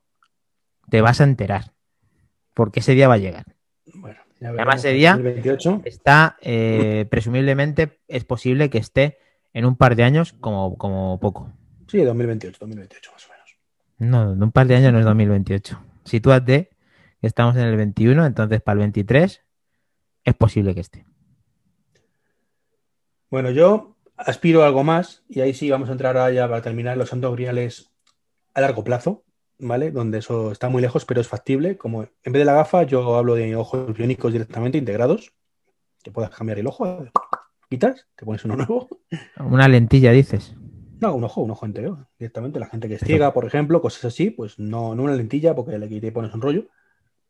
te 0.89 1.01
vas 1.01 1.19
a 1.19 1.25
enterar. 1.25 1.73
Porque 2.53 2.79
ese 2.79 2.93
día 2.93 3.09
va 3.09 3.15
a 3.15 3.17
llegar. 3.17 3.43
Bueno, 3.95 4.21
ya 4.39 4.51
Además, 4.51 4.75
ese 4.75 4.93
día- 4.93 5.15
2028. 5.15 5.81
Está, 5.83 6.37
eh, 6.39 7.05
presumiblemente, 7.09 7.99
es 8.07 8.23
posible 8.23 8.69
que 8.69 8.77
esté 8.77 9.17
en 9.51 9.65
un 9.65 9.75
par 9.75 9.97
de 9.97 10.05
años 10.05 10.31
como, 10.31 10.77
como 10.77 11.19
poco. 11.19 11.51
Sí, 11.89 11.97
2028, 11.97 12.57
2028 12.61 13.11
más 13.11 13.25
o 13.25 13.29
menos. 13.33 13.49
No, 13.97 14.31
en 14.31 14.41
un 14.41 14.51
par 14.53 14.65
de 14.65 14.77
años 14.77 14.93
no 14.93 14.99
es 14.99 15.05
2028. 15.05 15.77
Sitúate 16.05 16.69
estamos 17.21 17.57
en 17.57 17.63
el 17.63 17.75
21, 17.75 18.25
entonces 18.25 18.61
para 18.61 18.75
el 18.75 18.79
23 18.79 19.43
es 20.23 20.33
posible 20.35 20.73
que 20.73 20.81
esté. 20.81 21.05
Bueno, 23.29 23.49
yo 23.51 23.95
aspiro 24.15 24.63
a 24.63 24.67
algo 24.67 24.83
más 24.83 25.23
y 25.27 25.41
ahí 25.41 25.53
sí 25.53 25.69
vamos 25.69 25.89
a 25.89 25.93
entrar 25.93 26.17
ahora 26.17 26.33
ya 26.33 26.47
para 26.47 26.61
terminar 26.61 26.97
los 26.97 27.09
santos 27.09 27.33
griales 27.33 27.91
a 28.53 28.61
largo 28.61 28.83
plazo, 28.83 29.23
¿vale? 29.57 29.91
Donde 29.91 30.19
eso 30.19 30.51
está 30.51 30.69
muy 30.69 30.81
lejos, 30.81 31.05
pero 31.05 31.19
es 31.19 31.27
factible. 31.27 31.77
Como 31.77 32.03
en 32.03 32.33
vez 32.33 32.41
de 32.41 32.45
la 32.45 32.53
gafa, 32.53 32.83
yo 32.83 33.15
hablo 33.15 33.35
de 33.35 33.55
ojos 33.55 33.95
biónicos 33.97 34.31
directamente 34.33 34.77
integrados, 34.77 35.33
que 36.03 36.11
puedas 36.11 36.31
cambiar 36.31 36.59
el 36.59 36.67
ojo, 36.67 37.05
quitas, 37.69 38.07
te 38.15 38.25
pones 38.25 38.45
uno 38.45 38.55
nuevo. 38.55 38.87
Una 39.39 39.67
lentilla, 39.67 40.11
dices. 40.11 40.55
No, 40.99 41.15
un 41.15 41.23
ojo, 41.23 41.41
un 41.41 41.51
ojo 41.51 41.65
entero, 41.65 42.07
directamente. 42.17 42.59
La 42.59 42.67
gente 42.67 42.87
que 42.87 42.95
es 42.95 43.01
ciega, 43.01 43.33
por 43.33 43.45
ejemplo, 43.45 43.81
cosas 43.81 44.05
así, 44.05 44.29
pues 44.29 44.59
no, 44.59 44.95
no 44.95 45.03
una 45.03 45.15
lentilla 45.15 45.55
porque 45.55 45.77
le 45.77 45.89
quitas 45.89 46.07
y 46.07 46.11
pones 46.11 46.33
un 46.33 46.41
rollo. 46.41 46.67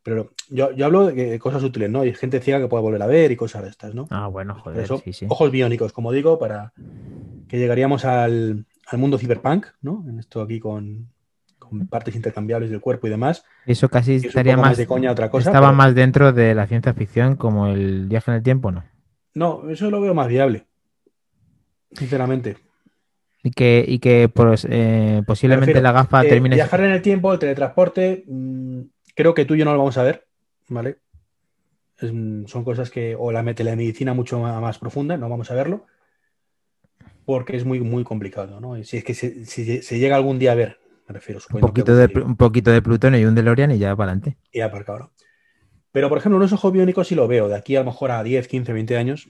Pero 0.03 0.31
yo, 0.49 0.71
yo 0.73 0.85
hablo 0.85 1.07
de, 1.07 1.39
cosas 1.39 1.63
útiles, 1.63 1.89
¿no? 1.89 2.01
Hay 2.01 2.13
gente 2.13 2.41
ciega 2.41 2.59
que 2.59 2.67
pueda 2.67 2.81
volver 2.81 3.01
a 3.01 3.07
ver 3.07 3.31
y 3.31 3.35
cosas 3.37 3.63
de 3.63 3.69
estas, 3.69 3.95
¿no? 3.95 4.07
Ah, 4.11 4.27
bueno, 4.27 4.53
joder, 4.55 4.83
Eso, 4.83 4.97
sí, 5.03 5.13
sí. 5.13 5.25
Ojos 5.29 5.49
biónicos, 5.49 5.93
como 5.93 6.11
digo, 6.11 6.37
para 6.37 6.73
que 7.47 7.57
llegaríamos 7.57 8.03
al, 8.03 8.65
al 8.87 8.99
mundo 8.99 9.17
cyberpunk, 9.17 9.67
¿no? 9.81 10.03
En 10.07 10.19
esto 10.19 10.41
aquí 10.41 10.59
con, 10.59 11.07
con 11.57 11.87
partes 11.87 12.15
intercambiables 12.15 12.69
del 12.69 12.81
cuerpo 12.81 13.07
y 13.07 13.11
demás. 13.11 13.45
Eso 13.65 13.87
casi 13.87 14.15
Es 14.15 14.25
estaría 14.25 14.57
más 14.57 14.71
más, 14.71 14.77
de 14.77 14.87
coña 14.87 15.11
otra 15.11 15.29
cosa, 15.31 15.49
estaba 15.49 15.67
pero- 15.67 15.77
más 15.77 15.95
dentro 15.95 16.33
de 16.33 16.53
la 16.53 16.67
ciencia 16.67 16.93
ficción 16.93 17.37
como 17.37 17.67
el 17.67 18.07
viaje 18.07 18.29
en 18.31 18.37
el 18.37 18.43
tiempo, 18.43 18.71
¿no? 18.71 18.83
No, 19.35 19.69
eso 19.69 19.89
lo 19.89 20.01
veo 20.01 20.13
más 20.13 20.27
viable. 20.27 20.65
Sinceramente. 21.91 22.57
Y 23.45 23.51
que, 23.51 23.83
y 23.85 23.99
que 23.99 24.29
pues, 24.29 24.65
eh, 24.69 25.21
posiblemente 25.27 25.81
la 25.81 25.91
gafa 25.91 26.23
Eh, 26.23 26.29
termine. 26.29 26.55
viajar 26.55 26.81
en 26.81 26.91
el 26.91 27.01
tiempo, 27.01 27.33
el 27.33 27.39
teletransporte, 27.39 28.23
mm, 28.27 28.62
creo 29.15 29.33
que 29.33 29.45
tú 29.45 29.55
y 29.55 29.59
yo 29.59 29.65
no 29.65 29.73
lo 29.73 29.79
vamos 29.79 29.97
a 29.97 30.03
ver, 30.03 30.27
¿vale? 30.69 30.99
Es, 31.97 32.11
son 32.51 32.63
cosas 32.63 32.89
que, 32.91 33.15
o 33.17 33.31
la 33.31 33.43
me- 33.43 33.53
telemedicina 33.53 34.13
mucho 34.13 34.39
más 34.39 34.79
profunda, 34.79 35.17
no 35.17 35.29
vamos 35.29 35.51
a 35.51 35.55
verlo, 35.55 35.85
porque 37.25 37.55
es 37.55 37.65
muy, 37.65 37.79
muy 37.79 38.03
complicado, 38.03 38.59
¿no? 38.59 38.77
Y 38.77 38.83
si 38.83 38.97
es 38.97 39.03
que 39.03 39.13
se, 39.13 39.45
si 39.45 39.81
se 39.81 39.99
llega 39.99 40.15
algún 40.15 40.39
día 40.39 40.51
a 40.51 40.55
ver, 40.55 40.77
me 41.07 41.13
refiero, 41.13 41.39
un 41.49 41.59
poquito, 41.59 41.95
de, 41.95 42.21
un 42.21 42.35
poquito 42.35 42.71
de 42.71 42.81
plutonio 42.81 43.19
y 43.19 43.25
un 43.25 43.35
DeLorean 43.35 43.71
y 43.71 43.77
ya 43.79 43.95
para 43.95 44.11
adelante. 44.11 44.37
y 44.51 44.61
aparcado, 44.61 44.99
¿no? 44.99 45.11
Pero, 45.91 46.09
por 46.09 46.17
ejemplo, 46.19 46.37
unos 46.37 46.53
ojos 46.53 46.73
biónicos 46.73 47.07
sí 47.07 47.15
lo 47.15 47.27
veo, 47.27 47.49
de 47.49 47.55
aquí 47.55 47.75
a 47.75 47.81
lo 47.81 47.87
mejor 47.87 48.11
a 48.11 48.23
10, 48.23 48.47
15, 48.47 48.73
20 48.73 48.97
años, 48.97 49.29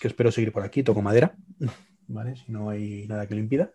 que 0.00 0.08
espero 0.08 0.32
seguir 0.32 0.52
por 0.52 0.64
aquí, 0.64 0.82
toco 0.82 1.02
madera, 1.02 1.36
¿vale? 2.08 2.36
Si 2.36 2.52
no 2.52 2.70
hay 2.70 3.06
nada 3.08 3.26
que 3.26 3.34
lo 3.34 3.40
impida. 3.40 3.72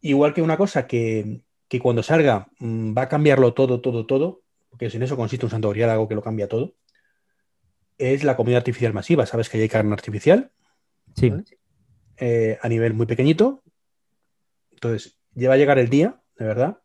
Igual 0.00 0.34
que 0.34 0.42
una 0.42 0.56
cosa 0.56 0.86
que, 0.86 1.42
que 1.68 1.78
cuando 1.80 2.02
salga 2.02 2.48
mm, 2.58 2.96
va 2.96 3.02
a 3.02 3.08
cambiarlo 3.08 3.54
todo, 3.54 3.80
todo, 3.80 4.06
todo, 4.06 4.41
porque 4.82 4.96
en 4.96 5.02
eso 5.02 5.16
consiste 5.16 5.46
un 5.46 5.50
santo 5.50 5.70
grial, 5.70 5.90
algo 5.90 6.08
que 6.08 6.14
lo 6.14 6.22
cambia 6.22 6.48
todo, 6.48 6.74
es 7.98 8.24
la 8.24 8.36
comida 8.36 8.56
artificial 8.56 8.92
masiva. 8.92 9.26
Sabes 9.26 9.48
que 9.48 9.58
hay 9.58 9.68
carne 9.68 9.92
artificial 9.92 10.50
Sí. 11.14 11.30
¿Vale? 11.30 11.44
eh, 12.16 12.58
a 12.62 12.68
nivel 12.68 12.94
muy 12.94 13.06
pequeñito. 13.06 13.62
Entonces, 14.72 15.18
ya 15.34 15.48
va 15.48 15.54
a 15.54 15.58
llegar 15.58 15.78
el 15.78 15.88
día, 15.88 16.20
de 16.38 16.44
verdad, 16.44 16.78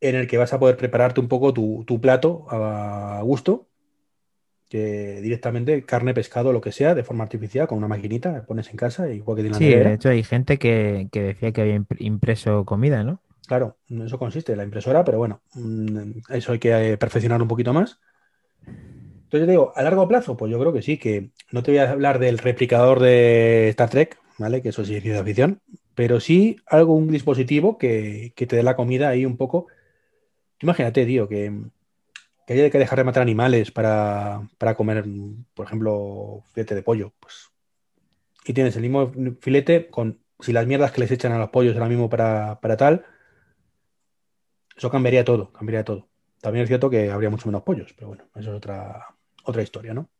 en 0.00 0.14
el 0.14 0.26
que 0.26 0.38
vas 0.38 0.52
a 0.52 0.58
poder 0.58 0.76
prepararte 0.76 1.20
un 1.20 1.28
poco 1.28 1.52
tu, 1.52 1.84
tu 1.86 2.00
plato 2.00 2.46
a 2.50 3.20
gusto, 3.22 3.68
que 4.68 5.20
directamente 5.20 5.84
carne, 5.84 6.14
pescado, 6.14 6.52
lo 6.52 6.60
que 6.60 6.72
sea, 6.72 6.94
de 6.94 7.04
forma 7.04 7.24
artificial, 7.24 7.66
con 7.68 7.78
una 7.78 7.88
maquinita, 7.88 8.32
la 8.32 8.46
pones 8.46 8.68
en 8.70 8.76
casa, 8.76 9.10
igual 9.12 9.36
que 9.36 9.42
tiene 9.42 9.54
la 9.54 9.58
Sí, 9.58 9.68
nevera. 9.68 9.90
de 9.90 9.94
hecho 9.96 10.08
hay 10.08 10.22
gente 10.22 10.58
que, 10.58 11.08
que 11.12 11.22
decía 11.22 11.52
que 11.52 11.60
había 11.60 11.76
impr- 11.76 11.96
impreso 12.00 12.64
comida, 12.64 13.04
¿no? 13.04 13.20
Claro, 13.46 13.78
eso 13.88 14.18
consiste 14.18 14.56
la 14.56 14.64
impresora, 14.64 15.04
pero 15.04 15.18
bueno, 15.18 15.40
mm, 15.54 16.20
eso 16.30 16.52
hay 16.52 16.58
que 16.58 16.92
eh, 16.92 16.98
perfeccionar 16.98 17.40
un 17.40 17.48
poquito 17.48 17.72
más. 17.72 18.00
Entonces, 18.66 19.46
yo 19.46 19.50
digo, 19.50 19.72
a 19.74 19.82
largo 19.82 20.06
plazo, 20.08 20.36
pues 20.36 20.50
yo 20.52 20.58
creo 20.58 20.72
que 20.72 20.82
sí, 20.82 20.98
que 20.98 21.30
no 21.50 21.62
te 21.62 21.72
voy 21.72 21.78
a 21.78 21.90
hablar 21.90 22.18
del 22.18 22.38
replicador 22.38 23.00
de 23.00 23.68
Star 23.70 23.90
Trek, 23.90 24.18
¿vale? 24.38 24.62
Que 24.62 24.68
eso 24.70 24.84
sí 24.84 24.94
es 24.94 25.02
ciencia 25.02 25.24
ficción, 25.24 25.60
pero 25.94 26.20
sí 26.20 26.56
algo, 26.66 26.94
un 26.94 27.08
dispositivo 27.08 27.76
que, 27.78 28.32
que 28.36 28.46
te 28.46 28.56
dé 28.56 28.62
la 28.62 28.76
comida 28.76 29.08
ahí 29.08 29.24
un 29.26 29.36
poco. 29.36 29.66
Imagínate, 30.60 31.06
tío, 31.06 31.28
que, 31.28 31.52
que 32.46 32.52
haya 32.54 32.70
que 32.70 32.78
dejar 32.78 32.98
de 32.98 33.04
matar 33.04 33.22
animales 33.22 33.72
para, 33.72 34.48
para 34.58 34.76
comer, 34.76 35.04
por 35.54 35.66
ejemplo, 35.66 36.42
filete 36.52 36.74
de 36.74 36.82
pollo. 36.82 37.12
Pues, 37.20 37.50
y 38.46 38.52
tienes 38.52 38.76
el 38.76 38.82
mismo 38.82 39.12
filete 39.40 39.88
con, 39.88 40.20
si 40.40 40.52
las 40.52 40.66
mierdas 40.66 40.92
que 40.92 41.00
les 41.00 41.10
echan 41.10 41.32
a 41.32 41.38
los 41.38 41.50
pollos 41.50 41.74
ahora 41.74 41.88
mismo 41.88 42.08
para, 42.08 42.60
para 42.60 42.76
tal, 42.76 43.04
eso 44.76 44.90
cambiaría 44.90 45.24
todo, 45.24 45.52
cambiaría 45.52 45.84
todo. 45.84 46.08
También 46.40 46.64
es 46.64 46.68
cierto 46.68 46.90
que 46.90 47.10
habría 47.10 47.30
mucho 47.30 47.48
menos 47.48 47.62
pollos, 47.62 47.92
pero 47.94 48.08
bueno, 48.08 48.24
eso 48.34 48.50
es 48.50 48.56
otra, 48.56 49.06
otra 49.44 49.62
historia, 49.62 49.94
¿no? 49.94 50.10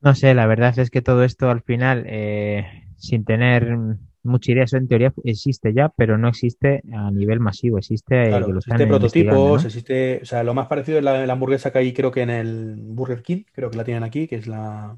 No 0.00 0.14
sé, 0.14 0.34
la 0.34 0.46
verdad 0.46 0.78
es 0.78 0.90
que 0.90 1.00
todo 1.02 1.22
esto 1.24 1.48
al 1.48 1.62
final, 1.62 2.04
eh, 2.06 2.66
sin 2.96 3.24
tener 3.24 3.76
mucha 4.22 4.52
idea, 4.52 4.64
eso 4.64 4.76
en 4.76 4.88
teoría 4.88 5.12
existe 5.24 5.72
ya, 5.74 5.88
pero 5.90 6.18
no 6.18 6.28
existe 6.28 6.82
a 6.92 7.10
nivel 7.10 7.40
masivo, 7.40 7.78
existe 7.78 8.40
eh, 8.40 8.42
Claro, 8.42 8.46
que 8.46 8.52
lo 8.52 8.58
existe 8.58 8.86
prototipos, 8.86 9.40
¿no? 9.40 9.66
existe, 9.66 10.20
o 10.22 10.24
sea, 10.26 10.44
lo 10.44 10.54
más 10.54 10.68
parecido 10.68 10.98
es 10.98 11.04
la, 11.04 11.26
la 11.26 11.32
hamburguesa 11.32 11.72
que 11.72 11.78
hay, 11.78 11.92
creo 11.92 12.12
que 12.12 12.22
en 12.22 12.30
el 12.30 12.76
Burger 12.78 13.20
King, 13.22 13.42
creo 13.52 13.68
que 13.70 13.76
la 13.76 13.84
tienen 13.84 14.04
aquí, 14.04 14.28
que 14.28 14.36
es 14.36 14.46
la, 14.46 14.96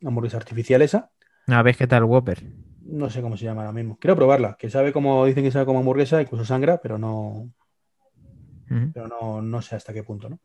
la 0.00 0.08
hamburguesa 0.08 0.38
artificial 0.38 0.82
esa. 0.82 1.10
A 1.48 1.62
ver 1.64 1.76
qué 1.76 1.88
tal 1.88 2.04
Whopper. 2.04 2.38
No 2.80 3.10
sé 3.10 3.20
cómo 3.22 3.36
se 3.36 3.44
llama 3.44 3.62
ahora 3.62 3.72
mismo. 3.72 3.98
Quiero 3.98 4.16
probarla, 4.16 4.56
que 4.58 4.70
sabe 4.70 4.92
como 4.92 5.24
dicen 5.26 5.42
que 5.44 5.50
sabe 5.50 5.66
como 5.66 5.80
hamburguesa, 5.80 6.22
incluso 6.22 6.44
sangra, 6.44 6.80
pero 6.80 6.98
no, 6.98 7.52
Pero 8.92 9.08
no, 9.08 9.42
no 9.42 9.62
sé 9.62 9.76
hasta 9.76 9.92
qué 9.92 10.02
punto, 10.02 10.28
¿no? 10.28 10.38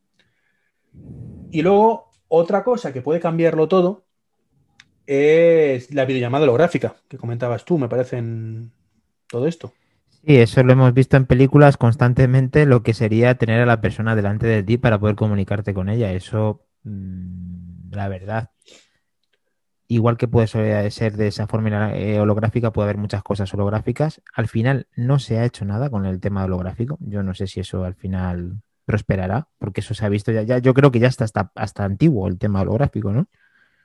Y 1.52 1.62
luego, 1.62 2.12
otra 2.28 2.64
cosa 2.64 2.94
que 2.94 3.02
puede 3.02 3.20
cambiarlo 3.20 3.68
todo 3.68 4.06
es 5.06 5.94
la 5.94 6.06
videollamada 6.06 6.44
holográfica, 6.44 6.96
que 7.08 7.18
comentabas 7.18 7.66
tú, 7.66 7.78
me 7.78 7.90
parece 7.90 8.18
en 8.18 8.72
todo 9.28 9.48
esto. 9.48 9.74
Sí, 10.10 10.38
eso 10.38 10.64
lo 10.64 10.74
hemos 10.74 10.94
visto 10.94 11.18
en 11.18 11.26
películas 11.26 11.78
constantemente, 11.78 12.66
lo 12.66 12.84
que 12.84 12.94
sería 12.94 13.36
tener 13.36 13.60
a 13.62 13.66
la 13.66 13.82
persona 13.82 14.16
delante 14.16 14.46
de 14.46 14.64
ti 14.64 14.78
para 14.78 15.00
poder 15.00 15.16
comunicarte 15.16 15.74
con 15.74 15.90
ella. 15.90 16.12
Eso, 16.14 16.62
mm, 16.84 17.92
la 17.92 18.08
verdad, 18.08 18.52
igual 19.94 20.18
que 20.18 20.28
puede 20.28 20.48
ser 20.48 20.90
ser 20.92 21.18
de 21.18 21.28
esa 21.28 21.48
forma 21.48 21.94
eh, 21.96 22.20
holográfica, 22.20 22.72
puede 22.72 22.86
haber 22.86 22.98
muchas 22.98 23.24
cosas 23.24 23.54
holográficas. 23.54 24.22
Al 24.34 24.48
final 24.48 24.88
no 24.96 25.20
se 25.20 25.38
ha 25.38 25.46
hecho 25.46 25.66
nada 25.66 25.90
con 25.90 26.06
el 26.06 26.22
tema 26.22 26.46
holográfico. 26.46 26.98
Yo 27.02 27.24
no 27.24 27.34
sé 27.34 27.48
si 27.48 27.60
eso 27.60 27.84
al 27.84 27.96
final 27.96 28.62
prosperará, 28.86 29.50
porque 29.60 29.82
eso 29.82 29.94
se 29.94 30.06
ha 30.06 30.10
visto 30.10 30.32
ya. 30.32 30.60
yo 30.60 30.74
creo 30.74 30.92
que 30.92 31.00
ya 31.00 31.08
está 31.08 31.26
hasta, 31.26 31.52
hasta 31.56 31.84
antiguo 31.84 32.28
el 32.30 32.38
tema 32.38 32.62
holográfico, 32.62 33.12
¿no? 33.12 33.28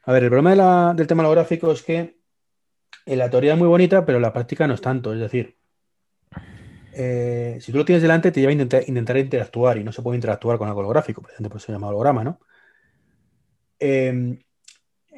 A 0.04 0.12
ver, 0.12 0.22
el 0.22 0.30
problema 0.30 0.94
del 0.94 1.06
tema 1.08 1.24
holográfico 1.24 1.72
es 1.72 1.82
que 1.82 2.20
en 3.04 3.18
la 3.18 3.28
teoría 3.28 3.54
es 3.54 3.58
muy 3.58 3.68
bonita, 3.68 4.06
pero 4.06 4.20
la 4.20 4.32
práctica 4.32 4.68
no 4.68 4.74
es 4.74 4.80
tanto. 4.80 5.12
Es 5.12 5.18
decir, 5.18 5.56
eh, 6.92 7.58
si 7.60 7.72
tú 7.72 7.78
lo 7.78 7.84
tienes 7.84 8.02
delante, 8.02 8.30
te 8.30 8.38
lleva 8.38 8.50
a 8.50 8.52
intentar, 8.52 8.84
intentar 8.86 9.16
interactuar 9.16 9.76
y 9.78 9.82
no 9.82 9.90
se 9.90 10.02
puede 10.02 10.16
interactuar 10.16 10.56
con 10.56 10.68
algo 10.68 10.80
holográfico, 10.80 11.20
precisamente 11.20 11.50
por 11.50 11.58
eso 11.58 11.66
se 11.66 11.72
llama 11.72 11.88
holograma, 11.88 12.22
¿no? 12.22 12.38
Eh, 13.80 14.38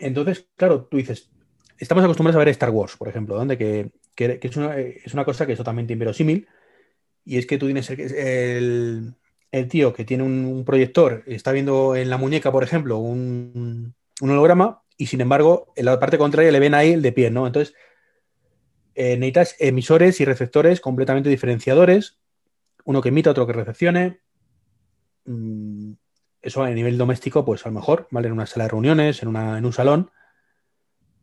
entonces, 0.00 0.46
claro, 0.56 0.84
tú 0.84 0.96
dices, 0.96 1.30
estamos 1.78 2.04
acostumbrados 2.04 2.36
a 2.36 2.40
ver 2.40 2.48
Star 2.48 2.70
Wars, 2.70 2.96
por 2.96 3.08
ejemplo, 3.08 3.36
donde 3.36 3.56
que, 3.58 3.90
es, 4.16 4.56
una, 4.56 4.76
es 4.78 5.14
una 5.14 5.24
cosa 5.24 5.46
que 5.46 5.52
es 5.52 5.58
totalmente 5.58 5.92
inverosímil, 5.92 6.46
y 7.24 7.38
es 7.38 7.46
que 7.46 7.58
tú 7.58 7.66
tienes 7.66 7.88
el, 7.90 8.00
el- 8.00 9.14
el 9.50 9.68
tío 9.68 9.94
que 9.94 10.04
tiene 10.04 10.24
un, 10.24 10.64
proyector, 10.66 11.22
está 11.26 11.52
viendo 11.52 11.96
en 11.96 12.10
la 12.10 12.18
muñeca, 12.18 12.52
por 12.52 12.64
ejemplo, 12.64 12.98
un, 12.98 13.94
un 14.20 14.30
holograma, 14.30 14.82
y 14.98 15.06
sin 15.06 15.20
embargo, 15.22 15.72
en 15.76 15.86
la 15.86 15.98
parte 15.98 16.18
contraria 16.18 16.52
le 16.52 16.60
ven 16.60 16.74
ahí 16.74 16.92
el 16.92 17.02
de 17.02 17.12
pie, 17.12 17.30
¿no? 17.30 17.46
Entonces, 17.46 17.74
eh, 18.94 19.16
necesitas 19.16 19.56
emisores 19.60 20.20
y 20.20 20.24
receptores 20.24 20.80
completamente 20.80 21.30
diferenciadores, 21.30 22.18
uno 22.84 23.00
que 23.00 23.10
emita, 23.10 23.30
otro 23.30 23.46
que 23.46 23.52
recepcione. 23.52 24.20
Mm, 25.24 25.92
Eso 26.40 26.62
a 26.62 26.70
nivel 26.70 26.96
doméstico, 26.98 27.44
pues 27.44 27.66
a 27.66 27.68
lo 27.68 27.74
mejor, 27.74 28.06
¿vale? 28.10 28.28
En 28.28 28.34
una 28.34 28.46
sala 28.46 28.64
de 28.64 28.70
reuniones, 28.70 29.22
en, 29.22 29.28
una, 29.28 29.58
en 29.58 29.64
un 29.64 29.72
salón, 29.72 30.10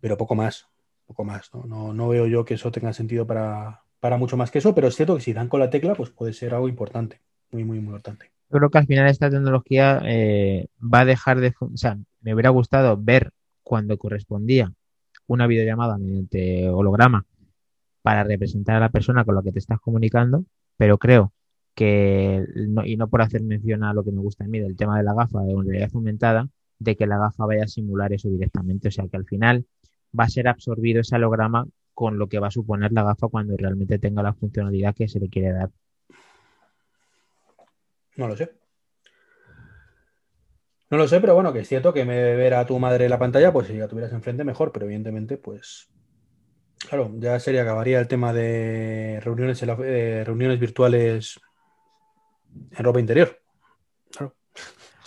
pero 0.01 0.17
poco 0.17 0.35
más, 0.35 0.67
poco 1.05 1.23
más, 1.23 1.53
¿no? 1.53 1.63
No, 1.63 1.93
no 1.93 2.09
veo 2.09 2.27
yo 2.27 2.43
que 2.45 2.55
eso 2.55 2.71
tenga 2.71 2.93
sentido 2.93 3.25
para, 3.25 3.83
para 3.99 4.17
mucho 4.17 4.37
más 4.37 4.51
que 4.51 4.59
eso, 4.59 4.75
pero 4.75 4.87
es 4.87 4.95
cierto 4.95 5.15
que 5.15 5.21
si 5.21 5.33
dan 5.33 5.47
con 5.47 5.59
la 5.59 5.69
tecla, 5.69 5.95
pues 5.95 6.09
puede 6.09 6.33
ser 6.33 6.53
algo 6.53 6.67
importante, 6.67 7.21
muy, 7.51 7.63
muy, 7.63 7.77
importante. 7.77 8.31
Creo 8.49 8.69
que 8.69 8.77
al 8.77 8.85
final 8.85 9.07
esta 9.09 9.29
tecnología 9.29 10.01
eh, 10.05 10.67
va 10.79 10.99
a 10.99 11.05
dejar 11.05 11.39
de... 11.39 11.53
O 11.59 11.75
sea, 11.75 11.97
me 12.21 12.33
hubiera 12.33 12.51
gustado 12.51 12.97
ver 12.97 13.31
cuando 13.63 13.97
correspondía 13.97 14.71
una 15.27 15.47
videollamada 15.47 15.97
mediante 15.97 16.69
holograma 16.69 17.25
para 18.01 18.23
representar 18.23 18.75
a 18.75 18.79
la 18.81 18.89
persona 18.89 19.25
con 19.25 19.33
la 19.33 19.41
que 19.41 19.51
te 19.51 19.59
estás 19.59 19.79
comunicando, 19.79 20.45
pero 20.77 20.99
creo 20.99 21.33
que, 21.75 22.45
y 22.85 22.97
no 22.97 23.07
por 23.09 23.21
hacer 23.21 23.43
mención 23.43 23.83
a 23.83 23.93
lo 23.93 24.03
que 24.03 24.11
me 24.11 24.21
gusta 24.21 24.45
a 24.45 24.47
mí 24.47 24.59
del 24.59 24.75
tema 24.75 24.97
de 24.97 25.03
la 25.03 25.13
gafa 25.13 25.41
de 25.41 25.53
realidad 25.53 25.89
aumentada, 25.93 26.49
de 26.79 26.95
que 26.95 27.05
la 27.05 27.17
gafa 27.17 27.45
vaya 27.45 27.65
a 27.65 27.67
simular 27.67 28.13
eso 28.13 28.29
directamente. 28.29 28.87
O 28.87 28.91
sea, 28.91 29.07
que 29.07 29.17
al 29.17 29.25
final 29.25 29.65
va 30.17 30.23
a 30.23 30.29
ser 30.29 30.47
absorbido 30.47 31.01
ese 31.01 31.15
holograma 31.17 31.67
con 31.93 32.17
lo 32.17 32.27
que 32.27 32.39
va 32.39 32.47
a 32.47 32.51
suponer 32.51 32.91
la 32.93 33.03
gafa 33.03 33.27
cuando 33.27 33.55
realmente 33.57 33.99
tenga 33.99 34.23
la 34.23 34.33
funcionalidad 34.33 34.95
que 34.95 35.07
se 35.07 35.19
le 35.19 35.29
quiere 35.29 35.51
dar. 35.51 35.69
No 38.15 38.27
lo 38.27 38.37
sé. 38.37 38.51
No 40.89 40.97
lo 40.97 41.07
sé, 41.07 41.19
pero 41.19 41.33
bueno, 41.33 41.51
que 41.51 41.59
es 41.59 41.67
cierto 41.67 41.93
que 41.93 42.05
me 42.05 42.35
ver 42.35 42.65
tu 42.65 42.79
madre 42.79 43.09
la 43.09 43.19
pantalla, 43.19 43.51
pues 43.51 43.67
si 43.67 43.73
la 43.73 43.87
tuvieras 43.87 44.13
enfrente, 44.13 44.43
mejor, 44.43 44.71
pero 44.71 44.85
evidentemente, 44.85 45.37
pues. 45.37 45.89
Claro, 46.87 47.11
ya 47.17 47.39
sería, 47.39 47.63
acabaría 47.63 47.99
el 47.99 48.07
tema 48.07 48.31
de 48.31 49.19
reuniones, 49.21 49.61
eh, 49.63 50.23
reuniones 50.23 50.59
virtuales 50.59 51.39
en 52.71 52.83
ropa 52.83 52.99
interior. 52.99 53.39
Claro. 54.11 54.35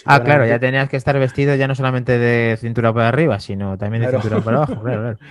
Ah, 0.04 0.22
claro, 0.22 0.46
ya 0.46 0.58
tenías 0.58 0.88
que 0.88 0.96
estar 0.96 1.18
vestido 1.18 1.54
ya 1.54 1.66
no 1.68 1.74
solamente 1.74 2.18
de 2.18 2.56
cintura 2.56 2.92
para 2.92 3.08
arriba, 3.08 3.40
sino 3.40 3.76
también 3.76 4.02
de 4.02 4.08
Claro. 4.08 4.22
cintura 4.22 4.42
para 4.44 4.56
abajo, 4.58 4.82
claro, 4.82 5.00
claro. 5.00 5.18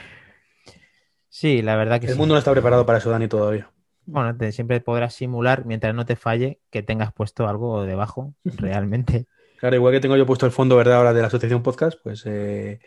Sí, 1.30 1.62
la 1.62 1.76
verdad 1.76 2.00
que 2.00 2.08
El 2.08 2.14
sí. 2.14 2.20
mundo 2.20 2.34
no 2.34 2.40
está 2.40 2.52
preparado 2.52 2.86
para 2.86 2.98
eso, 2.98 3.10
Dani, 3.12 3.28
todavía. 3.28 3.70
Bueno, 4.06 4.36
te- 4.36 4.52
siempre 4.52 4.80
podrás 4.80 5.14
simular, 5.14 5.66
mientras 5.66 5.94
no 5.94 6.06
te 6.06 6.16
falle, 6.16 6.60
que 6.72 6.82
tengas 6.82 7.14
puesto 7.14 7.48
algo 7.48 7.84
debajo, 7.84 8.34
realmente. 8.46 9.28
Claro, 9.58 9.76
igual 9.76 9.94
que 9.94 10.00
tengo 10.00 10.18
yo 10.18 10.26
puesto 10.26 10.46
el 10.46 10.52
fondo, 10.52 10.78
¿verdad? 10.78 10.98
Ahora 10.98 11.14
de 11.14 11.22
la 11.22 11.28
asociación 11.28 11.62
podcast, 11.62 12.00
pues. 12.04 12.24
Eh... 12.26 12.80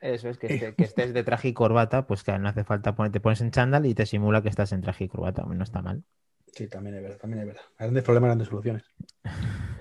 Eso 0.00 0.28
es, 0.28 0.36
que, 0.36 0.48
esté, 0.48 0.74
que, 0.74 0.82
estés 0.82 1.14
de 1.14 1.22
traje 1.22 1.48
y 1.48 1.52
corbata, 1.52 2.08
pues 2.08 2.24
que 2.24 2.36
no 2.36 2.48
hace 2.48 2.64
falta 2.64 2.96
poner, 2.96 3.12
te 3.12 3.20
pones 3.20 3.40
en 3.40 3.52
chándal 3.52 3.86
y 3.86 3.94
te 3.94 4.04
simula 4.04 4.42
que 4.42 4.48
estás 4.48 4.72
en 4.72 4.80
traje 4.80 5.04
y 5.04 5.08
corbata, 5.08 5.44
no 5.44 5.62
está 5.62 5.80
mal. 5.80 6.02
Sí, 6.52 6.68
también 6.68 6.96
es 6.96 7.02
verdad, 7.02 7.18
también 7.18 7.40
es 7.40 7.46
verdad. 7.46 7.62
Grandes 7.78 8.04
problemas, 8.04 8.28
grandes 8.28 8.48
soluciones. 8.48 8.84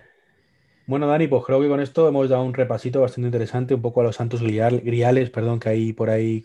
Bueno, 0.87 1.07
Dani, 1.07 1.27
pues 1.27 1.45
creo 1.45 1.61
que 1.61 1.69
con 1.69 1.79
esto 1.79 2.09
hemos 2.09 2.27
dado 2.27 2.43
un 2.43 2.53
repasito 2.53 2.99
bastante 2.99 3.27
interesante, 3.27 3.73
un 3.73 3.81
poco 3.81 4.01
a 4.01 4.03
los 4.03 4.17
santos 4.17 4.41
griales, 4.41 5.29
perdón, 5.29 5.57
que 5.57 5.69
hay 5.69 5.93
por 5.93 6.09
ahí 6.09 6.43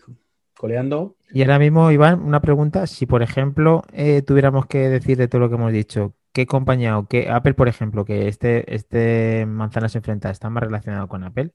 coleando. 0.55 1.17
Y 1.31 1.41
ahora 1.41 1.59
mismo, 1.59 1.91
Iván, 1.91 2.21
una 2.21 2.39
pregunta. 2.39 2.87
Si, 2.87 3.05
por 3.05 3.23
ejemplo, 3.23 3.83
eh, 3.91 4.21
tuviéramos 4.21 4.65
que 4.67 4.87
decir 4.87 5.17
de 5.17 5.27
todo 5.27 5.41
lo 5.41 5.49
que 5.49 5.55
hemos 5.55 5.73
dicho, 5.73 6.13
¿qué 6.31 6.45
compañía 6.45 6.97
o 6.97 7.07
qué 7.07 7.29
Apple, 7.29 7.55
por 7.55 7.67
ejemplo, 7.67 8.05
que 8.05 8.29
este, 8.29 8.73
este 8.73 9.45
Manzanas 9.45 9.95
Enfrentadas 9.95 10.35
está 10.35 10.49
más 10.49 10.63
relacionado 10.63 11.09
con 11.09 11.25
Apple, 11.25 11.51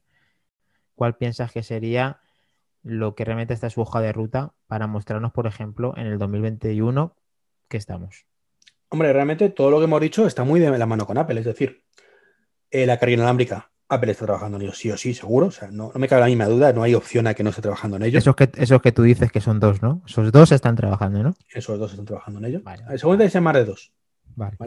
¿cuál 0.94 1.16
piensas 1.16 1.50
que 1.50 1.62
sería 1.62 2.20
lo 2.82 3.14
que 3.14 3.24
realmente 3.24 3.54
está 3.54 3.70
su 3.70 3.80
hoja 3.80 4.02
de 4.02 4.12
ruta 4.12 4.52
para 4.66 4.86
mostrarnos, 4.86 5.32
por 5.32 5.46
ejemplo, 5.46 5.94
en 5.96 6.08
el 6.08 6.18
2021 6.18 7.16
que 7.68 7.76
estamos? 7.78 8.26
Hombre, 8.92 9.10
realmente 9.10 9.48
todo 9.48 9.70
lo 9.70 9.78
que 9.78 9.84
hemos 9.84 10.02
dicho 10.02 10.26
está 10.26 10.44
muy 10.44 10.60
de 10.60 10.76
la 10.76 10.84
mano 10.84 11.06
con 11.06 11.16
Apple, 11.16 11.40
es 11.40 11.46
decir, 11.46 11.82
eh, 12.70 12.84
la 12.84 12.98
carga 12.98 13.14
inalámbrica 13.14 13.72
Apple 13.88 14.12
está 14.12 14.26
trabajando 14.26 14.58
en 14.58 14.64
ello, 14.64 14.74
sí 14.74 14.90
o 14.90 14.98
sí, 14.98 15.14
seguro. 15.14 15.46
O 15.46 15.50
sea, 15.50 15.70
no, 15.70 15.92
me 15.94 16.08
cabe 16.08 16.20
la 16.20 16.26
misma 16.26 16.44
duda, 16.46 16.74
no 16.74 16.82
hay 16.82 16.94
opción 16.94 17.26
a 17.26 17.32
que 17.32 17.42
no 17.42 17.48
esté 17.48 17.62
trabajando 17.62 17.96
en 17.96 18.02
ello. 18.02 18.18
Esos 18.18 18.36
que, 18.36 18.50
esos 18.56 18.82
que 18.82 18.92
tú 18.92 19.02
dices 19.02 19.32
que 19.32 19.40
son 19.40 19.60
dos, 19.60 19.80
¿no? 19.80 20.02
Esos 20.06 20.30
dos 20.30 20.52
están 20.52 20.76
trabajando, 20.76 21.22
¿no? 21.22 21.34
Esos 21.54 21.78
dos 21.78 21.92
están 21.92 22.04
trabajando 22.04 22.38
en 22.40 22.44
ello. 22.44 22.60
Vale. 22.62 22.84
Seguramente 22.98 23.30
ser 23.30 23.40
más 23.40 23.54
de 23.54 23.64
dos. 23.64 23.94
Vale. 24.34 24.58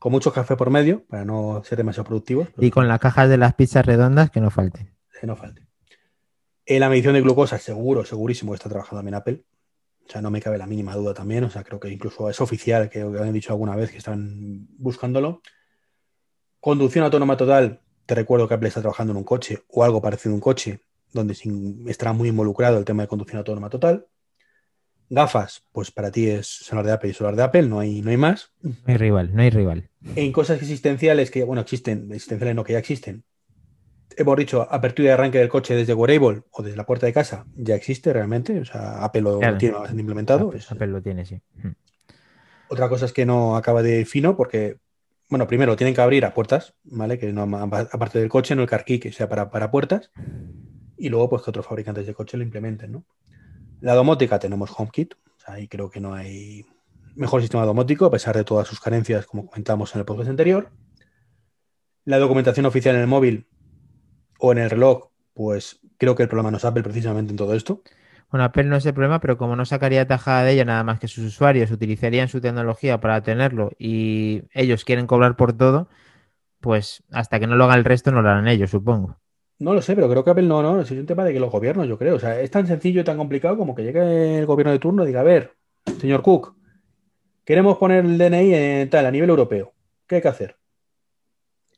con 0.00 0.10
mucho 0.10 0.32
café 0.32 0.56
por 0.56 0.70
medio, 0.70 1.04
para 1.06 1.24
no 1.24 1.62
ser 1.64 1.78
demasiado 1.78 2.06
productivos. 2.06 2.48
Y 2.58 2.70
con 2.70 2.88
las 2.88 2.98
cajas 2.98 3.28
de 3.28 3.36
las 3.36 3.54
pizzas 3.54 3.86
redondas 3.86 4.30
que 4.30 4.40
no 4.40 4.50
falten. 4.50 4.92
Que 5.20 5.26
no 5.28 5.36
falten. 5.36 5.68
En 6.66 6.80
la 6.80 6.88
medición 6.88 7.14
de 7.14 7.20
glucosa, 7.20 7.58
seguro, 7.58 8.04
segurísimo 8.04 8.50
que 8.50 8.56
está 8.56 8.68
trabajando 8.68 8.98
también 8.98 9.14
Apple. 9.14 9.44
O 10.10 10.12
sea, 10.12 10.22
no 10.22 10.32
me 10.32 10.40
cabe 10.40 10.58
la 10.58 10.66
mínima 10.66 10.96
duda 10.96 11.14
también. 11.14 11.44
O 11.44 11.50
sea, 11.50 11.62
creo 11.62 11.78
que 11.78 11.88
incluso 11.88 12.28
es 12.28 12.40
oficial, 12.40 12.90
que 12.90 13.00
han 13.00 13.32
dicho 13.32 13.52
alguna 13.52 13.76
vez 13.76 13.92
que 13.92 13.98
están 13.98 14.66
buscándolo. 14.76 15.40
Conducción 16.58 17.04
autónoma 17.04 17.36
total, 17.36 17.80
te 18.06 18.16
recuerdo 18.16 18.48
que 18.48 18.54
Apple 18.54 18.66
está 18.66 18.80
trabajando 18.80 19.12
en 19.12 19.18
un 19.18 19.24
coche 19.24 19.62
o 19.68 19.84
algo 19.84 20.02
parecido 20.02 20.32
a 20.32 20.34
un 20.34 20.40
coche, 20.40 20.80
donde 21.12 21.36
estará 21.86 22.12
muy 22.12 22.28
involucrado 22.28 22.76
el 22.76 22.84
tema 22.84 23.04
de 23.04 23.08
conducción 23.08 23.38
autónoma 23.38 23.70
total. 23.70 24.08
Gafas, 25.08 25.62
pues 25.70 25.92
para 25.92 26.10
ti 26.10 26.26
es 26.26 26.48
solar 26.48 26.84
de 26.84 26.92
Apple 26.92 27.10
y 27.10 27.14
solar 27.14 27.36
de 27.36 27.44
Apple, 27.44 27.68
no 27.68 27.78
hay, 27.78 28.02
no 28.02 28.10
hay 28.10 28.16
más. 28.16 28.50
No 28.62 28.74
hay 28.86 28.96
rival, 28.96 29.30
no 29.32 29.42
hay 29.42 29.50
rival. 29.50 29.90
En 30.16 30.32
cosas 30.32 30.60
existenciales 30.60 31.30
que, 31.30 31.44
bueno, 31.44 31.62
existen, 31.62 32.10
existenciales 32.10 32.56
no, 32.56 32.64
que 32.64 32.72
ya 32.72 32.80
existen. 32.80 33.22
Hemos 34.16 34.36
dicho, 34.36 34.66
apertura 34.70 35.08
de 35.08 35.12
arranque 35.14 35.38
del 35.38 35.48
coche 35.48 35.74
desde 35.74 35.94
Wearable 35.94 36.42
o 36.50 36.62
desde 36.62 36.76
la 36.76 36.84
puerta 36.84 37.06
de 37.06 37.12
casa, 37.12 37.46
ya 37.56 37.74
existe 37.74 38.12
realmente. 38.12 38.60
O 38.60 38.64
sea, 38.64 39.04
Apple 39.04 39.22
lo, 39.22 39.38
tiene 39.58 39.76
bastante 39.76 40.00
implementado. 40.00 40.48
Apple, 40.48 40.62
Apple 40.68 40.86
lo 40.88 41.02
tiene, 41.02 41.24
sí. 41.24 41.40
Otra 42.68 42.88
cosa 42.88 43.06
es 43.06 43.12
que 43.12 43.26
no 43.26 43.56
acaba 43.56 43.82
de 43.82 44.04
fino 44.04 44.36
porque 44.36 44.78
bueno, 45.30 45.46
primero 45.46 45.76
tienen 45.76 45.94
que 45.94 46.00
abrir 46.00 46.24
a 46.24 46.34
puertas, 46.34 46.74
¿vale? 46.82 47.16
Que 47.16 47.32
no, 47.32 47.42
aparte 47.42 48.18
del 48.18 48.28
coche, 48.28 48.56
no 48.56 48.62
el 48.62 48.68
car 48.68 48.84
que 48.84 49.12
sea 49.12 49.28
para, 49.28 49.48
para 49.48 49.70
puertas. 49.70 50.10
Y 50.96 51.08
luego, 51.08 51.30
pues 51.30 51.42
que 51.42 51.50
otros 51.50 51.64
fabricantes 51.64 52.04
de 52.04 52.14
coche 52.14 52.36
lo 52.36 52.42
implementen, 52.42 52.90
¿no? 52.90 53.04
La 53.80 53.94
domótica 53.94 54.40
tenemos 54.40 54.72
HomeKit. 54.76 55.14
O 55.14 55.40
sea, 55.40 55.54
ahí 55.54 55.68
creo 55.68 55.88
que 55.88 56.00
no 56.00 56.14
hay 56.14 56.66
mejor 57.14 57.40
sistema 57.42 57.64
domótico, 57.64 58.06
a 58.06 58.10
pesar 58.10 58.36
de 58.36 58.42
todas 58.42 58.66
sus 58.66 58.80
carencias, 58.80 59.24
como 59.24 59.46
comentamos 59.46 59.94
en 59.94 60.00
el 60.00 60.04
podcast 60.04 60.30
anterior. 60.30 60.70
La 62.04 62.18
documentación 62.18 62.66
oficial 62.66 62.96
en 62.96 63.02
el 63.02 63.06
móvil 63.06 63.46
o 64.40 64.52
en 64.52 64.58
el 64.58 64.70
reloj, 64.70 65.10
pues 65.34 65.80
creo 65.98 66.14
que 66.14 66.22
el 66.22 66.28
problema 66.28 66.50
no 66.50 66.56
es 66.56 66.64
Apple 66.64 66.82
precisamente 66.82 67.30
en 67.30 67.36
todo 67.36 67.54
esto. 67.54 67.82
Bueno, 68.30 68.44
Apple 68.44 68.64
no 68.64 68.76
es 68.76 68.86
el 68.86 68.94
problema, 68.94 69.20
pero 69.20 69.36
como 69.36 69.56
no 69.56 69.64
sacaría 69.64 70.06
tajada 70.06 70.44
de 70.44 70.52
ella 70.52 70.64
nada 70.64 70.84
más 70.84 71.00
que 71.00 71.08
sus 71.08 71.24
usuarios 71.24 71.70
utilizarían 71.70 72.28
su 72.28 72.40
tecnología 72.40 73.00
para 73.00 73.22
tenerlo 73.22 73.72
y 73.78 74.42
ellos 74.52 74.84
quieren 74.84 75.06
cobrar 75.06 75.36
por 75.36 75.52
todo, 75.52 75.88
pues 76.60 77.02
hasta 77.10 77.40
que 77.40 77.46
no 77.46 77.56
lo 77.56 77.64
haga 77.64 77.74
el 77.74 77.84
resto 77.84 78.12
no 78.12 78.22
lo 78.22 78.28
harán 78.28 78.46
ellos, 78.46 78.70
supongo. 78.70 79.16
No 79.58 79.74
lo 79.74 79.82
sé, 79.82 79.94
pero 79.94 80.08
creo 80.08 80.24
que 80.24 80.30
Apple 80.30 80.46
no, 80.46 80.62
no, 80.62 80.80
es 80.80 80.90
un 80.90 81.06
tema 81.06 81.24
de 81.24 81.34
que 81.34 81.40
los 81.40 81.50
gobiernos, 81.50 81.86
yo 81.86 81.98
creo. 81.98 82.16
O 82.16 82.18
sea, 82.18 82.40
es 82.40 82.50
tan 82.50 82.66
sencillo 82.66 83.02
y 83.02 83.04
tan 83.04 83.18
complicado 83.18 83.58
como 83.58 83.74
que 83.74 83.82
llegue 83.82 84.38
el 84.38 84.46
gobierno 84.46 84.72
de 84.72 84.78
turno 84.78 85.02
y 85.02 85.08
diga, 85.08 85.20
a 85.20 85.24
ver, 85.24 85.54
señor 85.98 86.22
Cook, 86.22 86.54
queremos 87.44 87.76
poner 87.76 88.04
el 88.04 88.16
DNI 88.16 88.54
en 88.54 88.90
tal, 88.90 89.04
a 89.04 89.10
nivel 89.10 89.28
europeo. 89.28 89.74
¿Qué 90.06 90.16
hay 90.16 90.22
que 90.22 90.28
hacer? 90.28 90.59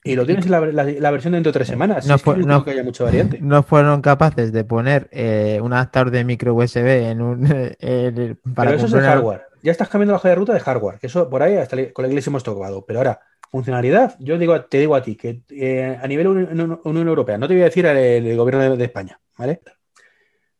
Y 0.04 0.16
lo 0.16 0.26
tienes 0.26 0.46
en 0.46 0.50
la, 0.52 1.10
versión 1.12 1.32
dentro 1.32 1.52
de 1.52 1.58
tres 1.58 1.68
semanas. 1.68 2.06
No, 2.06 2.64
que 2.64 2.70
haya 2.72 2.82
mucha 2.82 3.04
variante. 3.04 3.38
no 3.40 3.62
fueron 3.62 4.02
capaces 4.02 4.52
de 4.52 4.64
poner 4.64 5.08
eh, 5.12 5.60
un 5.62 5.72
adaptador 5.72 6.10
de 6.10 6.24
micro 6.24 6.54
USB 6.54 6.86
en 6.86 7.22
un. 7.22 7.46
para 8.54 8.70
Pero 8.70 8.76
eso 8.76 8.86
es 8.86 8.94
el 8.94 9.00
hardware. 9.02 9.42
Ya 9.62 9.70
estás 9.70 9.88
cambiando 9.88 10.12
la 10.12 10.16
hoja 10.16 10.30
de 10.30 10.34
ruta 10.34 10.52
de 10.52 10.60
hardware. 10.60 10.98
Que 10.98 11.06
eso 11.06 11.30
por 11.30 11.42
ahí 11.42 11.56
hasta 11.56 11.76
con 11.92 12.02
la 12.02 12.08
iglesia 12.08 12.30
hemos 12.30 12.42
tocado. 12.42 12.84
Pero 12.84 12.98
ahora, 12.98 13.20
funcionalidad, 13.52 14.16
yo 14.18 14.38
digo, 14.38 14.60
te 14.64 14.78
digo 14.78 14.96
a 14.96 15.02
ti 15.02 15.14
que 15.14 15.42
eh, 15.50 15.96
a 16.02 16.06
nivel 16.08 16.26
Unión 16.26 17.08
Europea, 17.08 17.38
no 17.38 17.46
te 17.46 17.54
voy 17.54 17.62
a 17.62 17.66
decir 17.66 17.86
el, 17.86 18.36
gobierno 18.36 18.76
de, 18.76 18.84
España, 18.84 19.20
¿vale? 19.38 19.60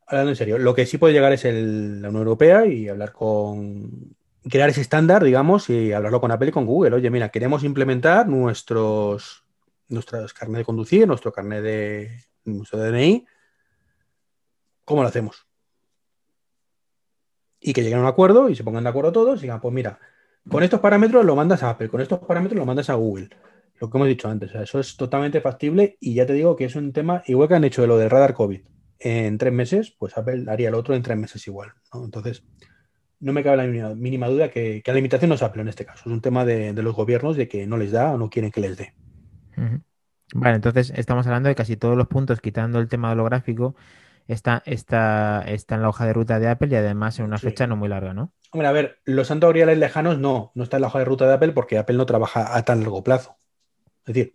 Hablando 0.07 0.31
en 0.31 0.37
serio, 0.37 0.59
lo 0.59 0.75
que 0.75 0.87
sí 0.87 0.99
puede 0.99 1.15
llegar 1.15 1.33
es 1.33 1.45
el, 1.47 2.01
la 2.01 2.11
Unión 2.11 2.23
Europea 2.23 2.67
y 2.67 2.89
hablar 2.89 3.13
con 3.13 4.15
crear 4.49 4.69
ese 4.69 4.81
estándar, 4.81 5.23
digamos, 5.23 5.71
y 5.71 5.93
hablarlo 5.93 6.21
con 6.21 6.33
Apple 6.33 6.49
y 6.49 6.53
con 6.53 6.67
Google. 6.67 6.97
Oye, 6.97 7.11
mira, 7.11 7.31
queremos 7.31 7.65
implementar 7.65 8.29
nuestros, 8.29 9.45
nuestros 9.89 10.33
carnet 10.33 10.59
de 10.59 10.65
conducir, 10.65 11.07
nuestro 11.07 11.33
carnet 11.33 11.63
de 11.63 12.25
nuestro 12.45 12.79
DNI. 12.79 13.27
¿Cómo 14.85 15.03
lo 15.03 15.09
hacemos? 15.09 15.47
Y 17.61 17.73
que 17.73 17.83
lleguen 17.83 17.99
a 17.99 18.03
un 18.03 18.09
acuerdo 18.09 18.49
y 18.49 18.57
se 18.57 18.65
pongan 18.65 18.85
de 18.85 18.91
acuerdo 18.91 19.13
todos 19.13 19.39
y 19.39 19.43
digan, 19.43 19.61
pues 19.61 19.73
mira, 19.73 20.01
con 20.49 20.65
estos 20.65 20.81
parámetros 20.81 21.25
lo 21.25 21.37
mandas 21.37 21.63
a 21.63 21.71
Apple, 21.71 21.89
con 21.89 22.01
estos 22.01 22.19
parámetros 22.19 22.59
lo 22.59 22.67
mandas 22.67 22.91
a 22.91 22.95
Google. 22.95 23.31
Lo 23.79 23.91
que 23.91 23.99
hemos 23.99 24.09
dicho 24.09 24.29
antes, 24.29 24.55
eso 24.55 24.81
es 24.81 24.97
totalmente 24.97 25.41
factible 25.41 25.97
y 26.01 26.15
ya 26.15 26.27
te 26.27 26.33
digo 26.33 26.57
que 26.57 26.65
es 26.65 26.77
un 26.77 26.93
tema, 26.93 27.23
igual 27.27 27.49
que 27.49 27.55
han 27.55 27.65
hecho 27.65 27.83
de 27.83 27.89
lo 27.89 27.97
del 27.97 28.11
radar 28.11 28.35
COVID 28.35 28.61
en 28.99 29.39
tres 29.39 29.53
meses, 29.53 29.95
pues 29.99 30.17
Apple 30.17 30.45
haría 30.49 30.69
el 30.69 30.75
otro 30.75 30.95
en 30.95 31.03
tres 31.03 31.17
meses 31.17 31.47
igual. 31.47 31.73
Entonces, 31.93 32.45
no 33.23 33.33
me 33.33 33.43
cabe 33.43 33.57
la 33.57 33.95
mínima, 33.95 34.29
duda 34.29 34.51
que, 34.51 34.83
la 34.85 34.95
limitación 34.95 35.29
no 35.29 35.37
es 35.37 35.43
Apple 35.43 35.63
en 35.63 35.69
este 35.69 35.87
caso. 35.87 36.03
Es 36.05 36.13
un 36.13 36.21
tema 36.21 36.45
de, 36.45 36.73
los 36.75 36.95
gobiernos 36.95 37.37
de 37.37 37.49
que 37.49 37.67
no 37.67 37.77
les 37.77 37.93
da 37.93 38.13
o 38.13 38.19
no 38.19 38.29
quieren 38.29 38.51
que 38.51 38.61
les 38.61 38.77
dé. 38.77 38.95
Vale, 40.35 40.57
entonces 40.57 40.93
estamos 40.97 41.27
hablando 41.27 41.49
de 41.49 41.55
casi 41.55 41.77
todos 41.77 41.97
los 41.97 42.09
puntos, 42.09 42.41
quitando 42.41 42.81
el 42.81 42.89
tema 42.89 43.13
holográfico, 43.13 43.77
está, 44.27 44.63
está, 44.67 45.43
está 45.47 45.77
en 45.77 45.83
la 45.83 45.89
hoja 45.89 46.05
de 46.05 46.13
ruta 46.13 46.41
de 46.41 46.49
Apple 46.49 46.69
y 46.71 46.75
además 46.75 47.19
en 47.19 47.27
una 47.27 47.39
fecha 47.39 47.67
no 47.67 47.77
muy 47.77 47.89
larga, 47.89 48.13
¿no? 48.13 48.33
Hombre, 48.51 48.67
a 48.67 48.73
ver, 48.73 48.99
los 49.05 49.29
santos 49.29 49.55
lejanos 49.55 50.19
no, 50.19 50.51
no 50.55 50.65
está 50.65 50.79
en 50.79 50.83
la 50.83 50.89
hoja 50.89 50.99
de 50.99 51.05
ruta 51.05 51.27
de 51.27 51.35
Apple 51.35 51.53
porque 51.53 51.79
Apple 51.79 51.97
no 51.97 52.07
trabaja 52.07 52.57
a 52.57 52.63
tan 52.65 52.81
largo 52.81 53.05
plazo. 53.05 53.37
Es 54.05 54.15
decir, 54.15 54.35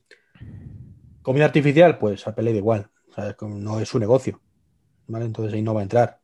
comida 1.21 1.45
artificial, 1.45 1.97
pues 1.97 2.25
Apple 2.25 2.45
le 2.45 2.51
da 2.53 2.57
igual, 2.57 2.89
no 3.41 3.79
es 3.79 3.89
su 3.89 3.99
negocio. 3.99 4.39
¿vale? 5.07 5.25
Entonces 5.25 5.53
ahí 5.53 5.61
no 5.61 5.73
va 5.73 5.81
a 5.81 5.83
entrar. 5.83 6.21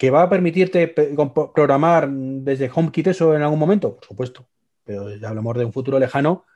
¿Que 0.00 0.10
va 0.10 0.22
a 0.22 0.30
permitirte 0.30 0.88
programar 0.88 2.08
desde 2.08 2.70
HomeKit 2.74 3.08
eso 3.08 3.36
en 3.36 3.42
algún 3.42 3.58
momento? 3.58 3.96
Por 3.96 4.06
supuesto. 4.06 4.48
Pero 4.82 5.14
ya 5.14 5.28
hablamos 5.28 5.58
de 5.58 5.66
un 5.66 5.74
futuro 5.74 5.98
lejano 5.98 6.46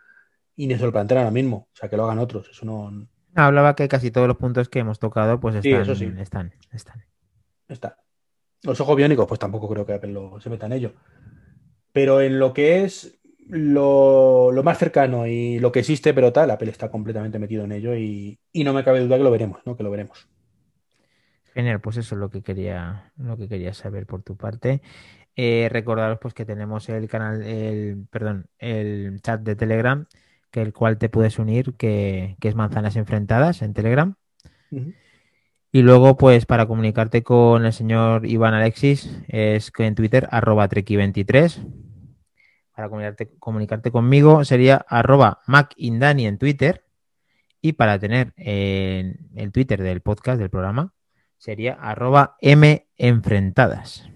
y 0.57 0.67
ni 0.67 0.77
se 0.77 0.87
lo 0.87 0.93
plantean 0.93 1.19
ahora 1.19 1.31
mismo. 1.31 1.69
O 1.71 1.77
sea, 1.77 1.91
que 1.91 1.97
lo 1.99 2.05
hagan 2.05 2.21
otros. 2.21 2.49
Eso 2.49 2.65
no. 2.65 3.07
Hablaba 3.35 3.77
que 3.77 3.87
casi 3.87 4.11
todos 4.11 4.29
los 4.29 4.39
puntos 4.39 4.71
que 4.71 4.79
hemos 4.79 4.99
tocado, 4.99 5.41
pues 5.41 5.57
están. 5.57 5.83
eso 5.83 5.95
sí. 5.95 6.11
están, 6.19 6.55
están. 7.69 7.95
Los 8.63 8.81
ojos 8.81 8.97
biónicos, 8.97 9.27
pues 9.29 9.39
tampoco 9.39 9.69
creo 9.69 9.85
que 9.85 9.93
Apple 9.93 10.19
se 10.41 10.49
meta 10.49 10.65
en 10.65 10.73
ello. 10.73 10.95
Pero 11.93 12.23
en 12.23 12.39
lo 12.39 12.55
que 12.55 12.85
es 12.85 13.21
lo, 13.47 14.53
más 14.65 14.79
cercano 14.79 15.27
y 15.27 15.59
lo 15.59 15.71
que 15.71 15.81
existe, 15.81 16.15
pero 16.15 16.33
tal, 16.33 16.51
Apple 16.51 16.71
está 16.71 16.91
completamente 16.91 17.39
metido 17.39 17.65
en 17.65 17.73
ello 17.73 17.95
y, 17.95 18.39
y 18.53 18.65
no 18.65 18.73
me 18.73 18.85
cabe 18.85 19.01
duda 19.01 19.19
que 19.19 19.23
lo 19.23 19.31
veremos, 19.31 19.61
¿no? 19.67 19.77
Que 19.77 19.83
lo 19.83 19.91
veremos. 19.91 20.31
Genial, 21.55 21.81
pues 21.81 21.97
eso 21.99 22.17
es 22.17 22.19
lo 22.19 22.31
que 22.31 22.43
quería, 22.43 23.13
lo 23.17 23.37
que 23.37 23.49
quería 23.49 23.73
saber 23.73 24.07
por 24.07 24.23
tu 24.23 24.37
parte. 24.37 24.83
Eh, 25.37 25.69
recordaros 25.71 26.19
pues 26.21 26.35
que 26.35 26.45
tenemos 26.45 26.89
el 26.89 27.09
canal, 27.09 27.43
el, 27.43 28.07
perdón, 28.11 28.47
el 28.59 29.21
chat 29.23 29.41
de 29.41 29.55
Telegram, 29.55 30.07
que 30.51 30.63
el 30.63 30.73
cual 30.73 30.99
te 30.99 31.09
puedes 31.09 31.39
unir, 31.39 31.75
que, 31.75 32.37
es 32.41 32.55
Manzanas 32.57 32.97
Enfrentadas 32.97 33.63
en 33.63 33.73
Telegram. 33.73 34.15
Y 35.73 35.83
luego, 35.83 36.17
pues, 36.17 36.47
para 36.47 36.67
comunicarte 36.67 37.23
con 37.23 37.65
el 37.67 37.73
señor 37.73 38.27
Iván 38.27 38.55
Alexis, 38.55 39.23
es 39.29 39.73
en 39.79 39.95
Twitter, 39.95 40.29
arroba 40.33 40.69
treki23. 40.69 41.67
Para 42.75 42.89
comunicarte, 42.89 43.31
comunicarte 43.39 43.91
conmigo 43.93 44.45
sería 44.45 44.85
arroba 44.89 45.41
macindani 45.47 46.27
en 46.27 46.39
Twitter. 46.39 46.85
Y 47.61 47.73
para 47.75 47.99
tener 47.99 48.33
el 48.37 49.51
Twitter 49.53 49.83
del 49.83 50.01
podcast, 50.01 50.39
del 50.39 50.51
programa, 50.51 50.94
sería 51.45 51.75
arroba 51.75 52.39
enfrentadas. 52.41 54.09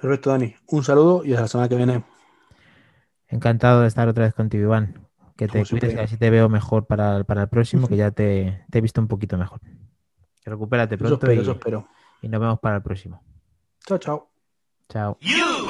Perfecto, 0.00 0.30
Dani. 0.30 0.54
Un 0.68 0.84
saludo 0.84 1.24
y 1.24 1.32
hasta 1.32 1.42
la 1.42 1.48
semana 1.48 1.68
que 1.68 1.76
viene. 1.76 2.04
Encantado 3.26 3.80
de 3.80 3.88
estar 3.88 4.06
otra 4.06 4.24
vez 4.24 4.34
contigo, 4.34 4.62
Iván. 4.62 5.08
Que 5.36 5.48
te 5.48 5.64
Como 5.64 5.80
cuides, 5.80 5.94
que 5.94 6.00
así 6.00 6.16
te 6.16 6.30
veo 6.30 6.48
mejor 6.48 6.86
para, 6.86 7.24
para 7.24 7.42
el 7.42 7.48
próximo, 7.48 7.88
que 7.88 7.96
ya 7.96 8.12
te, 8.12 8.64
te 8.70 8.78
he 8.78 8.80
visto 8.80 9.00
un 9.00 9.08
poquito 9.08 9.36
mejor. 9.36 9.60
Recupérate 10.44 10.94
Eso 10.94 11.04
pronto 11.04 11.14
espero, 11.16 11.32
y, 11.32 11.38
eso 11.42 11.52
espero. 11.52 11.88
y 12.20 12.28
nos 12.28 12.40
vemos 12.40 12.60
para 12.60 12.76
el 12.76 12.82
próximo. 12.82 13.20
Chao, 13.84 13.98
chao. 13.98 14.30
Chao. 14.88 15.18
You 15.22 15.61